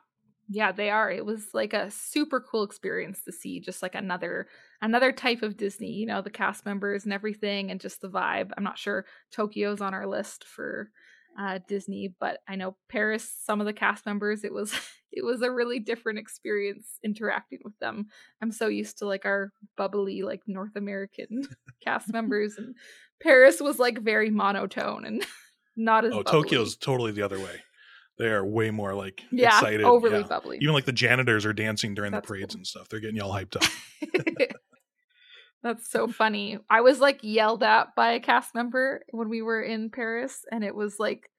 Yeah, 0.49 0.71
they 0.71 0.91
are. 0.91 1.11
It 1.11 1.27
was 1.27 1.49
like 1.53 1.73
a 1.73 1.91
super 1.91 2.41
cool 2.41 2.63
experience 2.63 3.23
to 3.25 3.33
see 3.33 3.61
just 3.61 3.83
like 3.83 3.97
another 3.97 4.47
another 4.81 5.11
type 5.11 5.43
of 5.43 5.57
Disney, 5.57 5.91
you 5.91 6.07
know, 6.07 6.23
the 6.23 6.31
cast 6.31 6.65
members 6.65 7.05
and 7.05 7.13
everything 7.13 7.71
and 7.71 7.81
just 7.81 8.01
the 8.01 8.09
vibe. 8.09 8.53
I'm 8.57 8.63
not 8.63 8.79
sure 8.79 9.07
Tokyo's 9.33 9.81
on 9.81 9.93
our 9.93 10.07
list 10.07 10.45
for 10.45 10.91
uh, 11.39 11.59
Disney, 11.69 12.15
but 12.19 12.39
I 12.49 12.57
know 12.57 12.77
Paris, 12.89 13.31
some 13.45 13.61
of 13.61 13.67
the 13.67 13.73
cast 13.73 14.07
members, 14.07 14.45
it 14.45 14.53
was 14.53 14.73
it 15.13 15.25
was 15.25 15.43
a 15.43 15.51
really 15.51 15.81
different 15.81 16.19
experience 16.19 16.99
interacting 17.03 17.61
with 17.65 17.79
them. 17.79 18.07
I'm 18.43 18.53
so 18.53 18.69
used 18.69 18.99
to 18.99 19.07
like 19.07 19.25
our 19.25 19.53
bubbly 19.77 20.23
like 20.23 20.43
North 20.47 20.77
American 20.77 21.43
cast 21.85 22.13
members 22.13 22.57
and 22.57 22.75
Paris 23.23 23.61
was 23.61 23.79
like 23.79 23.99
very 23.99 24.31
monotone 24.31 25.05
and 25.05 25.27
not 25.77 26.05
as. 26.05 26.13
Oh, 26.13 26.23
bubbly. 26.23 26.43
Tokyo's 26.43 26.77
totally 26.77 27.13
the 27.13 27.23
other 27.23 27.39
way. 27.39 27.63
They 28.19 28.29
are 28.29 28.45
way 28.45 28.71
more 28.71 28.95
like 28.95 29.23
yeah, 29.31 29.49
excited, 29.49 29.83
overly 29.83 30.21
yeah. 30.21 30.27
bubbly. 30.27 30.59
Even 30.61 30.75
like 30.75 30.87
the 30.87 30.93
janitors 30.93 31.45
are 31.45 31.53
dancing 31.53 31.95
during 31.95 32.13
That's 32.13 32.27
the 32.27 32.29
parades 32.29 32.55
cool. 32.55 32.61
and 32.61 32.67
stuff. 32.67 32.89
They're 32.89 33.01
getting 33.01 33.17
you 33.17 33.23
all 33.23 33.33
hyped 33.33 33.57
up. 33.57 34.51
That's 35.63 35.91
so 35.91 36.07
funny. 36.07 36.59
I 36.71 36.81
was 36.81 37.01
like 37.01 37.19
yelled 37.23 37.63
at 37.63 37.95
by 37.95 38.13
a 38.13 38.21
cast 38.21 38.55
member 38.55 39.03
when 39.11 39.29
we 39.29 39.43
were 39.43 39.63
in 39.63 39.91
Paris, 39.91 40.45
and 40.51 40.65
it 40.65 40.75
was 40.75 40.99
like 40.99 41.31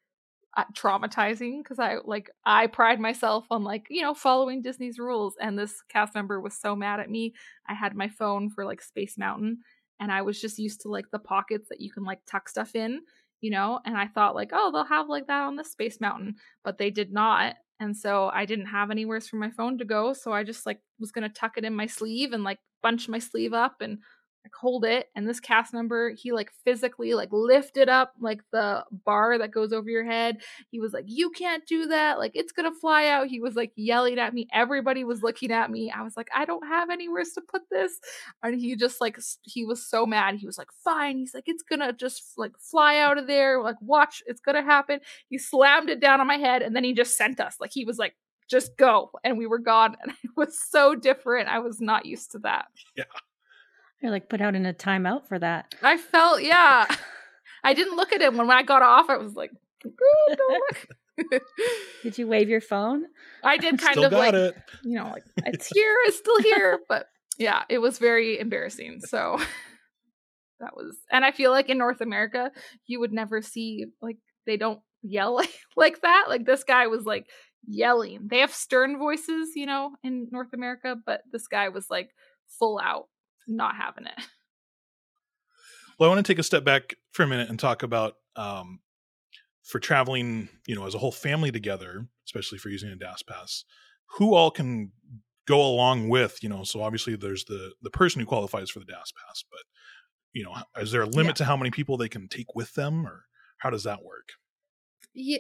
uh, 0.55 0.65
traumatizing 0.73 1.63
because 1.63 1.79
I 1.79 1.97
like 2.03 2.29
I 2.45 2.67
pride 2.67 2.99
myself 2.99 3.45
on 3.49 3.63
like 3.63 3.87
you 3.89 4.01
know 4.01 4.13
following 4.13 4.61
Disney's 4.61 4.99
rules, 4.99 5.35
and 5.39 5.57
this 5.57 5.81
cast 5.89 6.13
member 6.13 6.41
was 6.41 6.59
so 6.59 6.75
mad 6.75 6.99
at 6.99 7.09
me. 7.09 7.33
I 7.67 7.73
had 7.73 7.95
my 7.95 8.09
phone 8.09 8.49
for 8.49 8.65
like 8.65 8.81
Space 8.81 9.17
Mountain, 9.17 9.59
and 9.99 10.11
I 10.11 10.23
was 10.23 10.41
just 10.41 10.59
used 10.59 10.81
to 10.81 10.89
like 10.89 11.05
the 11.11 11.19
pockets 11.19 11.69
that 11.69 11.81
you 11.81 11.91
can 11.91 12.03
like 12.03 12.19
tuck 12.27 12.49
stuff 12.49 12.75
in, 12.75 13.01
you 13.41 13.51
know, 13.51 13.79
and 13.85 13.97
I 13.97 14.07
thought 14.07 14.35
like, 14.35 14.49
oh, 14.53 14.71
they'll 14.71 14.85
have 14.85 15.09
like 15.09 15.27
that 15.27 15.43
on 15.43 15.55
the 15.55 15.63
Space 15.63 15.99
Mountain, 16.01 16.35
but 16.63 16.77
they 16.77 16.89
did 16.89 17.11
not. 17.11 17.55
And 17.79 17.95
so 17.95 18.31
I 18.33 18.45
didn't 18.45 18.65
have 18.67 18.89
anywhere 18.89 19.21
for 19.21 19.35
my 19.35 19.51
phone 19.51 19.77
to 19.77 19.85
go, 19.85 20.13
so 20.13 20.31
I 20.31 20.43
just 20.43 20.65
like 20.65 20.79
was 20.99 21.11
going 21.11 21.29
to 21.29 21.33
tuck 21.33 21.57
it 21.57 21.65
in 21.65 21.75
my 21.75 21.85
sleeve 21.85 22.33
and 22.33 22.43
like 22.43 22.59
bunch 22.81 23.07
my 23.07 23.19
sleeve 23.19 23.53
up 23.53 23.81
and 23.81 23.99
like 24.47 24.53
hold 24.59 24.85
it 24.85 25.07
and 25.13 25.27
this 25.27 25.41
cast 25.41 25.73
member 25.73 26.11
he 26.11 26.31
like 26.31 26.49
physically 26.63 27.13
like 27.13 27.27
lifted 27.33 27.89
up 27.89 28.13
like 28.21 28.39
the 28.53 28.83
bar 29.05 29.37
that 29.37 29.51
goes 29.51 29.73
over 29.73 29.89
your 29.89 30.05
head. 30.05 30.37
He 30.71 30.79
was 30.79 30.93
like 30.93 31.03
you 31.07 31.29
can't 31.31 31.65
do 31.67 31.87
that 31.87 32.17
like 32.17 32.31
it's 32.33 32.53
gonna 32.53 32.73
fly 32.73 33.07
out. 33.07 33.27
He 33.27 33.41
was 33.41 33.55
like 33.55 33.73
yelling 33.75 34.19
at 34.19 34.33
me. 34.33 34.47
Everybody 34.53 35.03
was 35.03 35.21
looking 35.21 35.51
at 35.51 35.69
me. 35.69 35.91
I 35.91 36.01
was 36.01 36.15
like 36.15 36.29
i 36.33 36.45
don't 36.45 36.65
have 36.65 36.89
anywhere 36.89 37.23
to 37.23 37.41
put 37.41 37.63
this. 37.69 37.99
And 38.41 38.59
he 38.59 38.75
just 38.77 39.01
like 39.01 39.17
he 39.43 39.65
was 39.65 39.85
so 39.85 40.05
mad. 40.05 40.35
He 40.35 40.45
was 40.45 40.57
like 40.57 40.71
fine. 40.83 41.17
He's 41.17 41.33
like 41.33 41.45
it's 41.47 41.63
gonna 41.63 41.91
just 41.91 42.37
like 42.37 42.53
fly 42.57 42.97
out 42.97 43.17
of 43.17 43.27
there. 43.27 43.61
Like 43.61 43.81
watch 43.81 44.23
it's 44.27 44.41
gonna 44.41 44.63
happen. 44.63 44.99
He 45.29 45.37
slammed 45.37 45.89
it 45.89 45.99
down 45.99 46.21
on 46.21 46.27
my 46.27 46.37
head 46.37 46.61
and 46.61 46.75
then 46.75 46.85
he 46.85 46.93
just 46.93 47.17
sent 47.17 47.41
us. 47.41 47.57
Like 47.59 47.71
he 47.73 47.83
was 47.83 47.97
like 47.97 48.15
just 48.49 48.77
go. 48.77 49.11
And 49.25 49.37
we 49.37 49.45
were 49.45 49.59
gone 49.59 49.97
and 50.01 50.13
it 50.23 50.31
was 50.37 50.57
so 50.57 50.95
different. 50.95 51.49
I 51.49 51.59
was 51.59 51.81
not 51.81 52.05
used 52.05 52.31
to 52.31 52.39
that. 52.39 52.67
Yeah 52.95 53.03
you're 54.01 54.11
like 54.11 54.29
put 54.29 54.41
out 54.41 54.55
in 54.55 54.65
a 54.65 54.73
timeout 54.73 55.27
for 55.27 55.39
that. 55.39 55.73
I 55.81 55.97
felt, 55.97 56.43
yeah. 56.43 56.85
I 57.63 57.73
didn't 57.73 57.95
look 57.95 58.13
at 58.13 58.21
him 58.21 58.37
when, 58.37 58.47
when 58.47 58.57
I 58.57 58.63
got 58.63 58.81
off. 58.81 59.09
I 59.09 59.17
was 59.17 59.33
like, 59.33 59.51
did 62.03 62.17
you 62.17 62.27
wave 62.27 62.49
your 62.49 62.61
phone? 62.61 63.05
I 63.43 63.57
did 63.57 63.79
kind 63.79 63.93
Still 63.93 64.05
of 64.05 64.11
like, 64.13 64.33
it. 64.33 64.55
you 64.83 64.97
know, 64.97 65.09
like 65.09 65.23
it's 65.37 65.67
here, 65.67 65.95
it's 66.05 66.17
still 66.17 66.39
here. 66.41 66.79
But 66.89 67.07
yeah, 67.37 67.63
it 67.69 67.79
was 67.79 67.99
very 67.99 68.39
embarrassing. 68.39 69.01
So 69.01 69.37
that 70.59 70.75
was, 70.75 70.97
and 71.11 71.25
I 71.25 71.31
feel 71.31 71.51
like 71.51 71.69
in 71.69 71.77
North 71.77 72.01
America, 72.01 72.51
you 72.85 72.99
would 72.99 73.13
never 73.13 73.41
see 73.41 73.85
like 74.01 74.17
they 74.45 74.57
don't 74.57 74.79
yell 75.01 75.35
like, 75.35 75.53
like 75.75 76.01
that. 76.01 76.25
Like 76.29 76.45
this 76.45 76.63
guy 76.63 76.87
was 76.87 77.05
like 77.05 77.27
yelling. 77.67 78.27
They 78.29 78.39
have 78.39 78.53
stern 78.53 78.97
voices, 78.97 79.49
you 79.55 79.65
know, 79.65 79.91
in 80.03 80.27
North 80.31 80.53
America, 80.53 80.95
but 81.05 81.21
this 81.31 81.47
guy 81.47 81.69
was 81.69 81.87
like 81.89 82.09
full 82.59 82.79
out 82.81 83.07
not 83.47 83.75
having 83.75 84.05
it. 84.05 84.13
Well, 85.99 86.11
I 86.11 86.13
want 86.13 86.23
to 86.23 86.31
take 86.31 86.37
a 86.37 86.43
step 86.43 86.63
back 86.63 86.93
for 87.11 87.23
a 87.23 87.27
minute 87.27 87.49
and 87.49 87.59
talk 87.59 87.81
about 87.81 88.17
um, 88.35 88.81
for 89.63 89.79
traveling, 89.79 90.47
you 90.67 90.75
know, 90.75 90.85
as 90.85 90.93
a 90.93 90.99
whole 90.99 91.11
family 91.11 91.51
together, 91.51 92.07
especially 92.27 92.59
for 92.59 92.69
using 92.69 92.91
a 92.91 92.95
DAS 92.95 93.23
pass, 93.23 93.63
who 94.17 94.35
all 94.35 94.51
can 94.51 94.91
go 95.47 95.59
along 95.59 96.09
with, 96.09 96.43
you 96.43 96.49
know, 96.49 96.63
so 96.63 96.83
obviously 96.83 97.15
there's 97.15 97.45
the 97.45 97.71
the 97.81 97.89
person 97.89 98.19
who 98.19 98.27
qualifies 98.27 98.69
for 98.69 98.79
the 98.79 98.85
DAS 98.85 99.11
pass, 99.11 99.43
but 99.49 99.61
you 100.33 100.43
know, 100.43 100.55
is 100.79 100.91
there 100.91 101.01
a 101.01 101.07
limit 101.07 101.31
yeah. 101.31 101.33
to 101.33 101.45
how 101.45 101.57
many 101.57 101.71
people 101.71 101.97
they 101.97 102.09
can 102.09 102.27
take 102.27 102.53
with 102.53 102.73
them 102.75 103.07
or 103.07 103.23
how 103.57 103.71
does 103.71 103.83
that 103.83 104.03
work? 104.03 104.29
Yeah. 105.15 105.39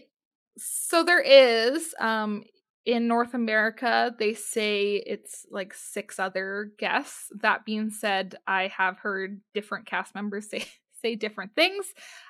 So 0.57 1.03
there 1.03 1.21
is 1.21 1.93
um 1.99 2.45
in 2.87 3.05
North 3.05 3.33
America, 3.33 4.15
they 4.17 4.33
say 4.33 5.03
it's 5.05 5.45
like 5.51 5.73
six 5.73 6.19
other 6.19 6.71
guests. 6.79 7.29
That 7.41 7.65
being 7.65 7.89
said, 7.89 8.35
I 8.47 8.67
have 8.67 8.97
heard 8.97 9.41
different 9.53 9.85
cast 9.85 10.15
members 10.15 10.49
say 10.49 10.65
say 11.03 11.15
different 11.15 11.53
things. 11.53 11.85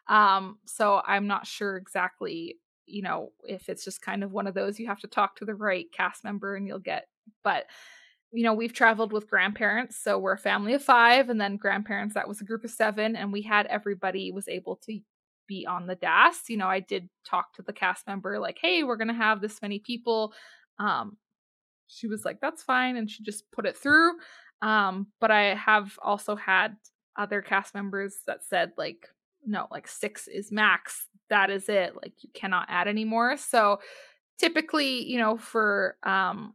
Um, 0.10 0.58
so 0.65 1.02
I'm 1.06 1.28
not 1.28 1.48
sure 1.48 1.78
exactly, 1.78 2.58
you 2.86 3.04
know, 3.04 3.32
if 3.43 3.70
it's 3.70 3.86
just 3.86 4.02
kind 4.02 4.24
of 4.24 4.34
one 4.34 4.48
of 4.48 4.56
those 4.56 4.78
you 4.80 4.88
have 4.88 5.00
to 5.02 5.08
talk 5.08 5.38
to 5.38 5.46
the 5.46 5.56
right 5.56 5.86
cast 5.93 6.24
member 6.24 6.56
and 6.56 6.67
you'll 6.67 6.80
get. 6.80 7.08
But 7.43 7.67
you 8.34 8.43
know, 8.43 8.54
we've 8.54 8.74
traveled 8.74 9.13
with 9.13 9.30
grandparents, 9.30 9.96
so 9.96 10.17
we're 10.17 10.34
a 10.34 10.38
family 10.38 10.74
of 10.74 10.84
five, 10.84 11.30
and 11.30 11.39
then 11.39 11.56
grandparents 11.56 12.15
that 12.15 12.28
was 12.28 12.41
a 12.41 12.46
group 12.46 12.65
of 12.65 12.72
seven, 12.72 13.15
and 13.15 13.32
we 13.32 13.43
had 13.43 13.67
everybody 13.67 14.32
was 14.32 14.50
able 14.50 14.76
to 14.88 15.00
be 15.47 15.65
on 15.65 15.88
the 15.88 15.95
DAS. 15.95 16.43
You 16.49 16.57
know, 16.57 16.67
I 16.67 16.79
did 16.79 17.10
talk 17.25 17.53
to 17.55 17.62
the 17.62 17.73
cast 17.73 18.07
member, 18.07 18.39
like, 18.39 18.57
hey, 18.62 18.83
we're 18.83 18.97
gonna 18.97 19.13
have 19.13 19.41
this 19.41 19.62
many 19.62 19.79
people. 19.79 20.33
Um, 20.79 21.17
she 21.88 22.07
was 22.07 22.25
like, 22.25 22.39
that's 22.41 22.63
fine, 22.63 22.97
and 22.97 23.10
she 23.10 23.23
just 23.23 23.49
put 23.51 23.65
it 23.65 23.77
through. 23.77 24.13
Um, 24.62 25.07
but 25.21 25.31
I 25.31 25.55
have 25.55 25.97
also 26.01 26.36
had 26.36 26.75
other 27.17 27.41
cast 27.41 27.73
members 27.73 28.17
that 28.27 28.43
said, 28.43 28.71
like, 28.77 29.07
no, 29.45 29.67
like 29.71 29.88
six 29.88 30.27
is 30.27 30.51
max. 30.51 31.07
That 31.29 31.49
is 31.49 31.69
it. 31.69 31.95
Like 31.95 32.13
you 32.21 32.29
cannot 32.33 32.67
add 32.69 32.88
anymore. 32.88 33.38
So 33.38 33.79
typically, 34.38 35.03
you 35.05 35.17
know, 35.17 35.38
for 35.38 35.97
um 36.03 36.53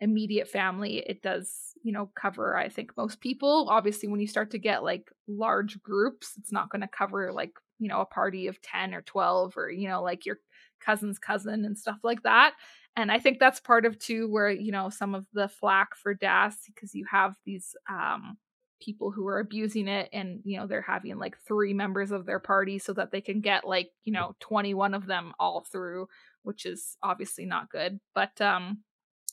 immediate 0.00 0.48
family, 0.48 0.98
it 0.98 1.22
does, 1.22 1.50
you 1.82 1.92
know, 1.92 2.10
cover, 2.14 2.56
I 2.56 2.68
think, 2.68 2.96
most 2.96 3.20
people. 3.20 3.68
Obviously, 3.70 4.08
when 4.08 4.20
you 4.20 4.26
start 4.26 4.50
to 4.50 4.58
get 4.58 4.84
like 4.84 5.10
large 5.26 5.82
groups, 5.82 6.34
it's 6.38 6.52
not 6.52 6.70
going 6.70 6.82
to 6.82 6.88
cover 6.88 7.32
like 7.32 7.52
you 7.78 7.88
know 7.88 8.00
a 8.00 8.06
party 8.06 8.46
of 8.46 8.60
10 8.62 8.94
or 8.94 9.02
12 9.02 9.56
or 9.56 9.70
you 9.70 9.88
know 9.88 10.02
like 10.02 10.26
your 10.26 10.38
cousin's 10.80 11.18
cousin 11.18 11.64
and 11.64 11.78
stuff 11.78 11.98
like 12.02 12.22
that. 12.22 12.54
And 12.96 13.12
i 13.12 13.18
think 13.18 13.38
that's 13.38 13.60
part 13.60 13.84
of 13.84 13.98
too 13.98 14.30
where 14.30 14.50
you 14.50 14.72
know 14.72 14.88
some 14.90 15.14
of 15.14 15.26
the 15.32 15.48
flack 15.48 15.94
for 15.96 16.14
DAS 16.14 16.56
because 16.66 16.94
you 16.94 17.04
have 17.10 17.34
these 17.44 17.74
um 17.90 18.36
people 18.80 19.10
who 19.10 19.26
are 19.26 19.40
abusing 19.40 19.88
it 19.88 20.08
and 20.12 20.40
you 20.44 20.58
know 20.58 20.66
they're 20.66 20.82
having 20.82 21.18
like 21.18 21.36
three 21.46 21.72
members 21.72 22.10
of 22.10 22.26
their 22.26 22.38
party 22.40 22.78
so 22.78 22.92
that 22.92 23.10
they 23.10 23.20
can 23.20 23.40
get 23.40 23.66
like 23.66 23.90
you 24.04 24.12
know 24.12 24.34
21 24.40 24.94
of 24.94 25.06
them 25.06 25.32
all 25.38 25.64
through 25.70 26.06
which 26.42 26.64
is 26.64 26.96
obviously 27.02 27.44
not 27.44 27.70
good. 27.70 27.98
But 28.14 28.40
um 28.40 28.82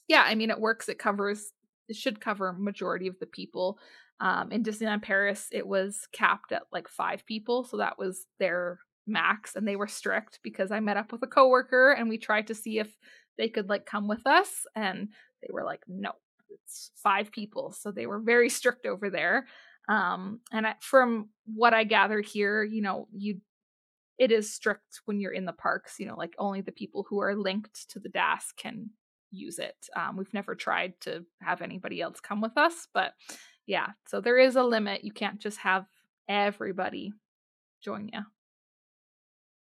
yeah 0.08 0.24
i 0.26 0.36
mean 0.36 0.50
it 0.50 0.60
works. 0.60 0.90
It 0.90 1.00
covers 1.00 1.52
it 1.90 1.96
should 1.96 2.20
cover 2.20 2.54
majority 2.54 3.08
of 3.08 3.20
the 3.20 3.26
people 3.26 3.78
um, 4.24 4.54
in 4.54 4.64
Disneyland 4.64 5.02
Paris, 5.02 5.50
it 5.52 5.68
was 5.68 6.08
capped 6.14 6.54
at 6.54 6.64
like 6.72 6.88
five 6.88 7.26
people, 7.26 7.66
so 7.66 7.76
that 7.78 8.00
was 8.00 8.26
their 8.40 8.80
max, 9.06 9.58
and 9.58 9.68
they 9.68 9.76
were 9.76 9.88
strict 9.88 10.40
because 10.42 10.72
I 10.72 10.80
met 10.80 10.96
up 10.96 11.12
with 11.12 11.22
a 11.24 11.28
coworker 11.28 11.92
and 11.92 12.08
we 12.08 12.18
tried 12.18 12.48
to 12.48 12.56
see 12.56 12.80
if 12.80 12.98
they 13.38 13.50
could 13.50 13.68
like 13.68 13.86
come 13.86 14.08
with 14.08 14.26
us, 14.26 14.66
and 14.78 15.10
they 15.42 15.50
were 15.52 15.66
like, 15.66 15.82
no, 15.90 16.14
it's 16.50 16.92
five 16.96 17.34
people, 17.34 17.74
so 17.78 17.92
they 17.92 18.06
were 18.06 18.22
very 18.22 18.48
strict 18.60 18.86
over 18.86 19.10
there. 19.10 19.46
Um, 19.90 20.40
and 20.54 20.68
I, 20.68 20.76
from 20.80 21.28
what 21.46 21.74
I 21.74 21.84
gather 21.84 22.22
here, 22.22 22.64
you 22.64 22.82
know, 22.82 23.10
you 23.12 23.42
it 24.18 24.32
is 24.32 24.54
strict 24.54 25.02
when 25.04 25.20
you're 25.20 25.34
in 25.34 25.44
the 25.44 25.52
parks. 25.52 26.00
You 26.00 26.06
know, 26.06 26.16
like 26.16 26.34
only 26.38 26.62
the 26.62 26.72
people 26.72 27.06
who 27.10 27.20
are 27.20 27.36
linked 27.36 27.90
to 27.90 28.00
the 28.00 28.08
DAS 28.08 28.54
can 28.56 28.92
use 29.32 29.60
it. 29.60 29.76
Um, 29.98 30.16
we've 30.16 30.34
never 30.34 30.56
tried 30.56 30.94
to 31.02 31.26
have 31.42 31.62
anybody 31.62 32.00
else 32.00 32.22
come 32.22 32.40
with 32.40 32.58
us, 32.58 32.88
but 32.94 33.14
yeah, 33.66 33.88
so 34.08 34.22
there 34.22 34.38
is 34.38 34.56
a 34.56 34.64
limit. 34.64 35.04
You 35.04 35.12
can't 35.12 35.40
just 35.40 35.60
have 35.60 35.86
everybody 36.28 37.14
join 37.82 38.10
you. 38.12 38.22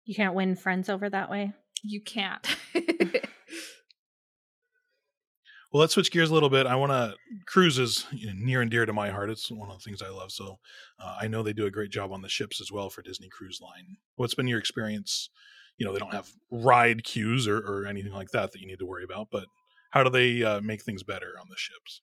You 0.04 0.14
can't 0.14 0.34
win 0.34 0.56
friends 0.56 0.88
over 0.88 1.10
that 1.10 1.30
way. 1.30 1.52
You 1.82 2.00
can't. 2.00 2.46
well, 2.74 3.20
let's 5.72 5.94
switch 5.94 6.10
gears 6.10 6.30
a 6.30 6.34
little 6.34 6.48
bit. 6.48 6.66
I 6.66 6.76
want 6.76 6.92
to 6.92 7.14
cruises 7.46 8.06
you 8.10 8.28
know, 8.28 8.32
near 8.36 8.62
and 8.62 8.70
dear 8.70 8.86
to 8.86 8.92
my 8.92 9.10
heart. 9.10 9.30
It's 9.30 9.50
one 9.50 9.70
of 9.70 9.78
the 9.78 9.82
things 9.82 10.00
I 10.00 10.08
love. 10.08 10.32
So 10.32 10.58
uh, 10.98 11.18
I 11.20 11.28
know 11.28 11.42
they 11.42 11.52
do 11.52 11.66
a 11.66 11.70
great 11.70 11.90
job 11.90 12.12
on 12.12 12.22
the 12.22 12.28
ships 12.28 12.60
as 12.60 12.72
well 12.72 12.90
for 12.90 13.02
Disney 13.02 13.28
Cruise 13.28 13.60
Line. 13.60 13.96
What's 14.16 14.34
been 14.34 14.48
your 14.48 14.58
experience? 14.58 15.28
You 15.76 15.86
know, 15.86 15.92
they 15.92 16.00
don't 16.00 16.14
have 16.14 16.30
ride 16.50 17.04
queues 17.04 17.46
or, 17.46 17.58
or 17.58 17.86
anything 17.86 18.12
like 18.12 18.30
that 18.30 18.52
that 18.52 18.60
you 18.60 18.66
need 18.66 18.80
to 18.80 18.86
worry 18.86 19.04
about, 19.04 19.28
but 19.30 19.44
how 19.90 20.02
do 20.02 20.10
they 20.10 20.42
uh, 20.42 20.60
make 20.60 20.82
things 20.82 21.02
better 21.02 21.34
on 21.40 21.46
the 21.48 21.56
ships? 21.56 22.02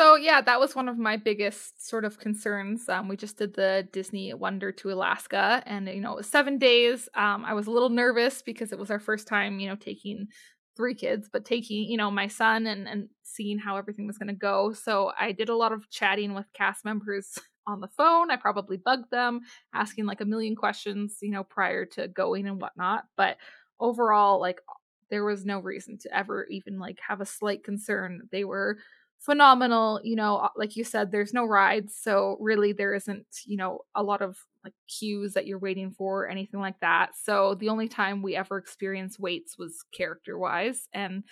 So 0.00 0.14
yeah, 0.14 0.40
that 0.40 0.58
was 0.58 0.74
one 0.74 0.88
of 0.88 0.96
my 0.96 1.18
biggest 1.18 1.86
sort 1.86 2.06
of 2.06 2.18
concerns. 2.18 2.88
Um, 2.88 3.06
we 3.06 3.18
just 3.18 3.36
did 3.36 3.52
the 3.52 3.86
Disney 3.92 4.32
Wonder 4.32 4.72
to 4.72 4.90
Alaska, 4.90 5.62
and 5.66 5.86
you 5.88 6.00
know 6.00 6.12
it 6.12 6.16
was 6.16 6.26
seven 6.26 6.56
days. 6.56 7.06
Um, 7.14 7.44
I 7.44 7.52
was 7.52 7.66
a 7.66 7.70
little 7.70 7.90
nervous 7.90 8.40
because 8.40 8.72
it 8.72 8.78
was 8.78 8.90
our 8.90 8.98
first 8.98 9.28
time, 9.28 9.60
you 9.60 9.68
know, 9.68 9.76
taking 9.76 10.28
three 10.74 10.94
kids, 10.94 11.28
but 11.30 11.44
taking 11.44 11.84
you 11.84 11.98
know 11.98 12.10
my 12.10 12.28
son 12.28 12.66
and 12.66 12.88
and 12.88 13.10
seeing 13.24 13.58
how 13.58 13.76
everything 13.76 14.06
was 14.06 14.16
going 14.16 14.28
to 14.28 14.32
go. 14.32 14.72
So 14.72 15.12
I 15.20 15.32
did 15.32 15.50
a 15.50 15.56
lot 15.56 15.70
of 15.70 15.90
chatting 15.90 16.32
with 16.32 16.46
cast 16.54 16.82
members 16.82 17.38
on 17.66 17.82
the 17.82 17.88
phone. 17.88 18.30
I 18.30 18.36
probably 18.36 18.78
bugged 18.78 19.10
them, 19.10 19.42
asking 19.74 20.06
like 20.06 20.22
a 20.22 20.24
million 20.24 20.56
questions, 20.56 21.18
you 21.20 21.30
know, 21.30 21.44
prior 21.44 21.84
to 21.84 22.08
going 22.08 22.46
and 22.46 22.58
whatnot. 22.58 23.04
But 23.18 23.36
overall, 23.78 24.40
like 24.40 24.62
there 25.10 25.24
was 25.24 25.44
no 25.44 25.58
reason 25.58 25.98
to 25.98 26.16
ever 26.16 26.46
even 26.46 26.78
like 26.78 26.98
have 27.06 27.20
a 27.20 27.26
slight 27.26 27.64
concern. 27.64 28.22
They 28.32 28.44
were 28.44 28.78
phenomenal 29.20 30.00
you 30.02 30.16
know 30.16 30.48
like 30.56 30.76
you 30.76 30.82
said 30.82 31.12
there's 31.12 31.34
no 31.34 31.44
rides 31.44 31.94
so 32.00 32.36
really 32.40 32.72
there 32.72 32.94
isn't 32.94 33.26
you 33.44 33.56
know 33.56 33.80
a 33.94 34.02
lot 34.02 34.22
of 34.22 34.38
like 34.64 34.72
queues 34.88 35.34
that 35.34 35.46
you're 35.46 35.58
waiting 35.58 35.90
for 35.90 36.24
or 36.24 36.28
anything 36.28 36.60
like 36.60 36.78
that. 36.80 37.10
So 37.16 37.54
the 37.54 37.70
only 37.70 37.88
time 37.88 38.22
we 38.22 38.36
ever 38.36 38.58
experienced 38.58 39.18
waits 39.18 39.56
was 39.58 39.84
character 39.92 40.38
wise 40.38 40.88
and 40.92 41.24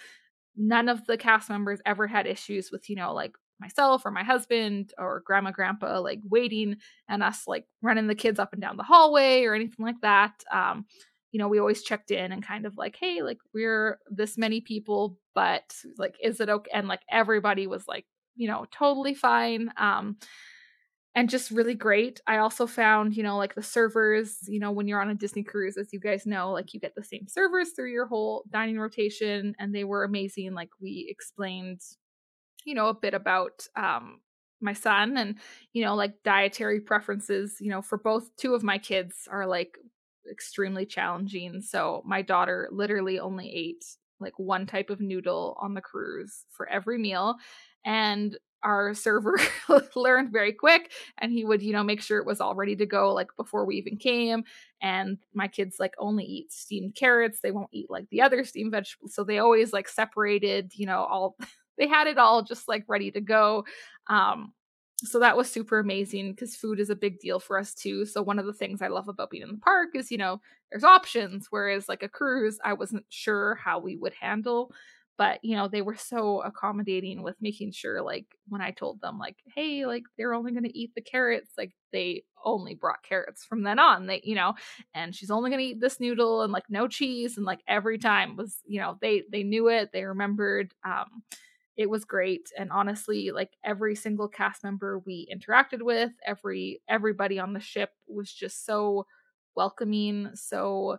none 0.57 0.88
of 0.88 1.07
the 1.07 1.16
cast 1.16 1.51
members 1.51 1.81
ever 1.87 2.07
had 2.07 2.27
issues 2.27 2.70
with 2.72 2.88
you 2.90 2.96
know 2.96 3.12
like 3.14 3.33
myself 3.61 4.07
or 4.07 4.11
my 4.11 4.22
husband 4.22 4.92
or 4.98 5.22
grandma 5.27 5.51
grandpa 5.51 6.01
like 6.01 6.20
waiting 6.29 6.77
and 7.09 7.22
us 7.22 7.42
like 7.46 7.66
running 7.83 8.07
the 8.07 8.14
kids 8.14 8.38
up 8.38 8.53
and 8.53 8.62
down 8.62 8.77
the 8.77 8.83
hallway 8.83 9.44
or 9.44 9.55
anything 9.55 9.85
like 9.85 10.01
that. 10.03 10.33
Um 10.53 10.87
you 11.33 11.38
know, 11.38 11.49
we 11.49 11.59
always 11.59 11.83
checked 11.83 12.11
in 12.11 12.33
and 12.33 12.43
kind 12.43 12.67
of 12.67 12.77
like, 12.77 12.97
hey, 12.99 13.23
like 13.23 13.38
we're 13.53 13.99
this 14.11 14.38
many 14.38 14.61
people, 14.61 15.19
but 15.35 15.75
like, 15.99 16.17
is 16.23 16.41
it 16.41 16.49
okay? 16.49 16.71
And 16.73 16.88
like 16.88 17.03
everybody 17.11 17.67
was 17.67 17.87
like, 17.87 18.07
you 18.37 18.49
know, 18.49 18.67
totally 18.71 19.14
fine. 19.14 19.71
Um, 19.77 20.17
and 21.14 21.29
just 21.29 21.51
really 21.51 21.75
great. 21.75 22.21
I 22.27 22.38
also 22.38 22.67
found, 22.67 23.17
you 23.17 23.23
know, 23.23 23.37
like 23.37 23.55
the 23.55 23.62
servers, 23.62 24.38
you 24.47 24.61
know, 24.61 24.71
when 24.71 24.87
you're 24.87 25.01
on 25.03 25.11
a 25.11 25.14
Disney 25.14 25.43
cruise, 25.43 25.77
as 25.77 25.93
you 25.93 26.01
guys 26.01 26.27
know, 26.27 26.53
like 26.53 26.73
you 26.73 26.81
get 26.81 26.95
the 26.95 27.03
same 27.03 27.27
servers 27.27 27.71
through 27.71 27.91
your 27.91 28.07
whole 28.07 28.45
dining 28.51 28.79
rotation, 28.79 29.55
and 29.59 29.75
they 29.75 29.85
were 29.85 30.05
amazing. 30.05 30.55
Like 30.55 30.71
we 30.81 31.07
explained, 31.11 31.81
you 32.64 32.75
know, 32.75 32.88
a 32.88 32.95
bit 32.95 33.14
about 33.14 33.67
um 33.77 34.21
my 34.61 34.73
son 34.73 35.17
and 35.17 35.37
you 35.73 35.85
know 35.85 35.95
like 35.95 36.23
dietary 36.25 36.81
preferences 36.81 37.59
you 37.61 37.71
know 37.71 37.81
for 37.81 37.97
both 37.97 38.35
two 38.37 38.55
of 38.55 38.64
my 38.64 38.77
kids 38.77 39.29
are 39.31 39.47
like 39.47 39.79
extremely 40.31 40.87
challenging. 40.87 41.61
So 41.61 42.03
my 42.05 42.23
daughter 42.23 42.69
literally 42.71 43.19
only 43.19 43.53
ate 43.53 43.85
like 44.21 44.38
one 44.38 44.67
type 44.67 44.91
of 44.91 45.01
noodle 45.01 45.57
on 45.61 45.75
the 45.75 45.81
cruise 45.81 46.45
for 46.51 46.69
every 46.69 46.99
meal. 46.99 47.37
And 47.85 48.37
our 48.62 48.95
server 48.95 49.38
learned 49.97 50.33
very 50.33 50.53
quick 50.53 50.91
and 51.19 51.33
he 51.33 51.45
would 51.45 51.62
you 51.62 51.73
know 51.73 51.85
make 51.85 52.03
sure 52.03 52.19
it 52.19 52.27
was 52.27 52.41
all 52.41 52.55
ready 52.55 52.75
to 52.75 52.87
go 52.87 53.12
like 53.12 53.29
before 53.37 53.64
we 53.64 53.77
even 53.77 53.97
came 53.97 54.43
and 54.83 55.19
my 55.33 55.47
kids 55.47 55.77
like 55.79 55.95
only 55.99 56.25
eat 56.25 56.53
steamed 56.53 56.95
carrots 56.95 57.38
they 57.41 57.53
won't 57.53 57.71
eat 57.73 57.88
like 57.88 58.07
the 58.11 58.21
other 58.21 58.45
steamed 58.45 58.73
vegetables 58.73 59.14
so 59.14 59.23
they 59.23 59.38
always 59.38 59.73
like 59.73 59.88
separated 59.88 60.73
you 60.75 60.87
know 60.87 61.05
all 61.05 61.37
they 61.79 61.87
had 61.87 62.09
it 62.09 62.18
all 62.18 62.43
just 62.43 62.66
like 62.66 62.85
ready 62.89 63.11
to 63.11 63.20
go 63.20 63.64
um 64.09 64.53
so 65.05 65.20
that 65.20 65.36
was 65.36 65.51
super 65.51 65.78
amazing 65.78 66.32
because 66.32 66.57
food 66.57 66.80
is 66.80 66.90
a 66.90 66.96
big 66.96 67.20
deal 67.20 67.38
for 67.38 67.59
us 67.59 67.72
too. 67.74 68.05
So 68.05 68.20
one 68.22 68.38
of 68.38 68.46
the 68.46 68.53
things 68.53 68.82
I 68.82 68.88
love 68.88 69.09
about 69.09 69.30
being 69.30 69.44
in 69.44 69.53
the 69.53 69.59
park 69.59 69.90
is, 69.94 70.11
you 70.11 70.18
know, 70.18 70.40
there's 70.70 70.84
options. 70.84 71.46
Whereas 71.51 71.88
like 71.88 72.03
a 72.03 72.09
cruise, 72.09 72.59
I 72.64 72.72
wasn't 72.72 73.05
sure 73.09 73.55
how 73.55 73.78
we 73.78 73.96
would 73.96 74.14
handle. 74.14 74.72
But, 75.16 75.40
you 75.42 75.57
know, 75.57 75.66
they 75.66 75.82
were 75.82 75.96
so 75.96 76.42
accommodating 76.42 77.24
with 77.24 77.34
making 77.40 77.72
sure, 77.72 78.03
like, 78.03 78.26
when 78.46 78.61
I 78.61 78.70
told 78.70 79.01
them, 79.01 79.18
like, 79.18 79.34
hey, 79.53 79.84
like, 79.84 80.05
they're 80.16 80.32
only 80.32 80.53
going 80.53 80.62
to 80.62 80.78
eat 80.78 80.92
the 80.94 81.01
carrots, 81.01 81.51
like, 81.59 81.72
they 81.92 82.22
only 82.44 82.76
brought 82.76 83.03
carrots 83.03 83.44
from 83.44 83.64
then 83.64 83.80
on. 83.80 84.07
They, 84.07 84.20
you 84.22 84.36
know, 84.36 84.55
and 84.94 85.12
she's 85.12 85.32
only 85.32 85.51
going 85.51 85.59
to 85.59 85.70
eat 85.70 85.80
this 85.80 85.99
noodle 85.99 86.42
and, 86.42 86.53
like, 86.53 86.70
no 86.70 86.86
cheese. 86.86 87.36
And, 87.36 87.44
like, 87.44 87.59
every 87.66 87.99
time 87.99 88.36
was, 88.36 88.59
you 88.64 88.80
know, 88.80 88.96
they, 89.03 89.24
they 89.32 89.42
knew 89.42 89.66
it, 89.68 89.90
they 89.92 90.05
remembered. 90.05 90.72
Um, 90.84 91.24
it 91.79 91.89
was 91.89 92.05
great 92.05 92.51
and 92.59 92.70
honestly 92.72 93.31
like 93.31 93.53
every 93.64 93.95
single 93.95 94.29
cast 94.29 94.64
member 94.64 94.99
we 94.99 95.26
interacted 95.33 95.81
with 95.81 96.11
every 96.26 96.83
everybody 96.89 97.39
on 97.39 97.55
the 97.55 97.61
ship 97.61 97.91
was 98.09 98.31
just 98.31 98.66
so 98.66 99.07
welcoming 99.57 100.29
so 100.35 100.99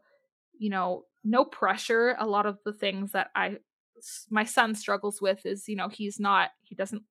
you 0.57 0.69
know 0.69 1.03
no 1.23 1.43
pressure. 1.43 2.15
A 2.17 2.25
lot 2.25 2.45
of 2.45 2.57
the 2.63 2.73
things 2.73 3.11
that 3.11 3.29
i 3.35 3.57
my 4.29 4.45
son 4.45 4.73
struggles 4.73 5.21
with 5.21 5.45
is 5.45 5.67
you 5.67 5.75
know 5.75 5.89
he's 5.89 6.19
not 6.19 6.51
he 6.63 6.73
doesn't 6.75 7.03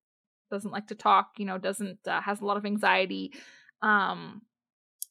doesn't 0.49 0.71
like 0.71 0.87
to 0.87 0.95
talk 0.95 1.29
you 1.37 1.45
know 1.45 1.59
doesn't 1.59 1.99
uh, 2.07 2.19
has 2.19 2.41
a 2.41 2.45
lot 2.45 2.57
of 2.57 2.65
anxiety 2.65 3.31
um 3.83 4.41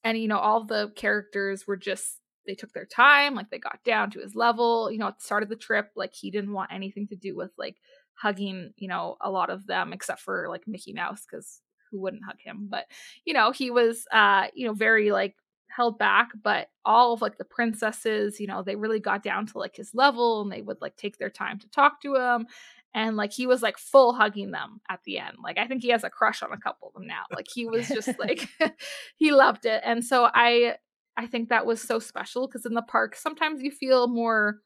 and 0.02 0.18
you 0.18 0.26
know 0.26 0.38
all 0.38 0.64
the 0.64 0.92
characters 0.96 1.68
were 1.68 1.76
just 1.76 2.18
they 2.46 2.56
took 2.56 2.72
their 2.72 2.86
time 2.86 3.36
like 3.36 3.48
they 3.50 3.58
got 3.58 3.78
down 3.84 4.10
to 4.10 4.18
his 4.18 4.34
level 4.34 4.90
you 4.90 4.98
know 4.98 5.06
at 5.06 5.18
the 5.18 5.24
start 5.24 5.44
of 5.44 5.48
the 5.48 5.54
trip 5.54 5.90
like 5.94 6.12
he 6.12 6.32
didn't 6.32 6.52
want 6.52 6.72
anything 6.72 7.06
to 7.06 7.14
do 7.14 7.36
with 7.36 7.52
like 7.56 7.76
hugging, 8.20 8.72
you 8.76 8.88
know, 8.88 9.16
a 9.20 9.30
lot 9.30 9.50
of 9.50 9.66
them 9.66 9.92
except 9.92 10.20
for 10.20 10.46
like 10.48 10.66
Mickey 10.66 10.92
Mouse 10.92 11.24
because 11.30 11.60
who 11.90 12.00
wouldn't 12.00 12.24
hug 12.24 12.40
him? 12.40 12.66
But 12.70 12.86
you 13.24 13.34
know, 13.34 13.50
he 13.50 13.70
was 13.70 14.06
uh, 14.12 14.46
you 14.54 14.66
know, 14.66 14.74
very 14.74 15.10
like 15.10 15.36
held 15.68 15.98
back, 15.98 16.30
but 16.42 16.68
all 16.84 17.12
of 17.12 17.22
like 17.22 17.38
the 17.38 17.44
princesses, 17.44 18.40
you 18.40 18.46
know, 18.46 18.62
they 18.62 18.76
really 18.76 19.00
got 19.00 19.22
down 19.22 19.46
to 19.46 19.58
like 19.58 19.76
his 19.76 19.94
level 19.94 20.42
and 20.42 20.50
they 20.50 20.62
would 20.62 20.80
like 20.80 20.96
take 20.96 21.18
their 21.18 21.30
time 21.30 21.58
to 21.58 21.68
talk 21.70 22.00
to 22.02 22.16
him. 22.16 22.46
And 22.94 23.16
like 23.16 23.32
he 23.32 23.46
was 23.46 23.62
like 23.62 23.78
full 23.78 24.14
hugging 24.14 24.50
them 24.50 24.80
at 24.88 25.00
the 25.04 25.18
end. 25.18 25.36
Like 25.42 25.58
I 25.58 25.66
think 25.66 25.82
he 25.82 25.90
has 25.90 26.04
a 26.04 26.10
crush 26.10 26.42
on 26.42 26.52
a 26.52 26.58
couple 26.58 26.88
of 26.88 26.94
them 26.94 27.06
now. 27.06 27.24
Like 27.34 27.46
he 27.52 27.66
was 27.70 27.88
just 27.88 28.18
like 28.18 28.48
he 29.16 29.30
loved 29.30 29.66
it. 29.66 29.82
And 29.84 30.04
so 30.04 30.28
I 30.34 30.76
I 31.16 31.26
think 31.26 31.48
that 31.48 31.66
was 31.66 31.80
so 31.80 31.98
special 31.98 32.46
because 32.46 32.64
in 32.64 32.74
the 32.74 32.82
park 32.82 33.14
sometimes 33.14 33.62
you 33.62 33.70
feel 33.70 34.08
more 34.08 34.60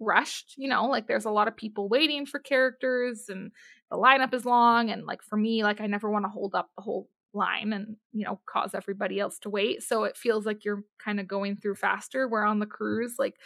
rushed 0.00 0.54
you 0.56 0.68
know 0.68 0.86
like 0.86 1.06
there's 1.06 1.24
a 1.24 1.30
lot 1.30 1.48
of 1.48 1.56
people 1.56 1.88
waiting 1.88 2.24
for 2.24 2.38
characters 2.38 3.28
and 3.28 3.50
the 3.90 3.96
lineup 3.96 4.32
is 4.32 4.44
long 4.44 4.90
and 4.90 5.06
like 5.06 5.22
for 5.22 5.36
me 5.36 5.62
like 5.62 5.80
i 5.80 5.86
never 5.86 6.10
want 6.10 6.24
to 6.24 6.30
hold 6.30 6.54
up 6.54 6.70
the 6.76 6.82
whole 6.82 7.08
line 7.34 7.72
and 7.72 7.96
you 8.12 8.24
know 8.24 8.40
cause 8.46 8.74
everybody 8.74 9.20
else 9.20 9.38
to 9.40 9.50
wait. 9.50 9.82
So 9.82 10.04
it 10.04 10.16
feels 10.16 10.46
like 10.46 10.64
you're 10.64 10.84
kind 11.02 11.20
of 11.20 11.28
going 11.28 11.56
through 11.56 11.76
faster. 11.76 12.28
Where 12.28 12.44
on 12.44 12.58
the 12.58 12.66
cruise 12.66 13.14
like 13.18 13.36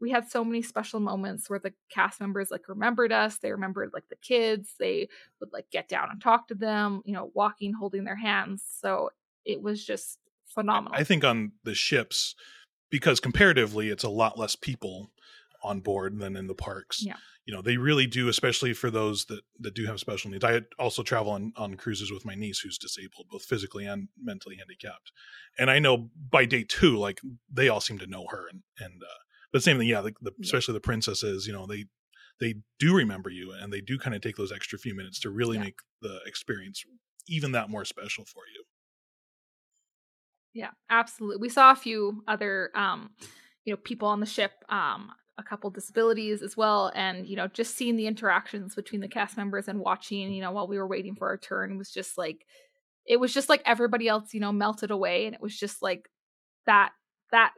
we 0.00 0.10
had 0.10 0.30
so 0.30 0.42
many 0.42 0.62
special 0.62 0.98
moments 0.98 1.50
where 1.50 1.58
the 1.58 1.74
cast 1.90 2.20
members 2.20 2.50
like 2.50 2.68
remembered 2.68 3.12
us 3.12 3.38
they 3.38 3.52
remembered 3.52 3.90
like 3.92 4.08
the 4.08 4.16
kids 4.16 4.74
they 4.78 5.08
would 5.40 5.52
like 5.52 5.66
get 5.70 5.88
down 5.88 6.08
and 6.10 6.22
talk 6.22 6.48
to 6.48 6.54
them 6.54 7.02
you 7.04 7.12
know 7.12 7.30
walking 7.34 7.72
holding 7.72 8.04
their 8.04 8.16
hands. 8.16 8.62
So 8.80 9.10
it 9.44 9.60
was 9.60 9.84
just 9.84 10.18
phenomenal. 10.46 10.98
I 10.98 11.04
think 11.04 11.24
on 11.24 11.52
the 11.64 11.74
ships 11.74 12.34
because 12.90 13.20
comparatively 13.20 13.88
it's 13.88 14.04
a 14.04 14.08
lot 14.08 14.38
less 14.38 14.56
people 14.56 15.10
on 15.62 15.80
board 15.80 16.18
than 16.18 16.36
in 16.36 16.46
the 16.46 16.54
parks. 16.54 17.04
Yeah. 17.04 17.16
You 17.46 17.54
know, 17.54 17.62
they 17.62 17.76
really 17.76 18.06
do, 18.06 18.28
especially 18.28 18.72
for 18.74 18.90
those 18.90 19.24
that, 19.26 19.40
that 19.58 19.74
do 19.74 19.86
have 19.86 19.98
special 19.98 20.30
needs. 20.30 20.44
I 20.44 20.60
also 20.78 21.02
travel 21.02 21.32
on, 21.32 21.52
on 21.56 21.74
cruises 21.74 22.12
with 22.12 22.24
my 22.24 22.34
niece 22.34 22.60
who's 22.60 22.78
disabled, 22.78 23.26
both 23.30 23.44
physically 23.44 23.86
and 23.86 24.08
mentally 24.22 24.56
handicapped. 24.56 25.10
And 25.58 25.70
I 25.70 25.78
know 25.78 26.10
by 26.30 26.44
day 26.44 26.64
two, 26.68 26.96
like 26.96 27.20
they 27.52 27.68
all 27.68 27.80
seem 27.80 27.98
to 27.98 28.06
know 28.06 28.26
her. 28.30 28.46
And, 28.48 28.62
and, 28.78 29.02
uh, 29.02 29.18
but 29.52 29.62
same 29.62 29.78
thing, 29.78 29.88
yeah, 29.88 30.00
the, 30.00 30.12
the, 30.20 30.32
especially 30.42 30.74
the 30.74 30.80
princesses, 30.80 31.46
you 31.46 31.52
know, 31.52 31.66
they, 31.66 31.86
they 32.38 32.54
do 32.78 32.94
remember 32.94 33.30
you 33.30 33.52
and 33.52 33.72
they 33.72 33.80
do 33.80 33.98
kind 33.98 34.14
of 34.14 34.22
take 34.22 34.36
those 34.36 34.52
extra 34.52 34.78
few 34.78 34.94
minutes 34.94 35.18
to 35.20 35.30
really 35.30 35.56
yeah. 35.56 35.64
make 35.64 35.78
the 36.02 36.20
experience 36.26 36.84
even 37.26 37.52
that 37.52 37.68
more 37.68 37.84
special 37.84 38.24
for 38.24 38.42
you. 38.54 38.64
Yeah, 40.52 40.70
absolutely. 40.88 41.38
We 41.38 41.48
saw 41.48 41.72
a 41.72 41.76
few 41.76 42.22
other, 42.26 42.70
um, 42.74 43.10
you 43.64 43.72
know, 43.72 43.76
people 43.76 44.08
on 44.08 44.20
the 44.20 44.26
ship. 44.26 44.52
Um, 44.68 45.10
a 45.40 45.44
couple 45.44 45.70
disabilities 45.70 46.42
as 46.42 46.56
well 46.56 46.92
and 46.94 47.26
you 47.26 47.34
know 47.34 47.48
just 47.48 47.76
seeing 47.76 47.96
the 47.96 48.06
interactions 48.06 48.74
between 48.74 49.00
the 49.00 49.08
cast 49.08 49.36
members 49.36 49.66
and 49.66 49.80
watching 49.80 50.32
you 50.32 50.40
know 50.40 50.52
while 50.52 50.68
we 50.68 50.78
were 50.78 50.86
waiting 50.86 51.16
for 51.16 51.28
our 51.28 51.38
turn 51.38 51.76
was 51.78 51.90
just 51.90 52.16
like 52.16 52.46
it 53.06 53.18
was 53.18 53.34
just 53.34 53.48
like 53.48 53.62
everybody 53.66 54.06
else 54.06 54.32
you 54.34 54.40
know 54.40 54.52
melted 54.52 54.90
away 54.90 55.26
and 55.26 55.34
it 55.34 55.40
was 55.40 55.58
just 55.58 55.82
like 55.82 56.08
that 56.66 56.92
that 57.32 57.52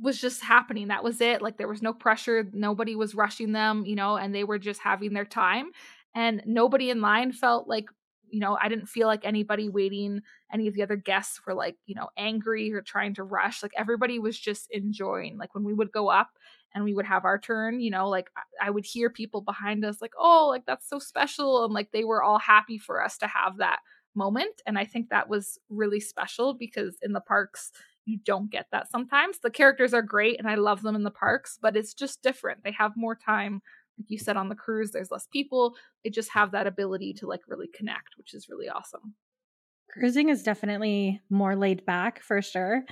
was 0.00 0.20
just 0.20 0.42
happening. 0.42 0.88
That 0.88 1.04
was 1.04 1.20
it. 1.20 1.40
Like 1.40 1.56
there 1.56 1.68
was 1.68 1.82
no 1.82 1.92
pressure. 1.92 2.46
Nobody 2.52 2.96
was 2.96 3.14
rushing 3.14 3.52
them 3.52 3.84
you 3.86 3.96
know 3.96 4.16
and 4.16 4.34
they 4.34 4.44
were 4.44 4.58
just 4.58 4.80
having 4.80 5.12
their 5.12 5.24
time. 5.24 5.70
And 6.14 6.42
nobody 6.46 6.90
in 6.90 7.00
line 7.00 7.32
felt 7.32 7.68
like 7.68 7.86
you 8.28 8.40
know 8.40 8.58
i 8.60 8.68
didn't 8.68 8.88
feel 8.88 9.06
like 9.06 9.24
anybody 9.24 9.68
waiting 9.68 10.20
any 10.52 10.66
of 10.66 10.74
the 10.74 10.82
other 10.82 10.96
guests 10.96 11.40
were 11.46 11.54
like 11.54 11.76
you 11.86 11.94
know 11.94 12.08
angry 12.16 12.72
or 12.72 12.82
trying 12.82 13.14
to 13.14 13.22
rush. 13.22 13.62
Like 13.62 13.72
everybody 13.76 14.18
was 14.18 14.38
just 14.38 14.68
enjoying. 14.70 15.38
Like 15.38 15.54
when 15.54 15.64
we 15.64 15.74
would 15.74 15.92
go 15.92 16.08
up 16.08 16.30
and 16.76 16.84
we 16.84 16.94
would 16.94 17.06
have 17.06 17.24
our 17.24 17.38
turn, 17.38 17.80
you 17.80 17.90
know, 17.90 18.08
like 18.08 18.30
I 18.62 18.68
would 18.70 18.84
hear 18.84 19.08
people 19.10 19.40
behind 19.40 19.84
us 19.84 20.02
like, 20.02 20.12
"Oh, 20.18 20.48
like 20.50 20.66
that's 20.66 20.88
so 20.88 20.98
special." 20.98 21.64
And 21.64 21.72
like 21.72 21.90
they 21.90 22.04
were 22.04 22.22
all 22.22 22.38
happy 22.38 22.78
for 22.78 23.02
us 23.02 23.16
to 23.18 23.26
have 23.26 23.56
that 23.56 23.80
moment, 24.14 24.60
and 24.66 24.78
I 24.78 24.84
think 24.84 25.08
that 25.08 25.28
was 25.28 25.58
really 25.70 26.00
special 26.00 26.54
because 26.54 26.98
in 27.02 27.14
the 27.14 27.20
parks 27.20 27.72
you 28.04 28.18
don't 28.24 28.50
get 28.50 28.66
that 28.70 28.88
sometimes. 28.90 29.38
The 29.40 29.50
characters 29.50 29.92
are 29.92 30.02
great 30.02 30.38
and 30.38 30.48
I 30.48 30.54
love 30.54 30.82
them 30.82 30.94
in 30.94 31.02
the 31.02 31.10
parks, 31.10 31.58
but 31.60 31.76
it's 31.76 31.92
just 31.92 32.22
different. 32.22 32.62
They 32.62 32.70
have 32.70 32.92
more 32.96 33.16
time 33.16 33.62
like 33.98 34.10
you 34.10 34.18
said 34.18 34.36
on 34.36 34.50
the 34.50 34.54
cruise 34.54 34.90
there's 34.92 35.10
less 35.10 35.26
people 35.32 35.74
they 36.04 36.10
just 36.10 36.30
have 36.30 36.52
that 36.52 36.66
ability 36.66 37.14
to 37.14 37.26
like 37.26 37.40
really 37.48 37.68
connect 37.68 38.10
which 38.18 38.34
is 38.34 38.48
really 38.48 38.68
awesome 38.68 39.14
cruising 39.90 40.28
is 40.28 40.42
definitely 40.42 41.20
more 41.30 41.56
laid 41.56 41.84
back 41.86 42.20
for 42.20 42.42
sure 42.42 42.84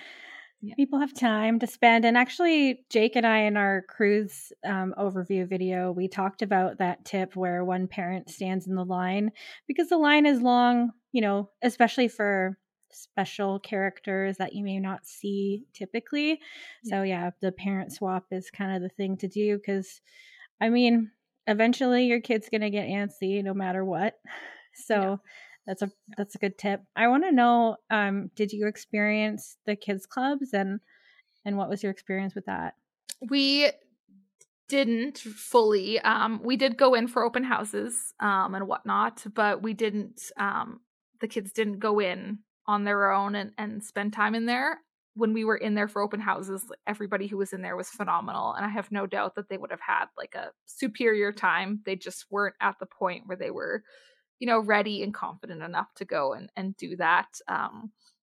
yeah. 0.65 0.75
people 0.75 0.99
have 0.99 1.15
time 1.15 1.59
to 1.59 1.67
spend. 1.67 2.05
And 2.05 2.17
actually, 2.17 2.85
Jake 2.91 3.17
and 3.17 3.27
I, 3.27 3.41
in 3.41 3.57
our 3.57 3.83
cruise 3.89 4.53
um, 4.65 4.95
overview 4.99 5.49
video, 5.49 5.93
we 5.93 6.09
talked 6.09 6.43
about 6.43 6.79
that 6.79 7.05
tip 7.05 7.37
where 7.37 7.65
one 7.65 7.87
parent 7.87 8.31
stands 8.31 8.67
in 8.67 8.75
the 8.75 8.85
line 8.85 9.31
because 9.67 9.89
the 9.89 9.99
line 9.99 10.27
is 10.27 10.41
long, 10.41 10.91
you 11.13 11.21
know, 11.21 11.51
especially 11.63 12.09
for 12.09 12.59
special 12.91 13.59
characters 13.59 14.37
that 14.39 14.55
you 14.55 14.65
may 14.65 14.79
not 14.79 15.07
see 15.07 15.65
typically. 15.73 16.41
Yeah. 16.85 16.91
So, 16.99 17.03
yeah, 17.03 17.31
the 17.41 17.53
parent 17.53 17.93
swap 17.93 18.27
is 18.31 18.51
kind 18.51 18.75
of 18.75 18.83
the 18.83 18.95
thing 18.95 19.17
to 19.19 19.29
do 19.29 19.57
because, 19.57 20.01
I 20.61 20.69
mean, 20.69 21.11
eventually 21.47 22.07
your 22.07 22.21
kid's 22.21 22.49
going 22.49 22.63
to 22.63 22.71
get 22.71 22.89
antsy 22.89 23.43
no 23.43 23.55
matter 23.55 23.85
what. 23.85 24.15
So, 24.77 24.95
yeah 25.01 25.17
that's 25.67 25.83
a 25.83 25.91
that's 26.17 26.35
a 26.35 26.39
good 26.39 26.59
tip. 26.59 26.83
I 26.95 27.09
want 27.09 27.25
to 27.25 27.33
know 27.33 27.77
um 27.91 28.31
did 28.35 28.53
you 28.53 28.67
experience 28.67 29.57
the 29.67 29.77
kids 29.77 30.07
clubs 30.07 30.53
and 30.53 30.81
and 31.45 31.57
what 31.57 31.69
was 31.69 31.83
your 31.83 31.93
experience 31.93 32.35
with 32.35 32.47
that? 32.47 32.75
We 33.29 33.71
didn't 34.69 35.19
fully. 35.19 36.01
Um 36.01 36.41
we 36.45 36.57
did 36.57 36.77
go 36.77 36.95
in 36.95 37.09
for 37.09 37.25
open 37.25 37.45
houses 37.45 38.15
um 38.21 38.55
and 38.55 38.67
whatnot, 38.67 39.25
but 39.35 39.63
we 39.63 39.75
didn't 39.75 40.21
um 40.39 40.81
the 41.21 41.29
kids 41.29 41.53
didn't 41.53 41.79
go 41.79 42.01
in 42.01 42.41
on 42.67 42.85
their 42.85 43.11
own 43.11 43.35
and, 43.35 43.53
and 43.59 43.83
spend 43.83 44.13
time 44.13 44.35
in 44.35 44.47
there. 44.47 44.79
When 45.17 45.33
we 45.33 45.45
were 45.45 45.57
in 45.57 45.75
there 45.75 45.87
for 45.87 46.03
open 46.03 46.19
houses, 46.21 46.65
everybody 46.87 47.29
who 47.29 47.37
was 47.37 47.53
in 47.53 47.63
there 47.63 47.77
was 47.77 47.89
phenomenal. 47.89 48.53
And 48.53 48.67
I 48.67 48.69
have 48.69 48.91
no 48.91 49.07
doubt 49.07 49.37
that 49.37 49.49
they 49.49 49.57
would 49.57 49.71
have 49.71 49.81
had 49.81 50.07
like 50.19 50.35
a 50.35 50.51
superior 50.67 51.31
time. 51.31 51.81
They 51.87 51.95
just 51.95 52.27
weren't 52.31 52.57
at 52.61 52.77
the 52.81 52.87
point 52.87 53.23
where 53.27 53.37
they 53.37 53.53
were 53.53 53.85
you 54.39 54.47
know 54.47 54.61
ready 54.61 55.03
and 55.03 55.15
confident 55.15 55.63
enough 55.63 55.93
to 55.95 56.05
go 56.05 56.33
and 56.33 56.51
and 56.57 56.77
do 56.77 56.97
that 56.97 57.29
um 57.49 57.91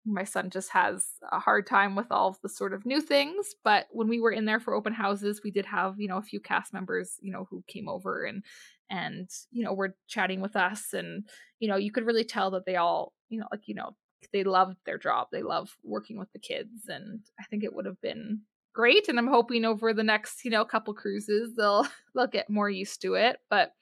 my 0.05 0.23
son 0.23 0.49
just 0.49 0.71
has 0.71 1.05
a 1.31 1.39
hard 1.39 1.67
time 1.67 1.95
with 1.95 2.07
all 2.09 2.37
the 2.41 2.49
sort 2.49 2.73
of 2.73 2.85
new 2.85 3.01
things 3.01 3.55
but 3.63 3.87
when 3.91 4.07
we 4.07 4.19
were 4.19 4.31
in 4.31 4.45
there 4.45 4.59
for 4.59 4.73
open 4.73 4.93
houses 4.93 5.41
we 5.43 5.51
did 5.51 5.65
have 5.65 5.99
you 5.99 6.07
know 6.07 6.17
a 6.17 6.21
few 6.21 6.39
cast 6.39 6.73
members 6.73 7.15
you 7.21 7.31
know 7.31 7.47
who 7.49 7.63
came 7.67 7.87
over 7.87 8.23
and 8.23 8.43
and 8.89 9.29
you 9.51 9.63
know 9.63 9.73
were 9.73 9.95
chatting 10.07 10.41
with 10.41 10.55
us 10.55 10.93
and 10.93 11.27
you 11.59 11.67
know 11.67 11.75
you 11.75 11.91
could 11.91 12.05
really 12.05 12.23
tell 12.23 12.51
that 12.51 12.65
they 12.65 12.75
all 12.75 13.13
you 13.29 13.39
know 13.39 13.47
like 13.51 13.67
you 13.67 13.75
know 13.75 13.95
they 14.33 14.43
loved 14.43 14.77
their 14.85 14.97
job 14.97 15.27
they 15.31 15.43
love 15.43 15.75
working 15.83 16.17
with 16.17 16.31
the 16.33 16.39
kids 16.39 16.87
and 16.87 17.21
i 17.39 17.43
think 17.45 17.63
it 17.63 17.73
would 17.73 17.85
have 17.85 17.99
been 18.01 18.41
great 18.73 19.07
and 19.09 19.17
i'm 19.17 19.27
hoping 19.27 19.65
over 19.65 19.93
the 19.93 20.03
next 20.03 20.43
you 20.43 20.51
know 20.51 20.65
couple 20.65 20.93
cruises 20.93 21.53
they'll 21.55 21.85
they'll 22.15 22.27
get 22.27 22.49
more 22.49 22.69
used 22.69 23.01
to 23.01 23.13
it 23.15 23.37
but 23.49 23.73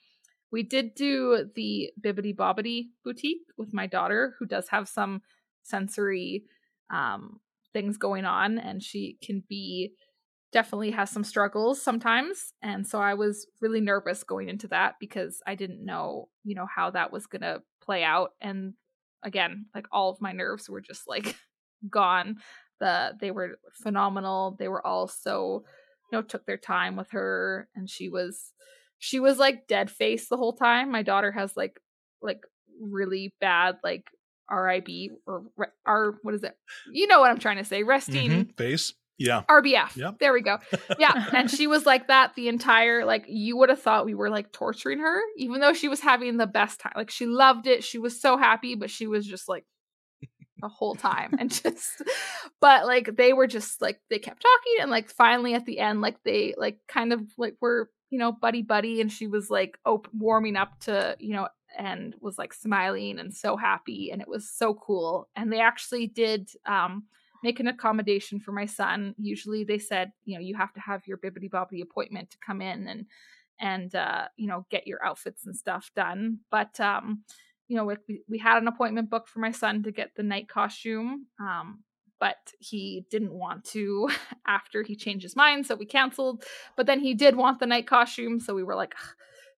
we 0.52 0.64
did 0.64 0.95
do 0.95 1.50
the 1.56 1.91
Bibbidi 2.02 2.36
Bobbidi 2.36 2.88
boutique 3.04 3.43
with 3.58 3.74
my 3.74 3.88
daughter, 3.88 4.36
who 4.39 4.45
does 4.45 4.70
have 4.70 4.88
some 4.88 5.22
sensory 5.64 6.43
um, 6.93 7.39
things 7.74 7.98
going 7.98 8.26
on, 8.26 8.58
and 8.58 8.82
she 8.82 9.18
can 9.22 9.43
be 9.50 9.93
definitely 10.54 10.91
has 10.91 11.10
some 11.10 11.24
struggles 11.24 11.82
sometimes. 11.82 12.54
And 12.62 12.88
so 12.88 13.00
I 13.00 13.16
was 13.16 13.48
really 13.62 13.82
nervous 13.82 14.24
going 14.24 14.50
into 14.50 14.68
that 14.70 14.95
because 15.00 15.41
I 15.45 15.56
didn't 15.56 15.84
know, 15.84 16.30
you 16.43 16.56
know, 16.56 16.66
how 16.74 16.91
that 16.91 17.12
was 17.12 17.28
going 17.28 17.41
to 17.41 17.62
play 17.84 18.04
out. 18.04 18.32
And 18.39 18.74
again, 19.24 19.66
like 19.76 19.88
all 19.91 20.10
of 20.10 20.22
my 20.22 20.32
nerves 20.32 20.70
were 20.70 20.82
just 20.82 21.02
like 21.08 21.36
gone. 21.89 22.38
The 22.80 23.14
they 23.20 23.32
were 23.32 23.58
phenomenal. 23.74 24.56
They 24.58 24.68
were 24.68 24.86
all 24.86 25.08
so, 25.08 25.64
you 26.12 26.18
know, 26.18 26.22
took 26.22 26.45
their 26.45 26.58
time 26.58 26.95
with 26.95 27.12
her, 27.12 27.68
and 27.76 27.89
she 27.89 28.08
was 28.08 28.54
she 29.00 29.20
was 29.20 29.38
like 29.38 29.68
dead 29.68 29.91
face 29.91 30.28
the 30.28 30.38
whole 30.38 30.54
time. 30.54 30.91
My 30.91 31.04
daughter 31.04 31.32
has 31.32 31.56
like 31.56 31.80
like 32.22 32.41
really 32.80 33.34
bad 33.39 33.78
like 33.84 34.06
RIB 34.52 34.88
or 35.26 35.43
R 35.86 36.16
what 36.22 36.34
is 36.34 36.43
it? 36.43 36.56
You 36.91 37.08
know 37.08 37.20
what 37.20 37.32
I'm 37.32 37.39
trying 37.39 37.58
to 37.58 37.66
say? 37.66 37.84
Resting 37.84 38.32
mm-hmm. 38.32 38.52
face. 38.58 38.93
Yeah. 39.18 39.43
RBF. 39.50 39.95
Yeah. 39.95 40.12
There 40.20 40.32
we 40.32 40.41
go. 40.41 40.60
Yeah. 41.00 41.30
and 41.34 41.50
she 41.50 41.68
was 41.68 41.86
like 41.86 42.08
that 42.08 42.36
the 42.36 42.48
entire 42.48 43.04
like 43.04 43.26
you 43.28 43.58
would 43.58 43.70
have 43.70 43.82
thought 43.82 44.06
we 44.06 44.16
were 44.16 44.30
like 44.30 44.52
torturing 44.52 45.00
her, 45.00 45.20
even 45.38 45.60
though 45.60 45.74
she 45.74 45.88
was 45.88 46.00
having 46.00 46.38
the 46.38 46.48
best 46.48 46.80
time. 46.80 46.93
Like 46.95 47.10
she 47.10 47.26
loved 47.26 47.68
it. 47.68 47.84
She 47.84 47.98
was 47.98 48.20
so 48.20 48.38
happy, 48.38 48.76
but 48.76 48.89
she 48.89 49.08
was 49.08 49.26
just 49.26 49.50
like 49.50 49.66
the 50.62 50.70
whole 50.70 50.95
time 50.95 51.36
and 51.39 51.52
just 51.52 52.02
but 52.62 52.86
like 52.86 53.16
they 53.16 53.34
were 53.34 53.48
just 53.48 53.82
like 53.82 54.00
they 54.10 54.20
kept 54.20 54.41
talking 54.41 54.82
and 54.82 54.91
like 54.91 55.10
finally 55.10 55.54
at 55.54 55.66
the 55.66 55.80
end 55.80 56.02
like 56.02 56.18
they 56.24 56.56
like 56.58 56.80
kind 56.88 57.14
of 57.14 57.22
like 57.38 57.56
were 57.62 57.89
you 58.10 58.20
know 58.20 58.32
buddy 58.32 58.62
buddy 58.62 59.01
and 59.01 59.12
she 59.12 59.28
was 59.28 59.49
like 59.49 59.78
op- 59.86 60.08
warming 60.14 60.55
up 60.55 60.80
to 60.80 61.16
you 61.20 61.34
know 61.34 61.47
and 61.78 62.16
was 62.22 62.38
like 62.38 62.53
smiling 62.53 63.20
and 63.20 63.34
so 63.34 63.58
happy 63.58 64.10
and 64.12 64.22
it 64.22 64.28
was 64.28 64.49
so 64.49 64.74
cool 64.74 65.28
and 65.36 65.51
they 65.51 65.60
actually 65.60 66.08
did 66.08 66.49
um 66.66 67.03
make 67.43 67.60
an 67.60 67.68
accommodation 67.68 68.39
for 68.39 68.51
my 68.51 68.66
son. 68.66 69.14
Usually 69.18 69.64
they 69.64 69.78
said 69.78 70.12
you 70.26 70.36
know 70.36 70.41
you 70.41 70.55
have 70.55 70.74
to 70.74 70.80
have 70.80 71.05
your 71.08 71.18
Bibbidi 71.18 71.49
Bobbidi 71.49 71.82
appointment 71.82 72.32
to 72.32 72.38
come 72.45 72.62
in 72.62 72.88
and 72.88 73.05
and 73.60 73.95
uh 73.95 74.28
you 74.36 74.47
know 74.47 74.66
get 74.70 74.88
your 74.88 75.03
outfits 75.03 75.45
and 75.45 75.55
stuff 75.55 75.91
done 75.95 76.39
but 76.51 76.80
um 76.80 77.24
you 77.68 77.76
know 77.76 77.86
we, 77.86 78.22
we 78.30 78.38
had 78.38 78.62
an 78.62 78.68
appointment 78.68 79.10
booked 79.10 79.30
for 79.30 79.39
my 79.39 79.51
son 79.51 79.84
to 79.84 79.91
get 79.91 80.12
the 80.16 80.24
knight 80.24 80.47
costume 80.47 81.26
um 81.39 81.84
but 82.20 82.53
he 82.59 83.05
didn't 83.09 83.34
want 83.34 83.63
to 83.65 84.09
after 84.47 84.84
he 84.84 84.95
changed 84.95 85.24
his 85.24 85.36
mind 85.36 85.65
so 85.65 85.76
we 85.76 85.86
canceled. 85.86 86.43
But 86.76 86.86
then 86.86 86.99
he 86.99 87.13
did 87.13 87.36
want 87.36 87.59
the 87.59 87.65
knight 87.65 87.88
costume 87.88 88.39
so 88.39 88.53
we 88.53 88.63
were 88.63 88.76
like 88.76 88.95
Ugh. 88.97 89.09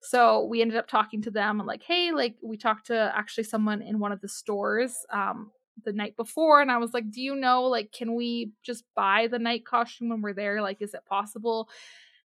so 0.02 0.46
we 0.46 0.62
ended 0.62 0.78
up 0.78 0.88
talking 0.88 1.22
to 1.24 1.32
them 1.32 1.60
and 1.60 1.68
like 1.68 1.84
hey 1.84 2.12
like 2.12 2.36
we 2.42 2.58
talked 2.58 2.88
to 2.88 3.12
actually 3.16 3.44
someone 3.44 3.82
in 3.82 4.00
one 4.00 4.12
of 4.12 4.22
the 4.22 4.28
stores 4.28 5.06
um 5.12 5.52
the 5.86 5.94
night 5.94 6.16
before 6.18 6.62
and 6.62 6.72
i 6.72 6.78
was 6.78 6.94
like 6.94 7.10
do 7.10 7.22
you 7.22 7.36
know 7.36 7.64
like 7.64 7.92
can 7.92 8.16
we 8.16 8.52
just 8.64 8.84
buy 8.96 9.28
the 9.28 9.40
knight 9.40 9.66
costume 9.66 10.10
when 10.10 10.22
we're 10.22 10.34
there? 10.34 10.62
Like 10.62 10.82
is 10.82 10.94
it 10.94 11.06
possible 11.06 11.70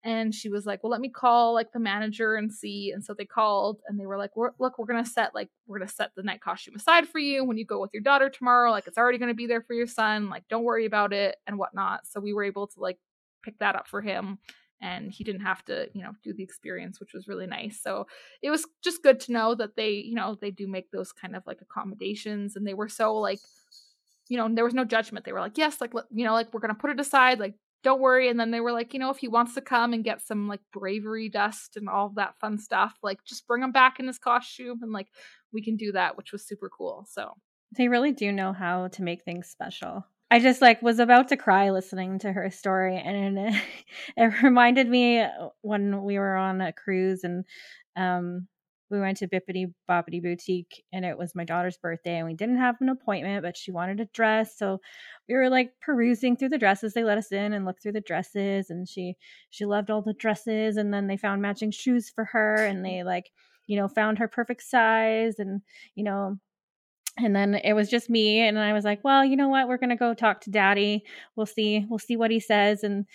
and 0.05 0.35
she 0.35 0.49
was 0.49 0.67
like 0.67 0.83
well 0.83 0.91
let 0.91 1.01
me 1.01 1.09
call 1.09 1.55
like 1.55 1.73
the 1.73 1.79
manager 1.79 2.35
and 2.35 2.53
see 2.53 2.91
and 2.93 3.05
so 3.05 3.15
they 3.15 3.25
called 3.25 3.81
and 3.87 3.99
they 3.99 4.07
were 4.07 4.19
like 4.19 4.31
look 4.37 4.79
we're 4.79 4.87
gonna 4.87 5.05
set 5.05 5.35
like 5.35 5.49
we're 5.67 5.79
gonna 5.79 5.89
set 5.89 6.11
the 6.17 6.23
knight 6.23 6.41
costume 6.41 6.75
aside 6.75 7.09
for 7.09 7.19
you. 7.19 7.45
When 7.45 7.57
you 7.57 7.65
go 7.65 7.81
with 7.81 7.91
your 7.93 8.03
daughter 8.03 8.29
tomorrow 8.29 8.71
like 8.71 8.87
it's 8.87 8.99
already 8.99 9.19
gonna 9.19 9.35
be 9.35 9.47
there 9.47 9.63
for 9.63 9.75
your 9.75 9.87
son 9.87 10.29
like 10.29 10.45
don't 10.49 10.65
worry 10.65 10.87
about 10.87 11.13
it 11.13 11.37
and 11.47 11.59
whatnot. 11.59 12.07
So 12.07 12.21
we 12.21 12.33
were 12.33 12.45
able 12.45 12.67
to 12.69 12.81
like 12.81 12.99
pick 13.43 13.59
that 13.59 13.77
up 13.77 13.89
for 13.89 14.01
him 14.01 14.39
and 14.81 15.13
he 15.13 15.23
didn't 15.23 15.43
have 15.43 15.65
to 15.67 15.89
you 15.95 16.03
know 16.03 16.13
do 16.25 16.33
the 16.33 16.43
experience 16.43 16.99
which 16.99 17.15
was 17.15 17.29
really 17.29 17.47
nice. 17.47 17.81
So 17.83 18.07
it 18.43 18.51
was 18.51 18.67
just 18.83 19.03
good 19.03 19.21
to 19.21 19.33
know 19.33 19.55
that 19.55 19.77
they 19.77 19.91
you 19.91 20.15
know 20.15 20.37
they 20.41 20.51
do 20.51 20.67
make 20.67 20.91
those 20.91 21.13
kind 21.13 21.37
of 21.37 21.45
like 21.47 21.61
accommodations 21.61 22.57
and 22.57 22.67
they 22.67 22.75
were 22.75 22.89
so 22.89 23.17
like 23.17 23.39
you 24.29 24.37
know 24.37 24.49
there 24.53 24.65
was 24.65 24.75
no 24.75 24.85
judgment. 24.85 25.25
They 25.25 25.33
were 25.33 25.41
like 25.41 25.59
yes 25.59 25.81
like 25.81 25.93
you 26.11 26.25
know 26.25 26.33
like 26.33 26.53
we're 26.53 26.61
gonna 26.61 26.75
put 26.75 26.91
it 26.91 27.01
aside 27.01 27.39
like 27.39 27.55
don't 27.83 28.01
worry 28.01 28.29
and 28.29 28.39
then 28.39 28.51
they 28.51 28.61
were 28.61 28.73
like 28.73 28.95
you 28.95 29.01
know 29.01 29.11
if 29.11 29.19
he 29.19 29.29
wants 29.29 29.55
to 29.55 29.61
come 29.61 29.93
and 29.93 30.05
get 30.05 30.21
some 30.21 30.49
like 30.49 30.61
bravery 30.73 31.29
dust 31.29 31.77
and 31.77 31.89
all 31.89 32.11
that 32.11 32.39
fun 32.39 32.59
stuff 32.59 32.97
like 33.03 33.23
just 33.25 33.47
bring 33.47 33.63
him 33.63 33.73
back 33.73 33.99
in 33.99 34.07
his 34.07 34.19
costume 34.19 34.79
and 34.83 34.93
like 34.93 35.09
we 35.53 35.63
can 35.63 35.77
do 35.77 35.93
that 35.93 36.17
which 36.17 36.33
was 36.33 36.47
super 36.47 36.69
cool 36.69 37.07
so. 37.09 37.33
They 37.77 37.89
really 37.89 38.13
do 38.13 38.33
know 38.33 38.53
how 38.53 38.89
to 38.89 39.03
make 39.03 39.25
things 39.25 39.49
special. 39.49 40.05
I 40.31 40.41
just 40.41 40.63
like 40.63 40.83
was 40.83 40.99
about 40.99 41.29
to 41.29 41.37
cry 41.37 41.71
listening 41.71 42.19
to 42.21 42.33
her 42.33 42.51
story, 42.51 42.97
and 42.99 43.39
it, 43.39 43.55
it 44.17 44.43
reminded 44.43 44.89
me 44.89 45.27
when 45.61 46.03
we 46.03 46.19
were 46.19 46.37
on 46.37 46.61
a 46.61 46.73
cruise 46.73 47.25
and 47.25 47.45
um, 47.97 48.49
we 48.93 49.01
went 49.01 49.17
to 49.19 49.27
Bibbidi 49.29 49.73
Bobbidi 49.89 50.23
Boutique, 50.23 50.85
and 50.93 51.05
it 51.05 51.19
was 51.19 51.35
my 51.35 51.45
daughter's 51.45 51.79
birthday, 51.79 52.19
and 52.19 52.27
we 52.27 52.35
didn't 52.35 52.59
have 52.59 52.77
an 52.81 52.91
appointment, 52.91 53.43
but 53.43 53.57
she 53.57 53.73
wanted 53.73 54.01
a 54.01 54.05
dress, 54.07 54.57
so 54.57 54.79
we 55.29 55.35
were 55.35 55.49
like 55.49 55.73
perusing 55.81 56.37
through 56.37 56.51
the 56.51 56.59
dresses. 56.59 56.93
They 56.93 57.03
let 57.03 57.19
us 57.19 57.33
in 57.33 57.55
and 57.55 57.65
look 57.65 57.81
through 57.83 57.93
the 57.93 58.01
dresses, 58.03 58.71
and 58.71 58.89
she 58.89 59.15
she 59.51 59.65
loved 59.65 59.91
all 59.91 60.03
the 60.03 60.13
dresses, 60.13 60.77
and 60.77 60.93
then 60.93 61.07
they 61.07 61.17
found 61.17 61.43
matching 61.43 61.71
shoes 61.71 62.11
for 62.15 62.27
her, 62.27 62.57
and 62.57 62.85
they 62.85 63.03
like 63.03 63.31
you 63.67 63.77
know 63.77 63.89
found 63.89 64.19
her 64.19 64.29
perfect 64.29 64.63
size, 64.63 65.39
and 65.39 65.63
you 65.95 66.05
know 66.05 66.39
and 67.19 67.35
then 67.37 67.55
it 67.55 67.75
was 67.75 67.91
just 67.91 68.09
me 68.09 68.41
and 68.41 68.59
i 68.59 68.73
was 68.73 68.85
like 68.85 69.05
well 69.05 69.25
you 69.25 69.37
know 69.37 69.49
what? 69.49 69.69
We're 69.69 69.77
going 69.77 69.91
to 69.91 69.97
go 69.97 70.15
talk 70.15 70.41
to 70.43 70.51
daddy. 70.51 71.05
We'll 71.37 71.47
see 71.47 71.85
we'll 71.89 71.99
see 71.99 72.17
what 72.17 72.31
he 72.31 72.41
says 72.41 72.85
and 72.85 73.07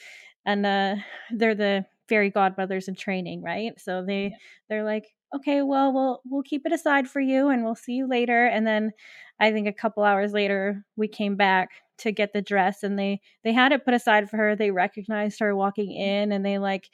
and 0.46 0.66
uh 0.66 0.96
they're 1.32 1.56
the 1.56 1.86
fairy 2.08 2.30
godmothers 2.30 2.88
in 2.88 2.96
training 2.96 3.42
right? 3.42 3.74
So 3.80 4.04
they 4.06 4.36
they're 4.70 4.84
like 4.84 5.06
okay 5.36 5.62
well 5.62 5.94
we'll 5.94 6.22
we'll 6.26 6.44
keep 6.44 6.66
it 6.66 6.72
aside 6.72 7.08
for 7.08 7.20
you 7.20 7.50
and 7.50 7.64
we'll 7.64 7.76
see 7.76 7.94
you 7.94 8.08
later 8.08 8.46
and 8.46 8.66
then 8.66 8.92
i 9.40 9.52
think 9.52 9.68
a 9.68 9.74
couple 9.74 10.04
hours 10.04 10.32
later 10.32 10.86
we 10.96 11.08
came 11.08 11.36
back 11.36 11.70
to 11.98 12.12
get 12.12 12.32
the 12.34 12.42
dress 12.42 12.84
and 12.84 12.98
they 12.98 13.20
they 13.44 13.52
had 13.52 13.72
it 13.72 13.84
put 13.84 13.94
aside 13.94 14.30
for 14.30 14.38
her 14.38 14.56
they 14.56 14.72
recognized 14.72 15.40
her 15.40 15.56
walking 15.56 15.90
mm. 15.90 16.00
in 16.00 16.32
and 16.32 16.46
they 16.46 16.58
like 16.58 16.90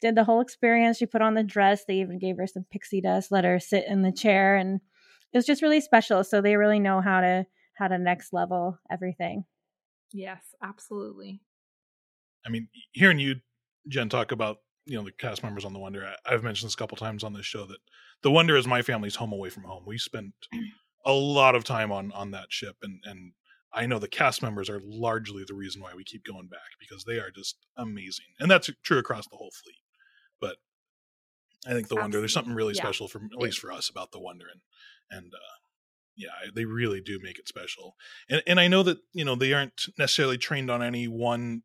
did 0.00 0.14
the 0.14 0.24
whole 0.24 0.40
experience 0.40 0.96
she 0.96 1.06
put 1.06 1.22
on 1.22 1.34
the 1.34 1.42
dress 1.42 1.84
they 1.84 2.00
even 2.00 2.18
gave 2.18 2.36
her 2.36 2.46
some 2.46 2.64
pixie 2.70 3.00
dust 3.00 3.30
let 3.30 3.44
her 3.44 3.60
sit 3.60 3.84
in 3.88 4.02
the 4.02 4.12
chair 4.12 4.56
and 4.56 4.80
it 5.32 5.36
was 5.36 5.46
just 5.46 5.62
really 5.62 5.80
special. 5.80 6.24
So 6.24 6.40
they 6.40 6.56
really 6.56 6.80
know 6.80 7.00
how 7.00 7.20
to 7.20 7.46
how 7.74 7.88
to 7.88 7.98
next 7.98 8.32
level 8.32 8.78
everything. 8.90 9.44
Yes, 10.12 10.42
absolutely. 10.62 11.40
I 12.46 12.50
mean, 12.50 12.68
hearing 12.92 13.18
you, 13.18 13.36
Jenn, 13.88 14.08
talk 14.08 14.32
about 14.32 14.58
you 14.88 14.96
know 14.96 15.04
the 15.04 15.12
cast 15.12 15.42
members 15.42 15.64
on 15.64 15.72
the 15.72 15.78
Wonder, 15.78 16.14
I, 16.26 16.32
have 16.32 16.42
mentioned 16.42 16.68
this 16.68 16.74
a 16.74 16.78
couple 16.78 16.96
times 16.96 17.22
on 17.22 17.34
this 17.34 17.46
show 17.46 17.66
that 17.66 17.78
the 18.22 18.30
Wonder 18.30 18.56
is 18.56 18.66
my 18.66 18.82
family's 18.82 19.16
home 19.16 19.32
away 19.32 19.50
from 19.50 19.64
home. 19.64 19.84
We 19.86 19.98
spent 19.98 20.32
a 21.04 21.12
lot 21.12 21.54
of 21.54 21.64
time 21.64 21.92
on 21.92 22.10
on 22.12 22.30
that 22.32 22.46
ship, 22.48 22.76
and 22.82 23.00
and 23.04 23.32
I 23.72 23.86
know 23.86 23.98
the 23.98 24.08
cast 24.08 24.42
members 24.42 24.70
are 24.70 24.80
largely 24.82 25.44
the 25.46 25.54
reason 25.54 25.82
why 25.82 25.92
we 25.94 26.04
keep 26.04 26.24
going 26.24 26.48
back 26.48 26.78
because 26.80 27.04
they 27.04 27.18
are 27.18 27.30
just 27.30 27.56
amazing, 27.76 28.26
and 28.40 28.50
that's 28.50 28.70
true 28.82 28.98
across 28.98 29.28
the 29.28 29.36
whole 29.36 29.52
fleet. 29.62 29.76
But 30.40 30.56
I 31.66 31.74
think 31.74 31.88
the 31.88 31.94
Absolutely. 31.94 32.02
Wonder, 32.02 32.18
there's 32.20 32.32
something 32.32 32.54
really 32.54 32.74
yeah. 32.74 32.82
special 32.82 33.08
for 33.08 33.20
at 33.32 33.38
least 33.38 33.58
for 33.58 33.70
us 33.70 33.90
about 33.90 34.12
the 34.12 34.20
Wonder, 34.20 34.46
and 34.50 34.62
and 35.10 35.34
uh, 35.34 35.58
yeah, 36.16 36.50
they 36.54 36.64
really 36.64 37.00
do 37.00 37.20
make 37.22 37.38
it 37.38 37.46
special. 37.46 37.94
And 38.30 38.42
and 38.46 38.58
I 38.58 38.68
know 38.68 38.82
that 38.84 38.98
you 39.12 39.24
know 39.24 39.34
they 39.34 39.52
aren't 39.52 39.84
necessarily 39.98 40.38
trained 40.38 40.70
on 40.70 40.82
any 40.82 41.06
one 41.08 41.62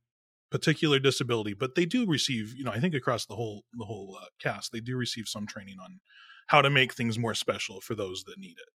particular 0.54 1.00
disability, 1.00 1.54
but 1.56 1.74
they 1.74 1.86
do 1.86 2.06
receive 2.06 2.54
you 2.56 2.64
know 2.64 2.72
I 2.72 2.80
think 2.80 2.94
across 2.94 3.26
the 3.26 3.36
whole 3.36 3.66
the 3.74 3.86
whole 3.86 4.18
uh, 4.22 4.28
cast 4.40 4.72
they 4.72 4.82
do 4.82 4.96
receive 4.96 5.28
some 5.28 5.48
training 5.48 5.80
on 5.80 6.00
how 6.48 6.62
to 6.62 6.70
make 6.70 6.94
things 6.94 7.18
more 7.18 7.34
special 7.34 7.82
for 7.82 7.96
those 7.96 8.24
that 8.26 8.38
need 8.38 8.58
it. 8.60 8.70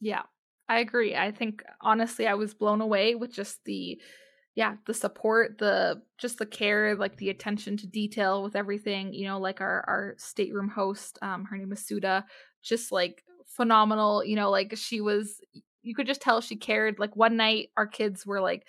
Yeah, 0.00 0.22
I 0.68 0.78
agree. 0.80 1.14
I 1.16 1.30
think 1.30 1.62
honestly, 1.80 2.26
I 2.26 2.34
was 2.34 2.54
blown 2.54 2.80
away 2.80 3.14
with 3.14 3.32
just 3.32 3.64
the 3.64 4.00
yeah 4.56 4.76
the 4.86 4.94
support 4.94 5.58
the 5.58 6.02
just 6.18 6.38
the 6.38 6.46
care 6.46 6.96
like 6.96 7.16
the 7.16 7.30
attention 7.30 7.78
to 7.78 7.88
detail 7.88 8.44
with 8.44 8.54
everything 8.56 9.14
you 9.14 9.24
know 9.26 9.40
like 9.40 9.62
our 9.62 9.84
our 9.88 10.14
stateroom 10.18 10.68
host 10.68 11.18
um 11.22 11.46
her 11.46 11.56
name 11.56 11.72
is 11.72 11.86
suda 11.86 12.26
just 12.62 12.92
like 12.92 13.24
phenomenal 13.46 14.24
you 14.24 14.36
know 14.36 14.50
like 14.50 14.76
she 14.76 15.00
was 15.00 15.40
you 15.82 15.94
could 15.94 16.06
just 16.06 16.20
tell 16.20 16.42
she 16.42 16.56
cared 16.56 16.98
like 16.98 17.16
one 17.16 17.38
night 17.38 17.70
our 17.78 17.86
kids 17.86 18.26
were 18.26 18.42
like 18.42 18.68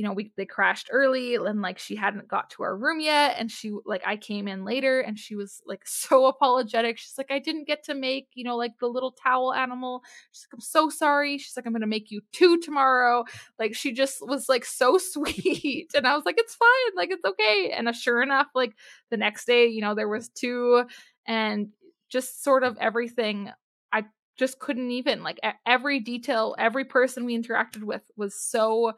you 0.00 0.06
know, 0.06 0.14
we 0.14 0.32
they 0.34 0.46
crashed 0.46 0.88
early 0.90 1.34
and 1.34 1.60
like 1.60 1.78
she 1.78 1.94
hadn't 1.94 2.26
got 2.26 2.48
to 2.48 2.62
our 2.62 2.74
room 2.74 3.00
yet 3.00 3.36
and 3.38 3.50
she 3.50 3.70
like 3.84 4.00
I 4.06 4.16
came 4.16 4.48
in 4.48 4.64
later 4.64 5.00
and 5.00 5.18
she 5.18 5.36
was 5.36 5.60
like 5.66 5.82
so 5.86 6.24
apologetic. 6.24 6.96
She's 6.96 7.18
like 7.18 7.30
I 7.30 7.38
didn't 7.38 7.66
get 7.66 7.84
to 7.84 7.94
make, 7.94 8.28
you 8.32 8.42
know, 8.42 8.56
like 8.56 8.78
the 8.80 8.86
little 8.86 9.12
towel 9.12 9.52
animal. 9.52 10.02
She's 10.32 10.46
like 10.46 10.54
I'm 10.54 10.60
so 10.62 10.88
sorry. 10.88 11.36
She's 11.36 11.54
like 11.54 11.66
I'm 11.66 11.74
going 11.74 11.82
to 11.82 11.86
make 11.86 12.10
you 12.10 12.22
two 12.32 12.58
tomorrow. 12.60 13.26
Like 13.58 13.74
she 13.74 13.92
just 13.92 14.26
was 14.26 14.48
like 14.48 14.64
so 14.64 14.96
sweet 15.12 15.90
and 15.94 16.06
I 16.06 16.16
was 16.16 16.24
like 16.24 16.38
it's 16.38 16.54
fine. 16.54 16.96
Like 16.96 17.10
it's 17.10 17.24
okay. 17.26 17.74
And 17.76 17.86
uh, 17.86 17.92
sure 17.92 18.22
enough 18.22 18.46
like 18.54 18.72
the 19.10 19.18
next 19.18 19.44
day, 19.44 19.66
you 19.66 19.82
know, 19.82 19.94
there 19.94 20.08
was 20.08 20.30
two 20.30 20.86
and 21.26 21.68
just 22.08 22.42
sort 22.42 22.64
of 22.64 22.78
everything 22.80 23.50
I 23.92 24.04
just 24.38 24.60
couldn't 24.60 24.92
even 24.92 25.22
like 25.22 25.40
every 25.66 26.00
detail, 26.00 26.54
every 26.58 26.86
person 26.86 27.26
we 27.26 27.38
interacted 27.38 27.82
with 27.82 28.00
was 28.16 28.34
so 28.34 28.94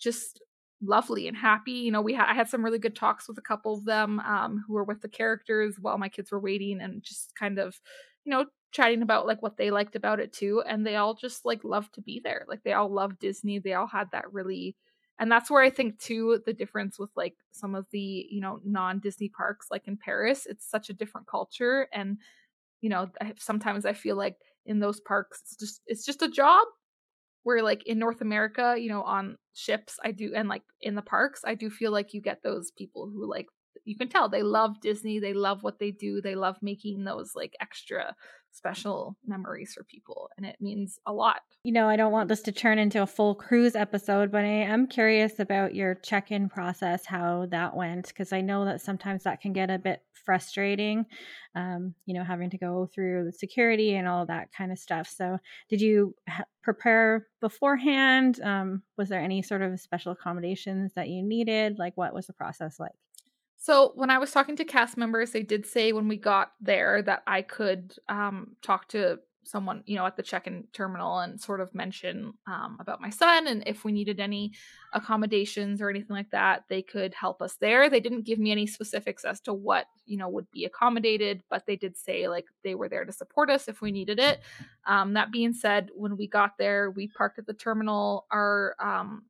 just 0.00 0.40
lovely 0.82 1.28
and 1.28 1.36
happy. 1.36 1.72
You 1.72 1.92
know, 1.92 2.00
we 2.00 2.14
had 2.14 2.26
I 2.28 2.34
had 2.34 2.48
some 2.48 2.64
really 2.64 2.78
good 2.78 2.96
talks 2.96 3.28
with 3.28 3.38
a 3.38 3.42
couple 3.42 3.74
of 3.74 3.84
them 3.84 4.20
um, 4.20 4.64
who 4.66 4.74
were 4.74 4.84
with 4.84 5.00
the 5.02 5.08
characters 5.08 5.76
while 5.80 5.98
my 5.98 6.08
kids 6.08 6.32
were 6.32 6.40
waiting, 6.40 6.80
and 6.80 7.02
just 7.02 7.34
kind 7.36 7.58
of, 7.58 7.80
you 8.24 8.30
know, 8.30 8.46
chatting 8.72 9.02
about 9.02 9.26
like 9.26 9.42
what 9.42 9.56
they 9.56 9.70
liked 9.70 9.96
about 9.96 10.20
it 10.20 10.32
too. 10.32 10.62
And 10.66 10.86
they 10.86 10.96
all 10.96 11.14
just 11.14 11.44
like 11.44 11.64
loved 11.64 11.94
to 11.94 12.02
be 12.02 12.20
there. 12.22 12.44
Like 12.48 12.62
they 12.64 12.72
all 12.72 12.92
loved 12.92 13.18
Disney. 13.18 13.58
They 13.58 13.74
all 13.74 13.86
had 13.86 14.10
that 14.12 14.32
really. 14.32 14.76
And 15.18 15.30
that's 15.30 15.50
where 15.50 15.62
I 15.62 15.70
think 15.70 15.98
too 15.98 16.40
the 16.46 16.54
difference 16.54 16.98
with 16.98 17.10
like 17.14 17.34
some 17.52 17.74
of 17.74 17.86
the 17.90 18.26
you 18.30 18.40
know 18.40 18.60
non 18.64 19.00
Disney 19.00 19.28
parks 19.28 19.66
like 19.70 19.86
in 19.86 19.96
Paris, 19.96 20.46
it's 20.46 20.68
such 20.68 20.88
a 20.90 20.94
different 20.94 21.26
culture, 21.26 21.88
and 21.92 22.18
you 22.80 22.88
know 22.90 23.10
sometimes 23.38 23.84
I 23.84 23.92
feel 23.92 24.16
like 24.16 24.36
in 24.66 24.78
those 24.78 25.00
parks 25.00 25.40
it's 25.44 25.56
just 25.56 25.82
it's 25.86 26.04
just 26.04 26.22
a 26.22 26.28
job 26.28 26.66
where 27.42 27.62
like 27.62 27.86
in 27.86 27.98
North 27.98 28.20
America, 28.20 28.76
you 28.78 28.88
know, 28.88 29.02
on 29.02 29.36
ships, 29.54 29.96
I 30.04 30.12
do 30.12 30.32
and 30.34 30.48
like 30.48 30.62
in 30.80 30.94
the 30.94 31.02
parks, 31.02 31.42
I 31.44 31.54
do 31.54 31.70
feel 31.70 31.92
like 31.92 32.14
you 32.14 32.20
get 32.20 32.42
those 32.42 32.70
people 32.76 33.10
who 33.12 33.28
like 33.28 33.46
you 33.84 33.96
can 33.96 34.08
tell 34.08 34.28
they 34.28 34.42
love 34.42 34.80
Disney, 34.80 35.18
they 35.18 35.32
love 35.32 35.62
what 35.62 35.78
they 35.78 35.90
do, 35.90 36.20
they 36.20 36.34
love 36.34 36.56
making 36.62 37.04
those 37.04 37.32
like 37.34 37.54
extra 37.60 38.14
special 38.52 39.16
memories 39.26 39.74
for 39.74 39.84
people 39.84 40.30
and 40.36 40.46
it 40.46 40.56
means 40.60 40.98
a 41.06 41.12
lot. 41.12 41.40
You 41.64 41.72
know, 41.72 41.88
I 41.88 41.96
don't 41.96 42.12
want 42.12 42.28
this 42.28 42.42
to 42.42 42.52
turn 42.52 42.78
into 42.78 43.02
a 43.02 43.06
full 43.06 43.34
cruise 43.34 43.76
episode, 43.76 44.32
but 44.32 44.44
I 44.44 44.48
am 44.48 44.86
curious 44.86 45.38
about 45.38 45.74
your 45.74 45.96
check 45.96 46.30
in 46.30 46.48
process, 46.48 47.04
how 47.04 47.46
that 47.50 47.76
went, 47.76 48.08
because 48.08 48.32
I 48.32 48.40
know 48.40 48.64
that 48.64 48.80
sometimes 48.80 49.24
that 49.24 49.40
can 49.40 49.52
get 49.52 49.70
a 49.70 49.78
bit 49.78 50.02
frustrating, 50.24 51.06
um, 51.54 51.94
you 52.06 52.14
know, 52.14 52.24
having 52.24 52.50
to 52.50 52.58
go 52.58 52.88
through 52.94 53.24
the 53.24 53.32
security 53.32 53.94
and 53.94 54.06
all 54.06 54.26
that 54.26 54.52
kind 54.52 54.72
of 54.72 54.78
stuff. 54.78 55.08
So, 55.08 55.38
did 55.68 55.80
you 55.80 56.14
ha- 56.28 56.44
prepare 56.62 57.26
beforehand? 57.40 58.40
Um, 58.40 58.82
was 58.96 59.08
there 59.08 59.20
any 59.20 59.42
sort 59.42 59.62
of 59.62 59.80
special 59.80 60.12
accommodations 60.12 60.92
that 60.94 61.08
you 61.08 61.22
needed? 61.22 61.78
Like, 61.78 61.96
what 61.96 62.14
was 62.14 62.26
the 62.26 62.32
process 62.32 62.78
like? 62.78 62.92
So 63.60 63.92
when 63.94 64.08
I 64.08 64.16
was 64.16 64.32
talking 64.32 64.56
to 64.56 64.64
cast 64.64 64.96
members, 64.96 65.32
they 65.32 65.42
did 65.42 65.66
say 65.66 65.92
when 65.92 66.08
we 66.08 66.16
got 66.16 66.52
there 66.62 67.02
that 67.02 67.22
I 67.26 67.42
could 67.42 67.94
um, 68.08 68.56
talk 68.62 68.88
to 68.88 69.20
someone, 69.44 69.82
you 69.84 69.96
know, 69.96 70.06
at 70.06 70.16
the 70.16 70.22
check-in 70.22 70.64
terminal 70.72 71.18
and 71.18 71.38
sort 71.38 71.60
of 71.60 71.74
mention 71.74 72.32
um, 72.46 72.78
about 72.80 73.02
my 73.02 73.10
son 73.10 73.46
and 73.48 73.62
if 73.66 73.84
we 73.84 73.92
needed 73.92 74.18
any 74.18 74.52
accommodations 74.94 75.82
or 75.82 75.90
anything 75.90 76.16
like 76.16 76.30
that, 76.30 76.64
they 76.70 76.80
could 76.80 77.12
help 77.12 77.42
us 77.42 77.56
there. 77.56 77.90
They 77.90 78.00
didn't 78.00 78.24
give 78.24 78.38
me 78.38 78.50
any 78.50 78.66
specifics 78.66 79.24
as 79.24 79.40
to 79.42 79.52
what 79.52 79.86
you 80.06 80.16
know 80.16 80.28
would 80.30 80.50
be 80.50 80.64
accommodated, 80.64 81.42
but 81.50 81.66
they 81.66 81.76
did 81.76 81.98
say 81.98 82.28
like 82.28 82.46
they 82.64 82.74
were 82.74 82.88
there 82.88 83.04
to 83.04 83.12
support 83.12 83.50
us 83.50 83.68
if 83.68 83.82
we 83.82 83.92
needed 83.92 84.18
it. 84.18 84.40
Um, 84.86 85.12
that 85.14 85.32
being 85.32 85.52
said, 85.52 85.90
when 85.94 86.16
we 86.16 86.26
got 86.26 86.56
there, 86.58 86.90
we 86.90 87.08
parked 87.08 87.38
at 87.38 87.46
the 87.46 87.54
terminal. 87.54 88.26
Our 88.30 88.74
um, 88.80 89.24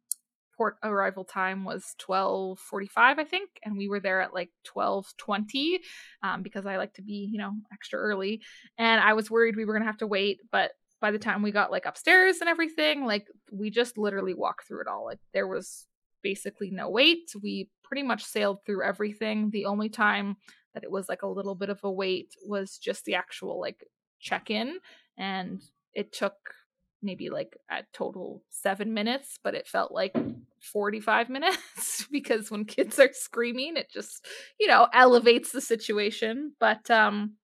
port 0.61 0.76
arrival 0.82 1.24
time 1.24 1.64
was 1.64 1.94
12:45 2.06 3.18
I 3.18 3.24
think 3.24 3.48
and 3.64 3.78
we 3.78 3.88
were 3.88 3.98
there 3.98 4.20
at 4.20 4.34
like 4.34 4.50
12:20 4.66 5.78
um, 6.22 6.42
because 6.42 6.66
I 6.66 6.76
like 6.76 6.92
to 6.94 7.02
be, 7.02 7.30
you 7.32 7.38
know, 7.38 7.52
extra 7.72 7.98
early. 7.98 8.42
And 8.76 9.00
I 9.00 9.14
was 9.14 9.30
worried 9.30 9.56
we 9.56 9.64
were 9.64 9.72
going 9.72 9.84
to 9.84 9.86
have 9.86 9.96
to 9.98 10.06
wait 10.06 10.40
but 10.52 10.72
by 11.00 11.12
the 11.12 11.18
time 11.18 11.40
we 11.40 11.50
got 11.50 11.70
like 11.70 11.86
upstairs 11.86 12.40
and 12.40 12.48
everything 12.50 13.06
like 13.06 13.26
we 13.50 13.70
just 13.70 13.96
literally 13.96 14.34
walked 14.34 14.68
through 14.68 14.82
it 14.82 14.86
all. 14.86 15.06
Like 15.06 15.20
there 15.32 15.48
was 15.48 15.86
basically 16.22 16.70
no 16.70 16.90
wait. 16.90 17.32
We 17.42 17.70
pretty 17.82 18.02
much 18.02 18.22
sailed 18.22 18.58
through 18.66 18.84
everything. 18.84 19.48
The 19.48 19.64
only 19.64 19.88
time 19.88 20.36
that 20.74 20.84
it 20.84 20.90
was 20.90 21.08
like 21.08 21.22
a 21.22 21.26
little 21.26 21.54
bit 21.54 21.70
of 21.70 21.80
a 21.84 21.90
wait 21.90 22.34
was 22.44 22.76
just 22.76 23.06
the 23.06 23.14
actual 23.14 23.58
like 23.58 23.82
check-in 24.20 24.76
and 25.16 25.62
it 25.94 26.12
took 26.12 26.34
maybe 27.03 27.30
like 27.30 27.57
a 27.70 27.82
total 27.92 28.42
seven 28.51 28.94
minutes, 28.94 29.38
but 29.42 29.55
it 29.55 29.66
felt 29.66 29.92
like 29.92 30.14
45 30.61 31.28
minutes 31.30 32.07
because 32.12 32.51
when 32.51 32.64
kids 32.64 32.98
are 32.98 33.11
screaming, 33.12 33.76
it 33.76 33.90
just, 33.90 34.26
you 34.59 34.66
know, 34.66 34.88
elevates 34.92 35.53
the 35.53 35.61
situation. 35.61 36.53
But 36.61 36.90
um 36.90 37.34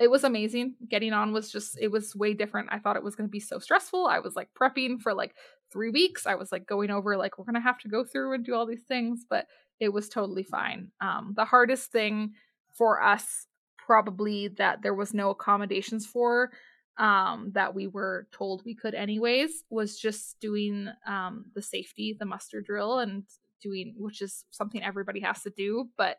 it 0.00 0.10
was 0.10 0.24
amazing. 0.24 0.74
Getting 0.88 1.12
on 1.12 1.32
was 1.32 1.50
just 1.52 1.78
it 1.80 1.90
was 1.90 2.16
way 2.16 2.34
different. 2.34 2.68
I 2.72 2.78
thought 2.78 2.96
it 2.96 3.04
was 3.04 3.14
gonna 3.14 3.28
be 3.28 3.40
so 3.40 3.58
stressful. 3.58 4.06
I 4.06 4.18
was 4.18 4.34
like 4.34 4.48
prepping 4.60 5.00
for 5.00 5.14
like 5.14 5.34
three 5.72 5.90
weeks. 5.90 6.26
I 6.26 6.34
was 6.34 6.50
like 6.50 6.66
going 6.66 6.90
over 6.90 7.16
like 7.16 7.38
we're 7.38 7.44
gonna 7.44 7.60
have 7.60 7.78
to 7.80 7.88
go 7.88 8.04
through 8.04 8.34
and 8.34 8.44
do 8.44 8.54
all 8.54 8.66
these 8.66 8.82
things, 8.82 9.24
but 9.28 9.46
it 9.80 9.92
was 9.92 10.08
totally 10.08 10.42
fine. 10.42 10.88
Um 11.00 11.34
the 11.36 11.44
hardest 11.44 11.92
thing 11.92 12.32
for 12.76 13.02
us 13.02 13.46
probably 13.78 14.48
that 14.48 14.82
there 14.82 14.94
was 14.94 15.14
no 15.14 15.30
accommodations 15.30 16.06
for 16.06 16.50
um, 16.98 17.50
that 17.54 17.74
we 17.74 17.86
were 17.86 18.26
told 18.32 18.62
we 18.64 18.74
could 18.74 18.94
anyways 18.94 19.64
was 19.70 19.98
just 19.98 20.38
doing 20.40 20.88
um, 21.06 21.46
the 21.54 21.62
safety, 21.62 22.16
the 22.18 22.26
muster 22.26 22.60
drill, 22.60 22.98
and 22.98 23.24
doing 23.62 23.94
which 23.96 24.22
is 24.22 24.44
something 24.50 24.82
everybody 24.82 25.20
has 25.20 25.42
to 25.42 25.50
do. 25.50 25.88
But 25.96 26.18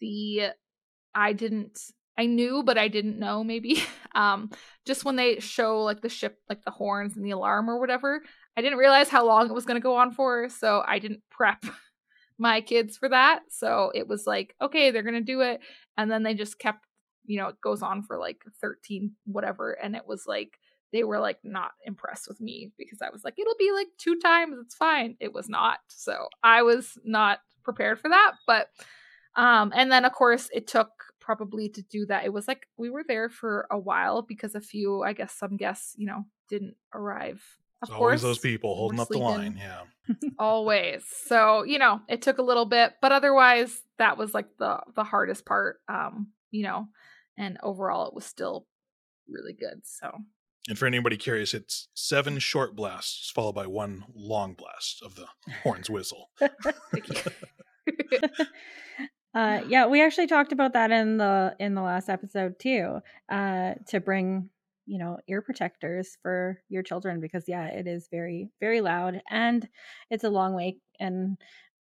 the 0.00 0.50
I 1.14 1.32
didn't 1.32 1.78
I 2.18 2.26
knew, 2.26 2.62
but 2.62 2.78
I 2.78 2.88
didn't 2.88 3.18
know 3.18 3.44
maybe. 3.44 3.82
um, 4.14 4.50
just 4.86 5.04
when 5.04 5.16
they 5.16 5.40
show 5.40 5.82
like 5.82 6.00
the 6.00 6.08
ship, 6.08 6.38
like 6.48 6.64
the 6.64 6.70
horns 6.70 7.16
and 7.16 7.24
the 7.24 7.32
alarm 7.32 7.68
or 7.68 7.78
whatever, 7.78 8.22
I 8.56 8.62
didn't 8.62 8.78
realize 8.78 9.08
how 9.08 9.26
long 9.26 9.48
it 9.48 9.54
was 9.54 9.66
going 9.66 9.80
to 9.80 9.84
go 9.84 9.96
on 9.96 10.12
for. 10.12 10.48
So 10.48 10.82
I 10.86 10.98
didn't 10.98 11.22
prep 11.30 11.64
my 12.38 12.60
kids 12.60 12.96
for 12.96 13.08
that. 13.10 13.40
So 13.50 13.92
it 13.94 14.08
was 14.08 14.26
like, 14.26 14.54
okay, 14.60 14.90
they're 14.90 15.02
going 15.02 15.14
to 15.14 15.20
do 15.20 15.42
it. 15.42 15.60
And 15.96 16.10
then 16.10 16.22
they 16.22 16.34
just 16.34 16.58
kept 16.58 16.85
you 17.26 17.38
know, 17.40 17.48
it 17.48 17.60
goes 17.60 17.82
on 17.82 18.02
for 18.02 18.18
like 18.18 18.42
13 18.60 19.12
whatever 19.24 19.72
and 19.72 19.96
it 19.96 20.06
was 20.06 20.26
like 20.26 20.58
they 20.92 21.04
were 21.04 21.18
like 21.18 21.38
not 21.42 21.72
impressed 21.84 22.28
with 22.28 22.40
me 22.40 22.70
because 22.78 23.02
I 23.02 23.10
was 23.10 23.24
like 23.24 23.38
it'll 23.38 23.56
be 23.58 23.72
like 23.72 23.88
two 23.98 24.16
times, 24.16 24.56
it's 24.60 24.74
fine. 24.74 25.16
It 25.20 25.32
was 25.32 25.48
not. 25.48 25.78
So, 25.88 26.28
I 26.42 26.62
was 26.62 26.98
not 27.04 27.40
prepared 27.64 28.00
for 28.00 28.08
that, 28.08 28.32
but 28.46 28.68
um 29.34 29.72
and 29.74 29.90
then 29.90 30.04
of 30.04 30.12
course 30.12 30.48
it 30.52 30.66
took 30.66 30.90
probably 31.20 31.68
to 31.70 31.82
do 31.82 32.06
that. 32.06 32.24
It 32.24 32.32
was 32.32 32.46
like 32.46 32.66
we 32.76 32.90
were 32.90 33.04
there 33.06 33.28
for 33.28 33.66
a 33.70 33.78
while 33.78 34.22
because 34.22 34.54
a 34.54 34.60
few, 34.60 35.02
I 35.02 35.12
guess 35.12 35.32
some 35.32 35.56
guests, 35.56 35.94
you 35.96 36.06
know, 36.06 36.24
didn't 36.48 36.76
arrive 36.94 37.42
of 37.82 37.90
course, 37.90 38.00
always 38.00 38.22
those 38.22 38.38
people 38.38 38.74
holding 38.74 39.00
up 39.00 39.08
the 39.08 39.18
line. 39.18 39.58
Yeah. 39.58 39.82
always. 40.38 41.04
So, 41.26 41.62
you 41.64 41.78
know, 41.78 42.00
it 42.08 42.22
took 42.22 42.38
a 42.38 42.42
little 42.42 42.64
bit, 42.64 42.94
but 43.02 43.12
otherwise 43.12 43.82
that 43.98 44.16
was 44.16 44.32
like 44.32 44.46
the 44.58 44.80
the 44.94 45.04
hardest 45.04 45.44
part. 45.44 45.80
Um, 45.88 46.28
you 46.50 46.62
know, 46.62 46.88
and 47.38 47.58
overall 47.62 48.08
it 48.08 48.14
was 48.14 48.24
still 48.24 48.66
really 49.28 49.52
good 49.52 49.80
so. 49.84 50.10
And 50.68 50.78
for 50.78 50.86
anybody 50.86 51.16
curious 51.16 51.54
it's 51.54 51.88
seven 51.94 52.38
short 52.38 52.76
blasts 52.76 53.30
followed 53.30 53.54
by 53.54 53.66
one 53.66 54.04
long 54.14 54.54
blast 54.54 55.02
of 55.02 55.14
the 55.14 55.26
horns 55.62 55.90
whistle. 55.90 56.30
Uh, 59.36 59.60
yeah 59.68 59.86
we 59.86 60.02
actually 60.02 60.26
talked 60.26 60.50
about 60.50 60.72
that 60.72 60.90
in 60.90 61.18
the 61.18 61.54
in 61.60 61.74
the 61.74 61.82
last 61.82 62.08
episode 62.08 62.58
too 62.58 62.98
uh, 63.28 63.74
to 63.86 64.00
bring 64.00 64.48
you 64.86 64.98
know 64.98 65.18
ear 65.28 65.42
protectors 65.42 66.16
for 66.22 66.58
your 66.70 66.82
children 66.82 67.20
because 67.20 67.44
yeah 67.46 67.66
it 67.66 67.86
is 67.86 68.08
very 68.10 68.48
very 68.60 68.80
loud 68.80 69.20
and 69.28 69.68
it's 70.10 70.24
a 70.24 70.30
long 70.30 70.54
way 70.54 70.78
and 70.98 71.36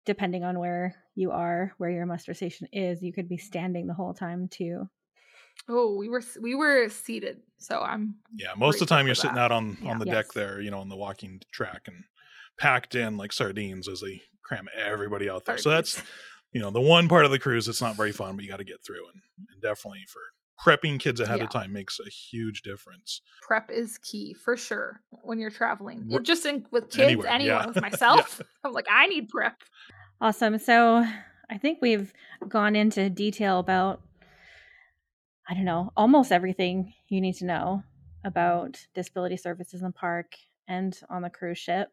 depending 0.06 0.44
on 0.44 0.60
where 0.60 0.94
you 1.16 1.32
are 1.32 1.72
where 1.78 1.90
your 1.90 2.06
muster 2.06 2.32
station 2.32 2.68
is 2.72 3.02
you 3.02 3.12
could 3.12 3.28
be 3.28 3.38
standing 3.38 3.88
the 3.88 3.94
whole 3.94 4.14
time 4.14 4.46
too 4.48 4.88
Oh, 5.68 5.94
we 5.94 6.08
were 6.08 6.22
we 6.40 6.54
were 6.54 6.88
seated, 6.88 7.40
so 7.58 7.80
I'm. 7.80 8.16
Yeah, 8.34 8.52
most 8.56 8.76
of 8.76 8.88
the 8.88 8.94
time 8.94 9.06
you're 9.06 9.14
sitting 9.14 9.38
out 9.38 9.52
on 9.52 9.76
yeah. 9.80 9.90
on 9.90 9.98
the 9.98 10.06
yes. 10.06 10.14
deck 10.14 10.32
there, 10.32 10.60
you 10.60 10.70
know, 10.70 10.80
on 10.80 10.88
the 10.88 10.96
walking 10.96 11.40
track, 11.52 11.82
and 11.86 12.04
packed 12.58 12.94
in 12.94 13.16
like 13.16 13.32
sardines 13.32 13.88
as 13.88 14.00
they 14.00 14.22
cram 14.42 14.68
everybody 14.76 15.30
out 15.30 15.44
there. 15.44 15.58
Sardines. 15.58 15.90
So 15.90 16.00
that's 16.00 16.10
you 16.52 16.60
know 16.60 16.70
the 16.70 16.80
one 16.80 17.08
part 17.08 17.24
of 17.24 17.30
the 17.30 17.38
cruise 17.38 17.66
that's 17.66 17.80
not 17.80 17.96
very 17.96 18.12
fun, 18.12 18.34
but 18.36 18.44
you 18.44 18.50
got 18.50 18.58
to 18.58 18.64
get 18.64 18.84
through, 18.84 19.06
and, 19.12 19.22
and 19.52 19.62
definitely 19.62 20.04
for 20.08 20.20
prepping 20.62 20.98
kids 20.98 21.20
ahead 21.20 21.38
yeah. 21.38 21.44
of 21.44 21.50
time 21.50 21.72
makes 21.72 21.98
a 22.04 22.08
huge 22.08 22.62
difference. 22.62 23.20
Prep 23.42 23.70
is 23.70 23.98
key 23.98 24.34
for 24.34 24.56
sure 24.56 25.00
when 25.22 25.38
you're 25.38 25.50
traveling. 25.50 26.04
We're, 26.08 26.20
just 26.20 26.46
in, 26.46 26.66
with 26.70 26.84
kids, 26.84 26.98
anywhere, 27.02 27.28
anyone, 27.28 27.58
yeah. 27.58 27.66
with 27.66 27.80
myself. 27.80 28.36
yeah. 28.40 28.46
I'm 28.64 28.72
like, 28.72 28.86
I 28.90 29.06
need 29.06 29.28
prep. 29.28 29.56
Awesome. 30.20 30.58
So 30.58 31.04
I 31.50 31.58
think 31.58 31.78
we've 31.82 32.12
gone 32.48 32.76
into 32.76 33.10
detail 33.10 33.58
about 33.58 34.00
I 35.48 35.54
don't 35.54 35.64
know, 35.64 35.92
almost 35.96 36.32
everything 36.32 36.94
you 37.08 37.20
need 37.20 37.34
to 37.36 37.44
know 37.44 37.82
about 38.24 38.86
disability 38.94 39.36
services 39.36 39.80
in 39.80 39.88
the 39.88 39.92
park 39.92 40.36
and 40.68 40.98
on 41.10 41.22
the 41.22 41.30
cruise 41.30 41.58
ship. 41.58 41.88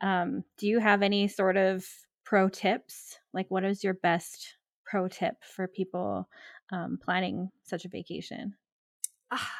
Um, 0.00 0.44
do 0.58 0.68
you 0.68 0.78
have 0.78 1.02
any 1.02 1.28
sort 1.28 1.56
of 1.56 1.86
pro 2.24 2.48
tips? 2.48 3.18
Like, 3.32 3.50
what 3.50 3.64
is 3.64 3.82
your 3.82 3.94
best 3.94 4.56
pro 4.84 5.08
tip 5.08 5.34
for 5.42 5.66
people 5.66 6.28
um, 6.72 6.98
planning 7.02 7.50
such 7.64 7.84
a 7.84 7.88
vacation? 7.88 8.54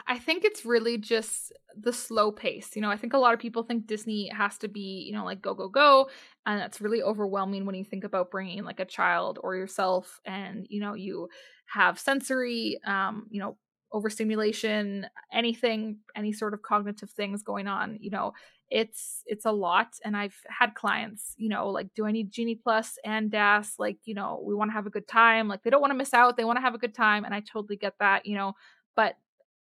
I 0.06 0.18
think 0.18 0.44
it's 0.44 0.64
really 0.64 0.98
just 0.98 1.52
the 1.76 1.92
slow 1.92 2.30
pace. 2.30 2.76
You 2.76 2.82
know, 2.82 2.90
I 2.90 2.96
think 2.96 3.12
a 3.12 3.18
lot 3.18 3.34
of 3.34 3.40
people 3.40 3.62
think 3.62 3.86
Disney 3.86 4.28
has 4.28 4.58
to 4.58 4.68
be, 4.68 5.04
you 5.06 5.12
know, 5.12 5.24
like 5.24 5.42
go, 5.42 5.54
go, 5.54 5.68
go. 5.68 6.08
And 6.46 6.60
that's 6.60 6.80
really 6.80 7.02
overwhelming 7.02 7.64
when 7.66 7.74
you 7.74 7.84
think 7.84 8.04
about 8.04 8.30
bringing 8.30 8.64
like 8.64 8.80
a 8.80 8.84
child 8.84 9.38
or 9.42 9.56
yourself 9.56 10.20
and, 10.24 10.66
you 10.68 10.80
know, 10.80 10.94
you 10.94 11.28
have 11.66 11.98
sensory, 11.98 12.78
um, 12.86 13.26
you 13.30 13.40
know, 13.40 13.56
overstimulation, 13.92 15.06
anything, 15.32 15.98
any 16.16 16.32
sort 16.32 16.52
of 16.54 16.62
cognitive 16.62 17.10
things 17.10 17.42
going 17.42 17.66
on, 17.68 17.96
you 18.00 18.10
know, 18.10 18.32
it's 18.70 19.22
it's 19.26 19.44
a 19.44 19.52
lot. 19.52 19.88
And 20.04 20.16
I've 20.16 20.36
had 20.48 20.74
clients, 20.74 21.34
you 21.36 21.48
know, 21.48 21.68
like, 21.70 21.88
do 21.94 22.06
I 22.06 22.12
need 22.12 22.30
Genie 22.32 22.56
Plus 22.62 22.98
and 23.04 23.30
DAS? 23.30 23.74
Like, 23.78 23.98
you 24.04 24.14
know, 24.14 24.42
we 24.44 24.54
want 24.54 24.70
to 24.70 24.72
have 24.74 24.86
a 24.86 24.90
good 24.90 25.06
time. 25.06 25.48
Like 25.48 25.62
they 25.62 25.70
don't 25.70 25.80
want 25.80 25.92
to 25.92 25.96
miss 25.96 26.14
out. 26.14 26.36
They 26.36 26.44
want 26.44 26.56
to 26.56 26.62
have 26.62 26.74
a 26.74 26.78
good 26.78 26.94
time. 26.94 27.24
And 27.24 27.34
I 27.34 27.40
totally 27.40 27.76
get 27.76 27.94
that, 28.00 28.26
you 28.26 28.36
know, 28.36 28.54
but 28.96 29.16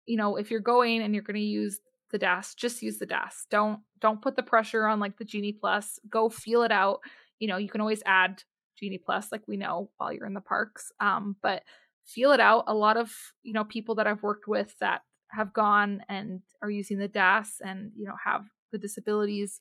you 0.05 0.17
know, 0.17 0.35
if 0.35 0.51
you're 0.51 0.59
going 0.59 1.01
and 1.01 1.13
you're 1.13 1.23
going 1.23 1.35
to 1.35 1.41
use 1.41 1.79
the 2.11 2.17
DAS, 2.17 2.53
just 2.55 2.81
use 2.81 2.97
the 2.97 3.05
DAS. 3.05 3.45
Don't 3.49 3.79
don't 3.99 4.21
put 4.21 4.35
the 4.35 4.43
pressure 4.43 4.85
on 4.85 4.99
like 4.99 5.17
the 5.17 5.25
Genie 5.25 5.53
Plus. 5.53 5.99
Go 6.09 6.29
feel 6.29 6.63
it 6.63 6.71
out. 6.71 6.99
You 7.39 7.47
know, 7.47 7.57
you 7.57 7.69
can 7.69 7.81
always 7.81 8.03
add 8.05 8.43
Genie 8.79 9.01
Plus, 9.03 9.31
like 9.31 9.47
we 9.47 9.57
know, 9.57 9.89
while 9.97 10.11
you're 10.11 10.25
in 10.25 10.33
the 10.33 10.41
parks. 10.41 10.91
Um, 10.99 11.35
but 11.41 11.63
feel 12.05 12.31
it 12.31 12.39
out. 12.39 12.65
A 12.67 12.73
lot 12.73 12.97
of, 12.97 13.11
you 13.43 13.53
know, 13.53 13.63
people 13.63 13.95
that 13.95 14.07
I've 14.07 14.23
worked 14.23 14.47
with 14.47 14.75
that 14.79 15.01
have 15.29 15.53
gone 15.53 16.01
and 16.09 16.41
are 16.61 16.69
using 16.69 16.97
the 16.97 17.07
DAS 17.07 17.61
and, 17.63 17.91
you 17.95 18.05
know, 18.05 18.15
have 18.23 18.45
the 18.71 18.77
disabilities 18.77 19.59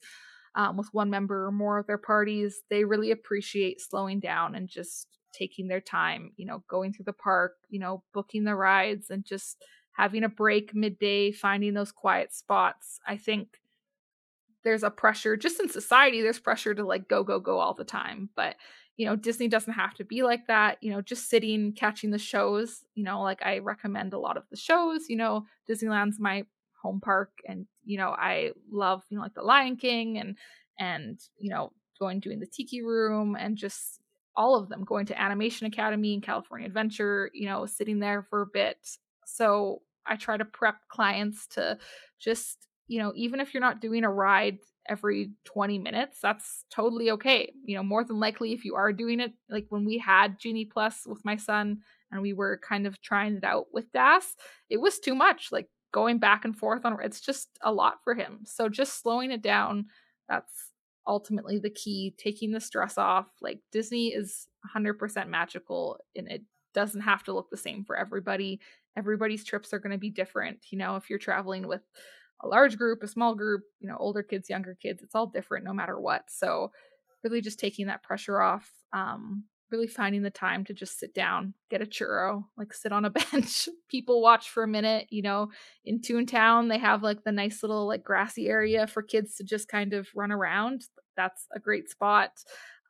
um, 0.55 0.77
with 0.77 0.89
one 0.93 1.11
member 1.11 1.47
or 1.47 1.53
more 1.53 1.79
of 1.79 1.87
their 1.87 1.99
parties, 1.99 2.63
they 2.71 2.85
really 2.85 3.11
appreciate 3.11 3.81
slowing 3.81 4.21
down 4.21 4.55
and 4.55 4.69
just 4.69 5.07
taking 5.33 5.69
their 5.69 5.81
time, 5.81 6.33
you 6.37 6.45
know, 6.45 6.65
going 6.69 6.93
through 6.93 7.05
the 7.05 7.13
park, 7.13 7.55
you 7.69 7.79
know, 7.79 8.03
booking 8.13 8.45
the 8.45 8.55
rides 8.55 9.11
and 9.11 9.25
just 9.25 9.63
having 10.01 10.25
a 10.25 10.31
break 10.31 10.75
midday, 10.75 11.31
finding 11.31 11.75
those 11.75 11.93
quiet 11.93 12.33
spots. 12.33 13.01
I 13.07 13.19
think 13.19 13.59
there's 14.65 14.83
a 14.83 14.89
pressure 14.89 15.37
just 15.37 15.61
in 15.61 15.69
society, 15.69 16.23
there's 16.23 16.39
pressure 16.39 16.73
to 16.73 16.83
like 16.87 17.07
go, 17.07 17.23
go, 17.23 17.39
go 17.39 17.59
all 17.59 17.75
the 17.75 17.85
time. 17.85 18.31
But, 18.35 18.57
you 18.97 19.05
know, 19.05 19.15
Disney 19.15 19.47
doesn't 19.47 19.75
have 19.75 19.93
to 19.97 20.05
be 20.05 20.23
like 20.23 20.47
that. 20.47 20.79
You 20.81 20.91
know, 20.91 21.03
just 21.03 21.29
sitting, 21.29 21.75
catching 21.75 22.13
the 22.13 22.19
shows, 22.19 22.83
you 22.95 23.05
know, 23.05 23.21
like 23.21 23.45
I 23.45 23.59
recommend 23.59 24.15
a 24.15 24.19
lot 24.19 24.39
of 24.39 24.45
the 24.51 24.57
shows. 24.57 25.11
You 25.11 25.17
know, 25.17 25.45
Disneyland's 25.69 26.19
my 26.19 26.45
home 26.83 27.03
park 27.03 27.33
and, 27.47 27.67
you 27.85 27.99
know, 27.99 28.09
I 28.09 28.53
love, 28.73 29.03
you 29.11 29.19
know, 29.19 29.23
like 29.23 29.35
the 29.35 29.43
Lion 29.43 29.77
King 29.77 30.17
and, 30.17 30.39
and, 30.79 31.21
you 31.37 31.51
know, 31.51 31.73
going 31.99 32.21
doing 32.21 32.41
the 32.41 32.47
Tiki 32.47 32.81
Room 32.81 33.37
and 33.39 33.55
just 33.55 34.01
all 34.35 34.57
of 34.57 34.71
them 34.71 34.85
going 34.85 35.05
to 35.05 35.21
Animation 35.21 35.67
Academy 35.67 36.15
and 36.15 36.23
California 36.23 36.67
Adventure, 36.67 37.31
you 37.35 37.45
know, 37.45 37.67
sitting 37.67 37.99
there 37.99 38.23
for 38.23 38.41
a 38.41 38.47
bit. 38.47 38.79
So 39.27 39.83
I 40.07 40.17
try 40.17 40.37
to 40.37 40.45
prep 40.45 40.77
clients 40.89 41.47
to 41.49 41.79
just, 42.19 42.67
you 42.89 42.99
know, 42.99 43.13
even 43.15 43.41
if 43.41 43.55
you're 43.55 43.61
not 43.61 43.81
doing 43.81 44.05
a 44.05 44.11
ride 44.11 44.59
every 44.89 45.33
20 45.45 45.79
minutes, 45.79 46.19
that's 46.23 46.65
totally 46.71 47.11
okay. 47.13 47.53
You 47.65 47.77
know, 47.77 47.83
more 47.83 48.05
than 48.05 48.19
likely, 48.19 48.53
if 48.53 48.65
you 48.65 48.75
are 48.75 48.93
doing 48.93 49.21
it, 49.21 49.33
like 49.49 49.67
when 49.69 49.85
we 49.85 49.99
had 49.99 50.39
Genie 50.39 50.65
Plus 50.65 51.03
with 51.07 51.25
my 51.25 51.37
son 51.37 51.79
and 52.11 52.23
we 52.23 52.33
were 52.33 52.61
kind 52.67 52.87
of 52.87 53.01
trying 53.01 53.37
it 53.37 53.45
out 53.45 53.67
with 53.73 53.93
DAS, 53.93 54.35
it 54.69 54.81
was 54.81 54.99
too 54.99 55.15
much. 55.15 55.49
Like 55.53 55.69
going 55.93 56.19
back 56.19 56.45
and 56.45 56.57
forth 56.57 56.85
on 56.85 56.97
it's 57.03 57.21
just 57.21 57.49
a 57.63 57.73
lot 57.73 57.99
for 58.05 58.15
him. 58.15 58.41
So 58.45 58.69
just 58.69 59.01
slowing 59.01 59.31
it 59.31 59.43
down, 59.43 59.87
that's 60.29 60.71
ultimately 61.07 61.59
the 61.59 61.71
key 61.71 62.15
taking 62.19 62.53
the 62.53 62.61
stress 62.61 62.99
off 62.99 63.27
like 63.41 63.59
disney 63.73 64.09
is 64.09 64.47
100% 64.77 65.29
magical 65.29 65.99
and 66.15 66.31
it 66.31 66.43
doesn't 66.75 67.03
have 67.03 67.23
to 67.25 67.33
look 67.33 67.51
the 67.51 67.57
same 67.57 67.85
for 67.85 67.97
everybody 67.97 68.61
everybody's 68.97 69.45
trips 69.45 69.73
are 69.73 69.79
going 69.79 69.93
to 69.93 69.99
be 69.99 70.11
different 70.11 70.59
you 70.71 70.79
know 70.79 70.97
if 70.97 71.09
you're 71.09 71.19
traveling 71.19 71.67
with 71.67 71.83
a 72.43 72.49
large 72.49 72.77
group 72.79 73.03
a 73.03 73.09
small 73.09 73.35
group 73.35 73.63
you 73.81 73.89
know 73.89 73.97
older 73.99 74.23
kids 74.23 74.51
younger 74.51 74.77
kids 74.81 75.03
it's 75.03 75.15
all 75.15 75.27
different 75.27 75.65
no 75.65 75.73
matter 75.73 75.99
what 76.01 76.23
so 76.29 76.71
really 77.23 77.41
just 77.41 77.59
taking 77.59 77.87
that 77.87 78.03
pressure 78.03 78.41
off 78.41 78.71
um 78.93 79.45
really 79.71 79.87
finding 79.87 80.23
the 80.23 80.31
time 80.31 80.65
to 80.65 80.75
just 80.75 80.99
sit 80.99 81.15
down, 81.15 81.55
get 81.71 81.83
a 81.83 81.87
churro, 81.87 82.45
like 82.57 82.73
sit 82.73 82.93
on 82.93 83.05
a 83.05 83.11
bench, 83.33 83.69
people 83.89 84.21
watch 84.21 84.51
for 84.51 84.63
a 84.63 84.69
minute. 84.69 85.07
You 85.11 85.23
know, 85.23 85.49
in 85.85 86.01
Toontown, 86.01 86.69
they 86.69 86.79
have 86.79 87.03
like 87.03 87.25
the 87.25 87.33
nice 87.33 87.63
little 87.63 87.87
like 87.87 88.05
grassy 88.05 88.49
area 88.49 88.87
for 88.87 89.03
kids 89.03 89.37
to 89.37 89.45
just 89.45 89.69
kind 89.69 89.93
of 89.93 90.09
run 90.15 90.33
around. 90.33 90.83
That's 91.17 91.47
a 91.55 91.61
great 91.61 91.91
spot. 91.91 92.31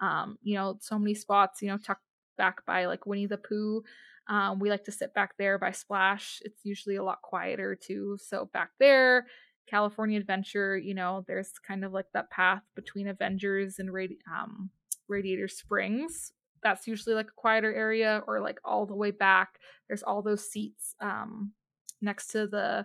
Um, 0.00 0.38
you 0.42 0.54
know, 0.54 0.78
so 0.80 0.98
many 0.98 1.14
spots, 1.14 1.60
you 1.60 1.68
know, 1.68 1.76
tucked 1.76 2.02
back 2.40 2.64
by 2.64 2.86
like 2.86 3.04
Winnie 3.04 3.26
the 3.26 3.36
Pooh. 3.36 3.82
Um, 4.28 4.58
we 4.60 4.70
like 4.70 4.84
to 4.84 4.92
sit 4.92 5.12
back 5.12 5.36
there 5.38 5.58
by 5.58 5.72
Splash. 5.72 6.40
It's 6.44 6.64
usually 6.64 6.96
a 6.96 7.04
lot 7.04 7.20
quieter 7.20 7.76
too. 7.76 8.16
So 8.18 8.48
back 8.54 8.70
there, 8.80 9.26
California 9.68 10.18
Adventure, 10.18 10.78
you 10.78 10.94
know, 10.94 11.22
there's 11.26 11.52
kind 11.66 11.84
of 11.84 11.92
like 11.92 12.06
that 12.14 12.30
path 12.30 12.62
between 12.74 13.08
Avengers 13.08 13.78
and 13.78 13.90
Radi- 13.90 14.24
um, 14.32 14.70
Radiator 15.08 15.48
Springs 15.48 16.32
that's 16.62 16.86
usually 16.86 17.14
like 17.14 17.28
a 17.28 17.40
quieter 17.40 17.72
area 17.74 18.22
or 18.26 18.40
like 18.40 18.58
all 18.64 18.86
the 18.86 18.94
way 18.94 19.10
back 19.10 19.58
there's 19.88 20.02
all 20.02 20.22
those 20.22 20.50
seats 20.50 20.94
um 21.00 21.52
next 22.00 22.28
to 22.28 22.46
the 22.46 22.84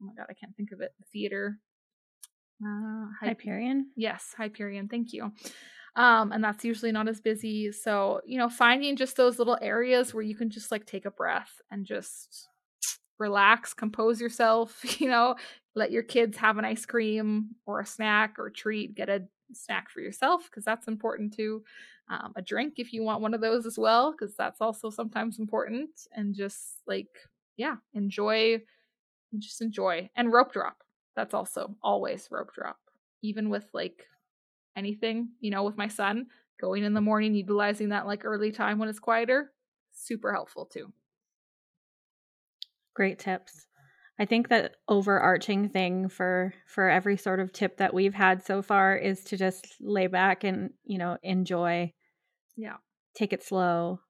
oh 0.00 0.04
my 0.06 0.12
god 0.16 0.26
i 0.30 0.34
can't 0.34 0.56
think 0.56 0.72
of 0.72 0.80
it 0.80 0.94
the 0.98 1.04
theater 1.12 1.58
uh 2.64 3.06
hyperion 3.20 3.90
yes 3.96 4.34
hyperion 4.36 4.88
thank 4.88 5.12
you 5.12 5.30
um 5.96 6.32
and 6.32 6.42
that's 6.42 6.64
usually 6.64 6.92
not 6.92 7.08
as 7.08 7.20
busy 7.20 7.70
so 7.70 8.20
you 8.24 8.38
know 8.38 8.48
finding 8.48 8.96
just 8.96 9.16
those 9.16 9.38
little 9.38 9.58
areas 9.60 10.14
where 10.14 10.22
you 10.22 10.34
can 10.34 10.50
just 10.50 10.70
like 10.70 10.86
take 10.86 11.04
a 11.04 11.10
breath 11.10 11.60
and 11.70 11.84
just 11.84 12.48
relax 13.18 13.74
compose 13.74 14.20
yourself 14.20 14.80
you 15.00 15.08
know 15.08 15.34
let 15.74 15.90
your 15.90 16.02
kids 16.02 16.36
have 16.36 16.58
an 16.58 16.64
ice 16.64 16.86
cream 16.86 17.50
or 17.66 17.80
a 17.80 17.86
snack 17.86 18.38
or 18.38 18.46
a 18.46 18.52
treat 18.52 18.94
get 18.94 19.08
a 19.08 19.22
snack 19.52 19.90
for 19.90 20.00
yourself 20.00 20.44
because 20.50 20.64
that's 20.64 20.88
important 20.88 21.34
too 21.34 21.62
um, 22.08 22.32
a 22.36 22.42
drink 22.42 22.74
if 22.76 22.92
you 22.92 23.02
want 23.02 23.22
one 23.22 23.34
of 23.34 23.40
those 23.40 23.64
as 23.64 23.78
well, 23.78 24.12
because 24.12 24.34
that's 24.36 24.60
also 24.60 24.90
sometimes 24.90 25.38
important. 25.38 25.90
And 26.14 26.34
just 26.34 26.82
like, 26.86 27.08
yeah, 27.56 27.76
enjoy, 27.94 28.60
just 29.38 29.62
enjoy. 29.62 30.10
And 30.16 30.32
rope 30.32 30.52
drop. 30.52 30.76
That's 31.16 31.34
also 31.34 31.74
always 31.82 32.28
rope 32.30 32.52
drop. 32.54 32.78
Even 33.22 33.50
with 33.50 33.66
like 33.72 34.06
anything, 34.76 35.30
you 35.40 35.50
know, 35.50 35.64
with 35.64 35.76
my 35.76 35.88
son, 35.88 36.26
going 36.60 36.84
in 36.84 36.94
the 36.94 37.00
morning, 37.00 37.34
utilizing 37.34 37.90
that 37.90 38.06
like 38.06 38.24
early 38.24 38.52
time 38.52 38.78
when 38.78 38.88
it's 38.88 38.98
quieter, 38.98 39.52
super 39.92 40.32
helpful 40.32 40.66
too. 40.66 40.92
Great 42.94 43.18
tips. 43.18 43.66
I 44.18 44.26
think 44.26 44.48
that 44.48 44.76
overarching 44.88 45.68
thing 45.70 46.08
for 46.08 46.52
for 46.66 46.88
every 46.88 47.16
sort 47.16 47.40
of 47.40 47.52
tip 47.52 47.78
that 47.78 47.94
we've 47.94 48.14
had 48.14 48.42
so 48.44 48.62
far 48.62 48.94
is 48.96 49.24
to 49.24 49.36
just 49.36 49.66
lay 49.80 50.06
back 50.06 50.44
and, 50.44 50.70
you 50.84 50.98
know, 50.98 51.16
enjoy. 51.22 51.92
Yeah. 52.56 52.76
Take 53.14 53.32
it 53.32 53.42
slow. 53.42 54.00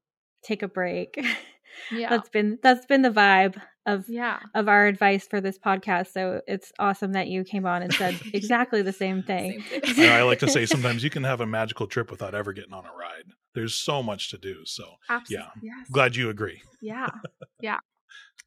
Take 0.42 0.62
a 0.62 0.68
break. 0.68 1.18
Yeah. 1.90 2.10
that's 2.10 2.28
been 2.28 2.58
that's 2.62 2.86
been 2.86 3.02
the 3.02 3.10
vibe 3.10 3.60
of 3.86 4.04
yeah. 4.08 4.38
of 4.54 4.68
our 4.68 4.86
advice 4.86 5.26
for 5.26 5.40
this 5.40 5.58
podcast. 5.58 6.12
So 6.12 6.40
it's 6.46 6.72
awesome 6.78 7.12
that 7.12 7.28
you 7.28 7.44
came 7.44 7.66
on 7.66 7.82
and 7.82 7.92
said 7.92 8.18
exactly 8.32 8.82
the 8.82 8.92
same 8.92 9.22
thing. 9.22 9.62
Same 9.70 9.80
thing. 9.80 10.10
I, 10.10 10.18
I 10.18 10.22
like 10.22 10.38
to 10.40 10.48
say 10.48 10.66
sometimes 10.66 11.02
you 11.02 11.10
can 11.10 11.24
have 11.24 11.40
a 11.40 11.46
magical 11.46 11.86
trip 11.86 12.10
without 12.10 12.34
ever 12.34 12.52
getting 12.52 12.72
on 12.72 12.84
a 12.84 12.92
ride. 12.92 13.24
There's 13.54 13.74
so 13.74 14.02
much 14.02 14.30
to 14.30 14.38
do. 14.38 14.64
So 14.64 14.84
Absolutely. 15.08 15.46
yeah. 15.62 15.72
Yes. 15.78 15.88
Glad 15.90 16.16
you 16.16 16.30
agree. 16.30 16.62
Yeah. 16.80 17.08
Yeah. 17.60 17.78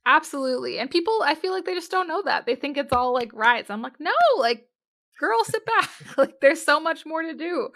Absolutely. 0.05 0.77
And 0.77 0.91
people, 0.91 1.21
I 1.23 1.35
feel 1.35 1.53
like 1.53 1.63
they 1.65 1.73
just 1.73 1.89
don't 1.89 2.07
know 2.07 2.21
that. 2.23 2.45
They 2.45 2.55
think 2.55 2.77
it's 2.77 2.91
all 2.91 3.13
like 3.13 3.31
rides. 3.33 3.69
I'm 3.69 3.81
like, 3.81 3.97
no, 3.99 4.11
like, 4.37 4.67
girl, 5.19 5.43
sit 5.45 5.65
back. 5.65 5.89
like, 6.17 6.41
there's 6.41 6.61
so 6.61 6.79
much 6.81 7.05
more 7.05 7.23
to 7.23 7.33
do. 7.33 7.69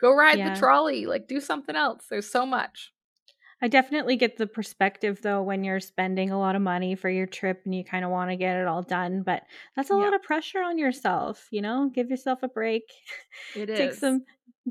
Go 0.00 0.12
ride 0.14 0.38
Yeah. 0.38 0.52
the 0.54 0.58
trolley. 0.58 1.06
Like, 1.06 1.28
do 1.28 1.40
something 1.40 1.76
else. 1.76 2.04
There's 2.10 2.30
so 2.30 2.44
much. 2.44 2.92
I 3.62 3.68
definitely 3.68 4.16
get 4.16 4.36
the 4.38 4.46
perspective 4.46 5.20
though 5.22 5.42
when 5.42 5.64
you're 5.64 5.80
spending 5.80 6.30
a 6.30 6.38
lot 6.38 6.56
of 6.56 6.62
money 6.62 6.94
for 6.94 7.10
your 7.10 7.26
trip 7.26 7.62
and 7.64 7.74
you 7.74 7.84
kind 7.84 8.04
of 8.04 8.10
want 8.10 8.30
to 8.30 8.36
get 8.36 8.56
it 8.56 8.66
all 8.66 8.82
done, 8.82 9.22
but 9.22 9.44
that's 9.76 9.90
a 9.90 9.94
Yeah. 9.94 9.96
lot 9.96 10.14
of 10.14 10.22
pressure 10.22 10.62
on 10.62 10.78
yourself, 10.78 11.46
you 11.50 11.60
know? 11.62 11.90
Give 11.90 12.08
yourself 12.10 12.42
a 12.42 12.48
break. 12.48 12.84
It 13.54 13.70
is. 13.70 13.74
Take 13.74 13.94
some 13.94 14.24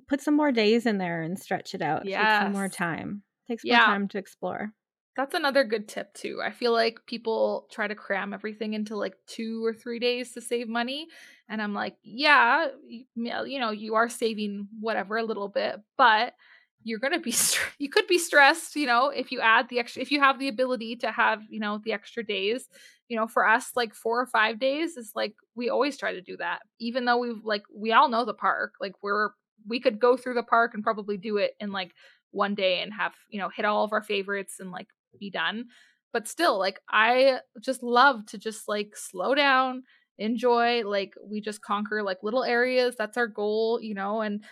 put 0.07 0.21
some 0.21 0.35
more 0.35 0.51
days 0.51 0.85
in 0.85 0.97
there 0.97 1.21
and 1.21 1.39
stretch 1.39 1.75
it 1.75 1.81
out. 1.81 2.11
Take 2.11 2.31
some 2.31 2.51
more 2.51 2.69
time. 2.69 3.23
Take 3.47 3.59
some 3.61 3.67
Yeah. 3.69 3.77
more 3.77 3.95
time 3.95 4.07
to 4.09 4.17
explore. 4.17 4.73
That's 5.15 5.33
another 5.35 5.65
good 5.65 5.89
tip 5.89 6.13
too. 6.13 6.39
I 6.41 6.51
feel 6.51 6.71
like 6.71 7.05
people 7.05 7.67
try 7.71 7.87
to 7.87 7.95
cram 7.95 8.33
everything 8.33 8.73
into 8.73 8.95
like 8.95 9.15
two 9.27 9.65
or 9.65 9.73
three 9.73 9.99
days 9.99 10.31
to 10.33 10.41
save 10.41 10.69
money, 10.69 11.07
and 11.49 11.61
I'm 11.61 11.73
like, 11.73 11.97
yeah, 12.03 12.67
you 12.87 13.59
know, 13.59 13.71
you 13.71 13.95
are 13.95 14.07
saving 14.07 14.69
whatever 14.79 15.17
a 15.17 15.23
little 15.23 15.49
bit, 15.49 15.81
but 15.97 16.35
you're 16.83 16.99
gonna 16.99 17.19
be 17.19 17.31
str- 17.45 17.73
you 17.79 17.89
could 17.89 18.07
be 18.07 18.17
stressed, 18.17 18.75
you 18.75 18.87
know, 18.87 19.09
if 19.09 19.31
you 19.31 19.39
add 19.41 19.69
the 19.69 19.79
extra, 19.79 20.01
if 20.01 20.11
you 20.11 20.19
have 20.19 20.39
the 20.39 20.47
ability 20.47 20.95
to 20.97 21.11
have 21.11 21.41
you 21.49 21.59
know 21.59 21.79
the 21.83 21.93
extra 21.93 22.23
days. 22.25 22.67
You 23.07 23.17
know, 23.17 23.25
for 23.27 23.47
us, 23.47 23.71
like 23.75 23.95
four 23.95 24.21
or 24.21 24.27
five 24.27 24.59
days 24.59 24.95
is 24.95 25.13
like 25.15 25.33
we 25.55 25.69
always 25.69 25.97
try 25.97 26.13
to 26.13 26.21
do 26.21 26.37
that, 26.37 26.59
even 26.79 27.05
though 27.05 27.17
we've 27.17 27.43
like 27.43 27.63
we 27.75 27.91
all 27.91 28.07
know 28.07 28.23
the 28.23 28.35
park, 28.35 28.73
like 28.79 28.93
we're 29.01 29.29
we 29.67 29.79
could 29.79 29.99
go 29.99 30.15
through 30.15 30.35
the 30.35 30.43
park 30.43 30.73
and 30.73 30.83
probably 30.83 31.17
do 31.17 31.37
it 31.37 31.53
in 31.59 31.71
like 31.71 31.93
one 32.31 32.53
day 32.55 32.81
and 32.81 32.93
have 32.93 33.13
you 33.29 33.39
know 33.39 33.49
hit 33.49 33.65
all 33.65 33.83
of 33.83 33.93
our 33.93 34.01
favorites 34.03 34.55
and 34.59 34.71
like 34.71 34.87
be 35.19 35.29
done 35.29 35.65
but 36.13 36.27
still 36.27 36.57
like 36.59 36.79
i 36.89 37.39
just 37.59 37.81
love 37.81 38.25
to 38.27 38.37
just 38.37 38.67
like 38.67 38.95
slow 38.95 39.33
down 39.33 39.83
enjoy 40.17 40.83
like 40.87 41.13
we 41.25 41.41
just 41.41 41.61
conquer 41.61 42.03
like 42.03 42.17
little 42.21 42.43
areas 42.43 42.95
that's 42.97 43.17
our 43.17 43.27
goal 43.27 43.79
you 43.81 43.93
know 43.95 44.21
and 44.21 44.43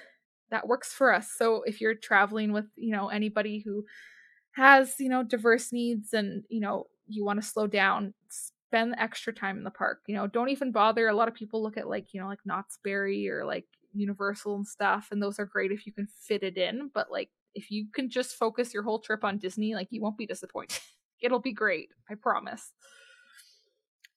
that 0.52 0.68
works 0.68 0.94
for 0.94 1.14
us 1.14 1.32
so 1.32 1.64
if 1.64 1.82
you're 1.82 1.96
traveling 1.96 2.54
with 2.54 2.66
you 2.76 2.92
know 2.92 3.10
anybody 3.10 3.60
who 3.60 3.86
has 4.52 4.96
you 5.00 5.10
know 5.10 5.24
diverse 5.24 5.72
needs 5.72 6.14
and 6.14 6.44
you 6.50 6.60
know 6.60 6.88
you 7.08 7.24
want 7.26 7.42
to 7.42 7.48
slow 7.48 7.68
down 7.68 8.14
spend 8.30 8.96
extra 8.98 9.34
time 9.34 9.58
in 9.58 9.64
the 9.64 9.72
park 9.72 10.02
you 10.08 10.16
know 10.16 10.28
don't 10.28 10.50
even 10.50 10.72
bother 10.72 11.08
a 11.08 11.16
lot 11.16 11.28
of 11.28 11.34
people 11.34 11.62
look 11.64 11.78
at 11.78 11.88
like 11.88 12.14
you 12.14 12.20
know 12.22 12.28
like 12.28 12.40
knott's 12.46 12.80
berry 12.84 13.30
or 13.30 13.46
like 13.46 13.66
universal 13.94 14.56
and 14.56 14.68
stuff 14.68 15.08
and 15.12 15.22
those 15.22 15.40
are 15.40 15.46
great 15.46 15.72
if 15.72 15.86
you 15.86 15.94
can 15.94 16.08
fit 16.08 16.44
it 16.44 16.58
in 16.58 16.90
but 16.94 17.12
like 17.12 17.30
if 17.56 17.72
you 17.72 17.88
can 17.92 18.10
just 18.10 18.36
focus 18.36 18.74
your 18.74 18.84
whole 18.84 19.00
trip 19.00 19.24
on 19.24 19.38
disney 19.38 19.74
like 19.74 19.88
you 19.92 20.02
won't 20.02 20.18
be 20.18 20.26
disappointed 20.28 20.80
it'll 21.22 21.40
be 21.40 21.54
great 21.54 21.90
i 22.10 22.16
promise 22.16 22.74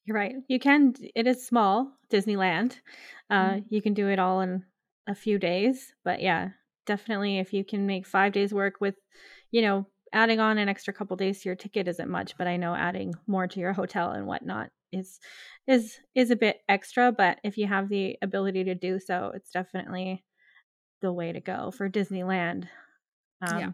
You're 0.04 0.16
right. 0.16 0.34
You 0.48 0.58
can 0.58 0.94
it 1.14 1.26
is 1.26 1.46
small, 1.46 1.92
Disneyland. 2.10 2.80
Uh 3.28 3.60
Mhm. 3.60 3.64
you 3.68 3.80
can 3.82 3.94
do 3.94 4.08
it 4.08 4.18
all 4.18 4.40
in 4.40 4.64
a 5.10 5.14
few 5.16 5.38
days, 5.38 5.92
but 6.04 6.22
yeah, 6.22 6.50
definitely 6.86 7.38
if 7.38 7.52
you 7.52 7.64
can 7.64 7.86
make 7.86 8.06
5 8.06 8.32
days 8.32 8.54
work 8.54 8.80
with, 8.80 8.94
you 9.50 9.62
know, 9.62 9.86
adding 10.12 10.40
on 10.40 10.58
an 10.58 10.68
extra 10.68 10.94
couple 10.94 11.16
days 11.16 11.42
to 11.42 11.48
your 11.48 11.56
ticket 11.56 11.88
isn't 11.88 12.10
much, 12.10 12.38
but 12.38 12.46
I 12.46 12.56
know 12.56 12.74
adding 12.74 13.14
more 13.26 13.48
to 13.48 13.60
your 13.60 13.72
hotel 13.74 14.12
and 14.12 14.26
whatnot 14.26 14.70
is 14.92 15.20
is 15.66 15.98
is 16.14 16.30
a 16.30 16.36
bit 16.36 16.62
extra, 16.68 17.12
but 17.12 17.40
if 17.44 17.58
you 17.58 17.66
have 17.66 17.88
the 17.88 18.18
ability 18.22 18.64
to 18.64 18.74
do 18.74 19.00
so, 19.00 19.32
it's 19.34 19.50
definitely 19.50 20.24
the 21.02 21.12
way 21.12 21.32
to 21.32 21.40
go 21.40 21.70
for 21.70 21.90
Disneyland. 21.90 22.68
Um, 23.42 23.58
Yeah. 23.58 23.72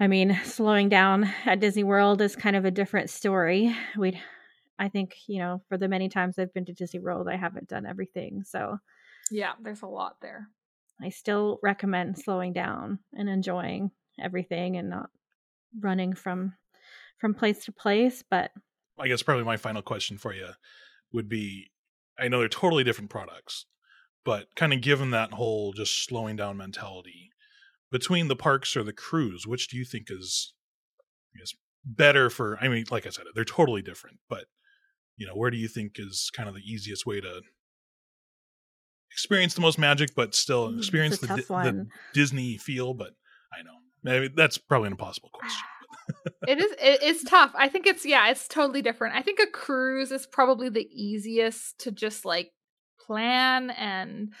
I 0.00 0.06
mean, 0.08 0.38
slowing 0.44 0.88
down 0.88 1.24
at 1.44 1.60
Disney 1.60 1.84
World 1.84 2.20
is 2.20 2.36
kind 2.36 2.56
of 2.56 2.64
a 2.64 2.70
different 2.70 3.10
story. 3.10 3.74
We'd 3.96 4.20
I 4.78 4.88
think, 4.90 5.16
you 5.26 5.38
know, 5.38 5.62
for 5.68 5.78
the 5.78 5.88
many 5.88 6.10
times 6.10 6.38
I've 6.38 6.52
been 6.52 6.66
to 6.66 6.74
Disney 6.74 7.00
World, 7.00 7.28
I 7.28 7.36
haven't 7.36 7.68
done 7.68 7.86
everything. 7.86 8.44
So, 8.44 8.78
yeah, 9.30 9.52
there's 9.62 9.82
a 9.82 9.86
lot 9.86 10.16
there. 10.20 10.48
I 11.02 11.10
still 11.10 11.58
recommend 11.62 12.18
slowing 12.18 12.52
down 12.52 13.00
and 13.12 13.28
enjoying 13.28 13.90
everything 14.20 14.76
and 14.76 14.88
not 14.88 15.10
running 15.80 16.14
from 16.14 16.54
from 17.18 17.34
place 17.34 17.64
to 17.64 17.72
place, 17.72 18.22
but 18.28 18.50
I 18.98 19.08
guess 19.08 19.22
probably 19.22 19.44
my 19.44 19.56
final 19.56 19.82
question 19.82 20.18
for 20.18 20.34
you 20.34 20.50
would 21.12 21.28
be 21.28 21.70
I 22.18 22.28
know 22.28 22.38
they're 22.38 22.48
totally 22.48 22.84
different 22.84 23.10
products, 23.10 23.66
but 24.24 24.48
kind 24.56 24.72
of 24.72 24.80
given 24.80 25.10
that 25.10 25.32
whole 25.32 25.72
just 25.72 26.04
slowing 26.04 26.36
down 26.36 26.56
mentality 26.56 27.30
between 27.90 28.28
the 28.28 28.36
parks 28.36 28.76
or 28.76 28.82
the 28.82 28.92
cruise, 28.92 29.46
which 29.46 29.68
do 29.68 29.76
you 29.76 29.84
think 29.84 30.06
is 30.10 30.54
I 31.34 31.40
guess 31.40 31.52
better 31.84 32.30
for 32.30 32.58
I 32.60 32.68
mean, 32.68 32.86
like 32.90 33.06
I 33.06 33.10
said, 33.10 33.24
they're 33.34 33.44
totally 33.44 33.82
different, 33.82 34.18
but 34.28 34.44
you 35.16 35.26
know, 35.26 35.34
where 35.34 35.50
do 35.50 35.56
you 35.56 35.68
think 35.68 35.98
is 35.98 36.30
kind 36.34 36.48
of 36.48 36.54
the 36.54 36.60
easiest 36.60 37.06
way 37.06 37.20
to 37.20 37.42
experience 39.10 39.54
the 39.54 39.60
most 39.60 39.78
magic, 39.78 40.14
but 40.14 40.34
still 40.34 40.70
mm, 40.70 40.78
experience 40.78 41.18
the, 41.18 41.26
the, 41.26 41.86
Disney 42.12 42.56
feel? 42.58 42.94
But 42.94 43.12
I 43.52 43.62
know 43.62 43.72
maybe 44.02 44.32
that's 44.34 44.58
probably 44.58 44.88
an 44.88 44.92
impossible 44.92 45.30
question. 45.32 45.66
it 46.48 46.58
is 46.58 46.72
it 46.80 47.02
is 47.02 47.22
tough. 47.24 47.52
I 47.54 47.68
think 47.68 47.86
it's 47.86 48.04
yeah, 48.04 48.28
it's 48.30 48.48
totally 48.48 48.82
different. 48.82 49.16
I 49.16 49.22
think 49.22 49.40
a 49.40 49.46
cruise 49.46 50.12
is 50.12 50.26
probably 50.26 50.68
the 50.68 50.88
easiest 50.92 51.78
to 51.80 51.90
just 51.90 52.24
like 52.24 52.52
plan 53.06 53.70
and 53.70 54.32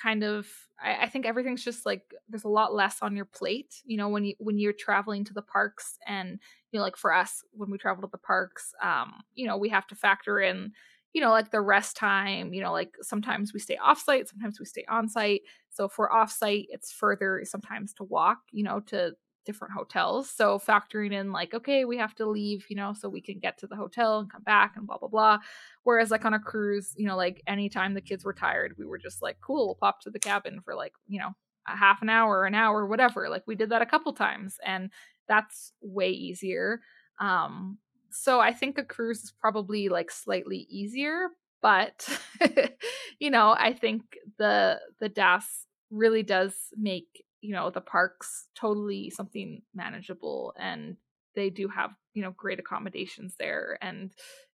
kind 0.00 0.24
of 0.24 0.48
I, 0.82 1.04
I, 1.04 1.08
think 1.08 1.26
everything's 1.26 1.64
just 1.64 1.86
like 1.86 2.02
there's 2.28 2.44
a 2.44 2.48
lot 2.48 2.74
less 2.74 2.98
on 3.02 3.14
your 3.14 3.26
plate 3.26 3.74
you 3.84 3.96
know 3.96 4.08
when 4.08 4.24
you 4.24 4.34
when 4.38 4.58
you're 4.58 4.72
traveling 4.72 5.24
to 5.26 5.34
the 5.34 5.42
parks 5.42 5.98
and 6.06 6.40
you 6.70 6.78
know 6.78 6.82
like 6.82 6.96
for 6.96 7.12
us 7.12 7.44
when 7.52 7.70
we 7.70 7.78
travel 7.78 8.02
to 8.02 8.08
the 8.10 8.18
parks 8.18 8.72
um 8.82 9.22
you 9.34 9.46
know 9.46 9.56
we 9.56 9.68
have 9.68 9.86
to 9.88 9.94
factor 9.94 10.40
in 10.40 10.72
you 11.12 11.20
know 11.20 11.30
like 11.30 11.50
the 11.50 11.60
rest 11.60 11.96
time 11.96 12.52
you 12.52 12.62
know 12.62 12.72
like 12.72 12.94
sometimes 13.02 13.52
we 13.52 13.60
stay 13.60 13.76
off 13.76 14.00
site 14.02 14.28
sometimes 14.28 14.58
we 14.58 14.66
stay 14.66 14.84
on 14.88 15.08
site 15.08 15.42
so 15.70 15.84
if 15.84 15.98
we're 15.98 16.10
off 16.12 16.30
site 16.32 16.66
it's 16.70 16.92
further 16.92 17.42
sometimes 17.44 17.92
to 17.92 18.04
walk 18.04 18.38
you 18.50 18.62
know 18.64 18.80
to 18.80 19.14
different 19.44 19.74
hotels. 19.74 20.30
So 20.30 20.58
factoring 20.58 21.12
in 21.12 21.32
like, 21.32 21.54
okay, 21.54 21.84
we 21.84 21.96
have 21.98 22.14
to 22.16 22.26
leave, 22.26 22.66
you 22.68 22.76
know, 22.76 22.92
so 22.92 23.08
we 23.08 23.20
can 23.20 23.38
get 23.38 23.58
to 23.58 23.66
the 23.66 23.76
hotel 23.76 24.20
and 24.20 24.30
come 24.30 24.42
back 24.42 24.76
and 24.76 24.86
blah 24.86 24.98
blah 24.98 25.08
blah. 25.08 25.38
Whereas 25.82 26.10
like 26.10 26.24
on 26.24 26.34
a 26.34 26.38
cruise, 26.38 26.94
you 26.96 27.06
know, 27.06 27.16
like 27.16 27.42
anytime 27.46 27.94
the 27.94 28.00
kids 28.00 28.24
were 28.24 28.32
tired, 28.32 28.74
we 28.78 28.86
were 28.86 28.98
just 28.98 29.22
like, 29.22 29.38
cool, 29.40 29.66
we'll 29.66 29.74
pop 29.74 30.00
to 30.02 30.10
the 30.10 30.18
cabin 30.18 30.60
for 30.64 30.74
like, 30.74 30.92
you 31.06 31.18
know, 31.18 31.30
a 31.68 31.76
half 31.76 32.02
an 32.02 32.08
hour, 32.08 32.44
an 32.44 32.54
hour, 32.54 32.86
whatever. 32.86 33.28
Like 33.28 33.42
we 33.46 33.54
did 33.54 33.70
that 33.70 33.82
a 33.82 33.86
couple 33.86 34.12
times 34.12 34.58
and 34.64 34.90
that's 35.28 35.72
way 35.80 36.10
easier. 36.10 36.80
Um 37.20 37.78
so 38.12 38.40
I 38.40 38.52
think 38.52 38.78
a 38.78 38.84
cruise 38.84 39.22
is 39.22 39.32
probably 39.40 39.88
like 39.88 40.10
slightly 40.10 40.66
easier, 40.70 41.28
but 41.60 42.08
you 43.18 43.30
know, 43.30 43.54
I 43.58 43.72
think 43.72 44.02
the 44.38 44.80
the 45.00 45.08
DAS 45.08 45.66
really 45.90 46.22
does 46.22 46.54
make 46.76 47.24
you 47.40 47.54
know 47.54 47.70
the 47.70 47.80
parks 47.80 48.48
totally 48.54 49.10
something 49.10 49.62
manageable 49.74 50.54
and 50.58 50.96
they 51.34 51.50
do 51.50 51.68
have 51.68 51.90
you 52.14 52.22
know 52.22 52.32
great 52.36 52.58
accommodations 52.58 53.34
there 53.38 53.78
and 53.82 54.12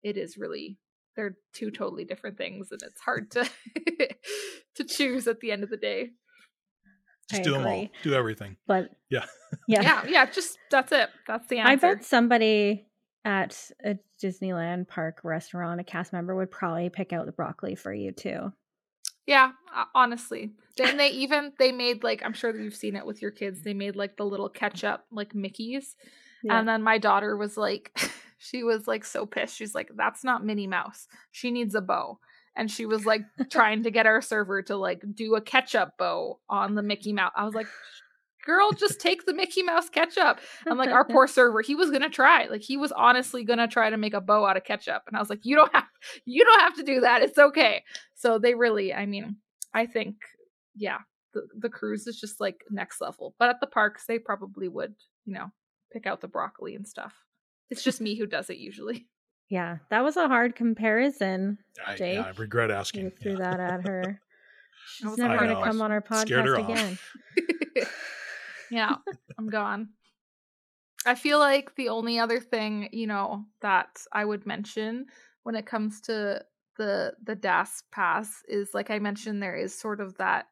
it 0.03 0.17
is 0.17 0.37
really 0.37 0.77
they're 1.15 1.37
two 1.53 1.71
totally 1.71 2.03
different 2.03 2.37
things 2.37 2.69
and 2.71 2.81
it's 2.83 3.01
hard 3.01 3.31
to 3.31 3.49
to 4.75 4.83
choose 4.83 5.27
at 5.27 5.39
the 5.39 5.51
end 5.51 5.63
of 5.63 5.69
the 5.69 5.77
day. 5.77 6.09
Just 7.29 7.41
I 7.41 7.43
do 7.43 7.55
agree. 7.55 7.63
them 7.63 7.73
all 7.73 7.87
do 8.03 8.13
everything. 8.13 8.57
But 8.67 8.89
yeah. 9.09 9.25
yeah. 9.67 9.81
Yeah 9.81 10.03
yeah 10.07 10.25
just 10.31 10.57
that's 10.69 10.91
it. 10.91 11.09
That's 11.27 11.47
the 11.47 11.59
answer 11.59 11.87
i 11.87 11.93
bet 11.93 12.03
somebody 12.03 12.87
at 13.25 13.69
a 13.85 13.95
disneyland 14.21 14.87
park 14.87 15.19
restaurant 15.23 15.79
a 15.79 15.83
cast 15.83 16.11
member 16.11 16.35
would 16.35 16.51
probably 16.51 16.89
pick 16.89 17.13
out 17.13 17.25
the 17.25 17.31
broccoli 17.31 17.75
for 17.75 17.93
you 17.93 18.11
too 18.11 18.51
yeah, 19.25 19.51
honestly. 19.95 20.51
Then 20.75 20.97
they 20.97 21.09
even 21.09 21.53
they 21.57 21.71
made 21.71 22.03
like 22.03 22.21
I'm 22.25 22.33
sure 22.33 22.51
that 22.51 22.61
you've 22.61 22.75
seen 22.75 22.95
it 22.95 23.05
with 23.05 23.21
your 23.21 23.31
kids. 23.31 23.61
They 23.61 23.73
made 23.73 23.95
like 23.95 24.17
the 24.17 24.25
little 24.25 24.49
ketchup 24.49 25.05
like 25.11 25.33
Mickey's. 25.33 25.95
Yeah. 26.43 26.59
And 26.59 26.67
then 26.67 26.83
my 26.83 26.97
daughter 26.97 27.37
was 27.37 27.55
like 27.55 27.97
she 28.37 28.63
was 28.63 28.87
like 28.87 29.05
so 29.05 29.25
pissed. 29.25 29.55
She's 29.55 29.73
like 29.73 29.89
that's 29.95 30.23
not 30.23 30.45
Minnie 30.45 30.67
Mouse. 30.67 31.07
She 31.31 31.51
needs 31.51 31.75
a 31.75 31.81
bow. 31.81 32.19
And 32.55 32.69
she 32.69 32.85
was 32.85 33.05
like 33.05 33.21
trying 33.49 33.83
to 33.83 33.91
get 33.91 34.05
our 34.05 34.21
server 34.21 34.61
to 34.63 34.75
like 34.75 35.01
do 35.13 35.35
a 35.35 35.41
ketchup 35.41 35.91
bow 35.97 36.39
on 36.49 36.75
the 36.75 36.83
Mickey 36.83 37.13
Mouse. 37.13 37.31
I 37.35 37.45
was 37.45 37.55
like 37.55 37.67
girl, 38.45 38.71
just 38.71 38.99
take 38.99 39.25
the 39.25 39.33
Mickey 39.33 39.63
Mouse 39.63 39.89
ketchup. 39.89 40.39
I'm 40.67 40.77
like, 40.77 40.89
our 40.89 41.05
poor 41.05 41.27
server, 41.27 41.61
he 41.61 41.75
was 41.75 41.91
gonna 41.91 42.09
try. 42.09 42.47
Like 42.47 42.61
he 42.61 42.77
was 42.77 42.91
honestly 42.91 43.43
gonna 43.43 43.67
try 43.67 43.89
to 43.89 43.97
make 43.97 44.13
a 44.13 44.21
bow 44.21 44.45
out 44.45 44.57
of 44.57 44.63
ketchup. 44.63 45.03
And 45.07 45.15
I 45.15 45.19
was 45.19 45.29
like, 45.29 45.41
you 45.43 45.55
don't 45.55 45.73
have 45.73 45.85
you 46.25 46.43
don't 46.45 46.61
have 46.61 46.75
to 46.75 46.83
do 46.83 47.01
that. 47.01 47.21
It's 47.21 47.37
okay. 47.37 47.83
So 48.15 48.39
they 48.39 48.55
really, 48.55 48.93
I 48.93 49.05
mean, 49.05 49.37
I 49.73 49.85
think, 49.85 50.15
yeah, 50.75 50.99
the, 51.33 51.47
the 51.57 51.69
cruise 51.69 52.07
is 52.07 52.19
just 52.19 52.39
like 52.39 52.63
next 52.69 53.01
level. 53.01 53.35
But 53.39 53.49
at 53.49 53.59
the 53.59 53.67
parks, 53.67 54.05
they 54.05 54.19
probably 54.19 54.67
would, 54.67 54.93
you 55.25 55.33
know, 55.33 55.51
pick 55.91 56.05
out 56.05 56.21
the 56.21 56.27
broccoli 56.27 56.75
and 56.75 56.87
stuff. 56.87 57.13
It's 57.69 57.83
just 57.83 58.01
me 58.01 58.15
who 58.15 58.27
does 58.27 58.49
it 58.49 58.57
usually. 58.57 59.07
Yeah, 59.49 59.77
that 59.89 60.03
was 60.03 60.17
a 60.17 60.27
hard 60.27 60.55
comparison. 60.55 61.57
I, 61.85 61.95
Jake. 61.95 62.15
Yeah, 62.15 62.23
I 62.23 62.31
regret 62.31 62.71
asking. 62.71 63.03
You 63.03 63.11
threw 63.11 63.31
yeah. 63.33 63.37
that 63.37 63.59
at 63.59 63.87
her. 63.87 64.21
She's 64.87 65.17
never 65.17 65.37
going 65.37 65.55
to 65.55 65.63
come 65.63 65.81
on 65.81 65.91
our 65.91 66.01
podcast 66.01 66.59
again. 66.59 66.97
yeah, 68.73 68.95
I'm 69.37 69.49
gone. 69.49 69.89
I 71.05 71.15
feel 71.15 71.39
like 71.39 71.75
the 71.75 71.89
only 71.89 72.17
other 72.19 72.39
thing, 72.39 72.89
you 72.91 73.07
know, 73.07 73.45
that 73.61 74.01
I 74.11 74.25
would 74.25 74.45
mention 74.45 75.07
when 75.43 75.55
it 75.55 75.65
comes 75.65 76.01
to 76.01 76.43
the 76.77 77.13
the 77.23 77.35
DAS 77.35 77.83
pass 77.91 78.41
is 78.47 78.73
like 78.73 78.89
I 78.89 78.97
mentioned 78.99 79.41
there 79.43 79.55
is 79.55 79.77
sort 79.77 79.99
of 80.01 80.17
that 80.17 80.47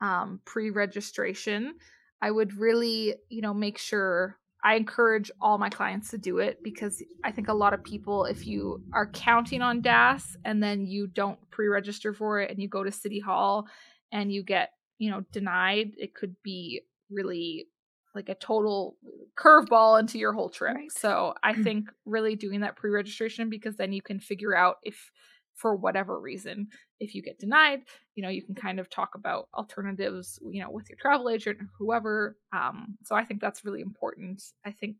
um 0.00 0.40
pre-registration. 0.44 1.74
I 2.20 2.30
would 2.30 2.54
really, 2.58 3.14
you 3.30 3.40
know, 3.40 3.54
make 3.54 3.78
sure 3.78 4.38
I 4.64 4.74
encourage 4.74 5.30
all 5.40 5.58
my 5.58 5.70
clients 5.70 6.10
to 6.10 6.18
do 6.18 6.38
it 6.38 6.62
because 6.62 7.02
I 7.24 7.32
think 7.32 7.48
a 7.48 7.54
lot 7.54 7.74
of 7.74 7.82
people, 7.82 8.26
if 8.26 8.46
you 8.46 8.82
are 8.92 9.06
counting 9.06 9.62
on 9.62 9.80
DAS 9.80 10.36
and 10.44 10.62
then 10.62 10.86
you 10.86 11.06
don't 11.06 11.38
pre 11.50 11.68
register 11.68 12.12
for 12.12 12.40
it 12.40 12.50
and 12.50 12.60
you 12.60 12.68
go 12.68 12.84
to 12.84 12.92
City 12.92 13.18
Hall 13.18 13.66
and 14.12 14.30
you 14.32 14.42
get, 14.42 14.70
you 14.98 15.10
know, 15.10 15.24
denied, 15.32 15.92
it 15.98 16.14
could 16.14 16.36
be 16.44 16.82
really 17.12 17.66
like 18.14 18.28
a 18.28 18.34
total 18.34 18.96
curveball 19.38 19.98
into 19.98 20.18
your 20.18 20.32
whole 20.32 20.50
trip. 20.50 20.74
Right. 20.74 20.92
So 20.92 21.34
I 21.42 21.54
mm. 21.54 21.64
think 21.64 21.90
really 22.04 22.36
doing 22.36 22.60
that 22.60 22.76
pre 22.76 22.90
registration 22.90 23.48
because 23.48 23.76
then 23.76 23.92
you 23.92 24.02
can 24.02 24.20
figure 24.20 24.54
out 24.54 24.76
if, 24.82 25.10
for 25.54 25.76
whatever 25.76 26.20
reason, 26.20 26.68
if 27.00 27.14
you 27.14 27.22
get 27.22 27.38
denied, 27.38 27.80
you 28.14 28.22
know, 28.22 28.28
you 28.28 28.42
can 28.42 28.54
kind 28.54 28.80
of 28.80 28.90
talk 28.90 29.10
about 29.14 29.48
alternatives, 29.54 30.38
you 30.50 30.62
know, 30.62 30.70
with 30.70 30.88
your 30.88 30.98
travel 31.00 31.28
agent 31.30 31.58
or 31.60 31.68
whoever. 31.78 32.36
Um, 32.54 32.96
so 33.04 33.14
I 33.14 33.24
think 33.24 33.40
that's 33.40 33.64
really 33.64 33.80
important. 33.80 34.42
I 34.64 34.72
think, 34.72 34.96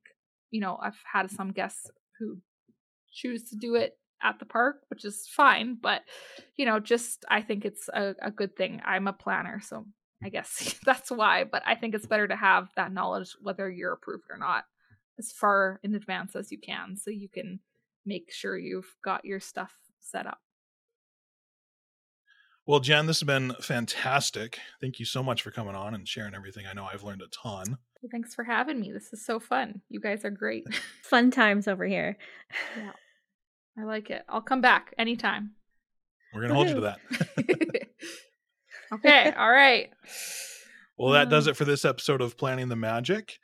you 0.51 0.61
know, 0.61 0.79
I've 0.83 0.99
had 1.11 1.31
some 1.31 1.53
guests 1.53 1.91
who 2.19 2.39
choose 3.13 3.49
to 3.51 3.57
do 3.57 3.75
it 3.75 3.99
at 4.23 4.39
the 4.39 4.45
park, 4.45 4.83
which 4.89 5.05
is 5.05 5.27
fine, 5.35 5.77
but 5.81 6.03
you 6.57 6.65
know, 6.65 6.79
just 6.79 7.25
I 7.29 7.43
think 7.43 7.65
it's 7.65 7.89
a, 7.89 8.15
a 8.23 8.31
good 8.31 8.57
thing. 8.57 8.81
I'm 8.85 9.09
a 9.09 9.13
planner, 9.13 9.61
so 9.61 9.87
I 10.25 10.29
guess 10.29 10.79
that's 10.85 11.11
why. 11.11 11.45
But 11.45 11.63
I 11.67 11.75
think 11.75 11.95
it's 11.95 12.07
better 12.07 12.29
to 12.29 12.37
have 12.37 12.69
that 12.77 12.93
knowledge 12.93 13.37
whether 13.41 13.71
you're 13.71 13.93
approved 13.93 14.25
or 14.31 14.39
not 14.39 14.65
as 15.19 15.33
far 15.33 15.81
in 15.83 15.95
advance 15.95 16.35
as 16.35 16.51
you 16.51 16.59
can 16.59 16.97
so 16.97 17.11
you 17.11 17.29
can 17.29 17.61
make 18.05 18.33
sure 18.33 18.59
you've 18.59 18.95
got 19.05 19.25
your 19.25 19.41
stuff 19.41 19.73
set 20.01 20.27
up. 20.27 20.39
Well, 22.65 22.81
Jenn, 22.81 23.07
this 23.07 23.21
has 23.21 23.27
been 23.27 23.55
fantastic. 23.61 24.59
Thank 24.81 25.01
you 25.01 25.05
so 25.05 25.23
much 25.23 25.43
for 25.43 25.51
coming 25.51 25.75
on 25.75 25.95
and 25.95 26.07
sharing 26.07 26.35
everything. 26.35 26.65
I 26.67 26.73
know 26.73 26.85
I've 26.85 27.03
learned 27.03 27.23
a 27.23 27.27
ton. 27.27 27.79
Thanks 28.11 28.35
for 28.35 28.45
having 28.45 28.81
me. 28.81 28.93
This 28.93 29.13
is 29.13 29.25
so 29.25 29.41
fun. 29.41 29.81
You 29.89 30.01
guys 30.01 30.25
are 30.25 30.31
great. 30.31 30.65
fun 31.03 31.31
times 31.31 31.67
over 31.67 31.85
here. 31.85 32.17
Yeah. 32.77 32.93
I 33.79 33.85
like 33.85 34.11
it. 34.11 34.23
I'll 34.29 34.43
come 34.43 34.61
back 34.61 34.95
anytime. 34.97 35.53
We're 36.33 36.47
going 36.47 36.51
to 36.51 36.55
hold 36.55 36.69
you 36.69 36.75
to 36.75 36.81
that. 36.83 37.89
Okay. 38.93 39.33
all 39.37 39.51
right. 39.51 39.91
Well, 40.99 41.13
that 41.13 41.31
does 41.31 41.47
um, 41.47 41.53
it 41.53 41.57
for 41.57 41.65
this 41.65 41.85
episode 41.85 42.21
of 42.21 42.37
Planning 42.37 42.69
the 42.69 42.77
Magic. 42.77 43.39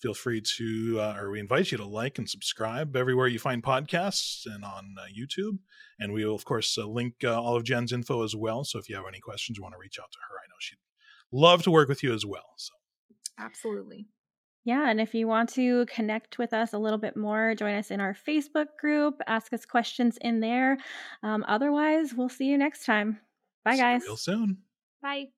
Feel 0.00 0.14
free 0.14 0.40
to, 0.58 0.98
uh, 1.00 1.16
or 1.18 1.30
we 1.30 1.40
invite 1.40 1.72
you 1.72 1.78
to 1.78 1.84
like 1.84 2.18
and 2.18 2.28
subscribe 2.28 2.94
everywhere 2.94 3.26
you 3.26 3.38
find 3.38 3.62
podcasts 3.62 4.46
and 4.46 4.64
on 4.64 4.94
uh, 4.98 5.04
YouTube. 5.16 5.58
And 5.98 6.12
we 6.12 6.24
will, 6.24 6.34
of 6.34 6.44
course, 6.44 6.76
uh, 6.78 6.86
link 6.86 7.14
uh, 7.24 7.40
all 7.40 7.56
of 7.56 7.64
Jenn's 7.64 7.92
info 7.92 8.22
as 8.22 8.36
well. 8.36 8.62
So 8.62 8.78
if 8.78 8.88
you 8.88 8.94
have 8.94 9.06
any 9.08 9.18
questions, 9.18 9.58
you 9.58 9.62
want 9.62 9.74
to 9.74 9.78
reach 9.80 9.98
out 10.00 10.10
to 10.12 10.18
her, 10.28 10.36
I 10.36 10.46
know 10.48 10.54
she'd 10.60 10.78
love 11.32 11.62
to 11.64 11.70
work 11.70 11.88
with 11.88 12.02
you 12.02 12.14
as 12.14 12.24
well. 12.24 12.54
So, 12.56 12.74
absolutely. 13.38 14.06
Yeah, 14.64 14.90
and 14.90 15.00
if 15.00 15.14
you 15.14 15.26
want 15.26 15.48
to 15.54 15.86
connect 15.86 16.38
with 16.38 16.52
us 16.52 16.74
a 16.74 16.78
little 16.78 16.98
bit 16.98 17.16
more, 17.16 17.54
join 17.54 17.74
us 17.74 17.90
in 17.90 18.00
our 18.00 18.14
Facebook 18.14 18.66
group, 18.78 19.14
ask 19.26 19.52
us 19.52 19.64
questions 19.64 20.18
in 20.20 20.40
there. 20.40 20.76
Um, 21.22 21.44
otherwise, 21.48 22.12
we'll 22.14 22.28
see 22.28 22.44
you 22.44 22.58
next 22.58 22.84
time. 22.84 23.18
Bye, 23.64 23.78
guys. 23.78 24.02
real 24.02 24.16
soon. 24.16 24.58
Bye. 25.02 25.30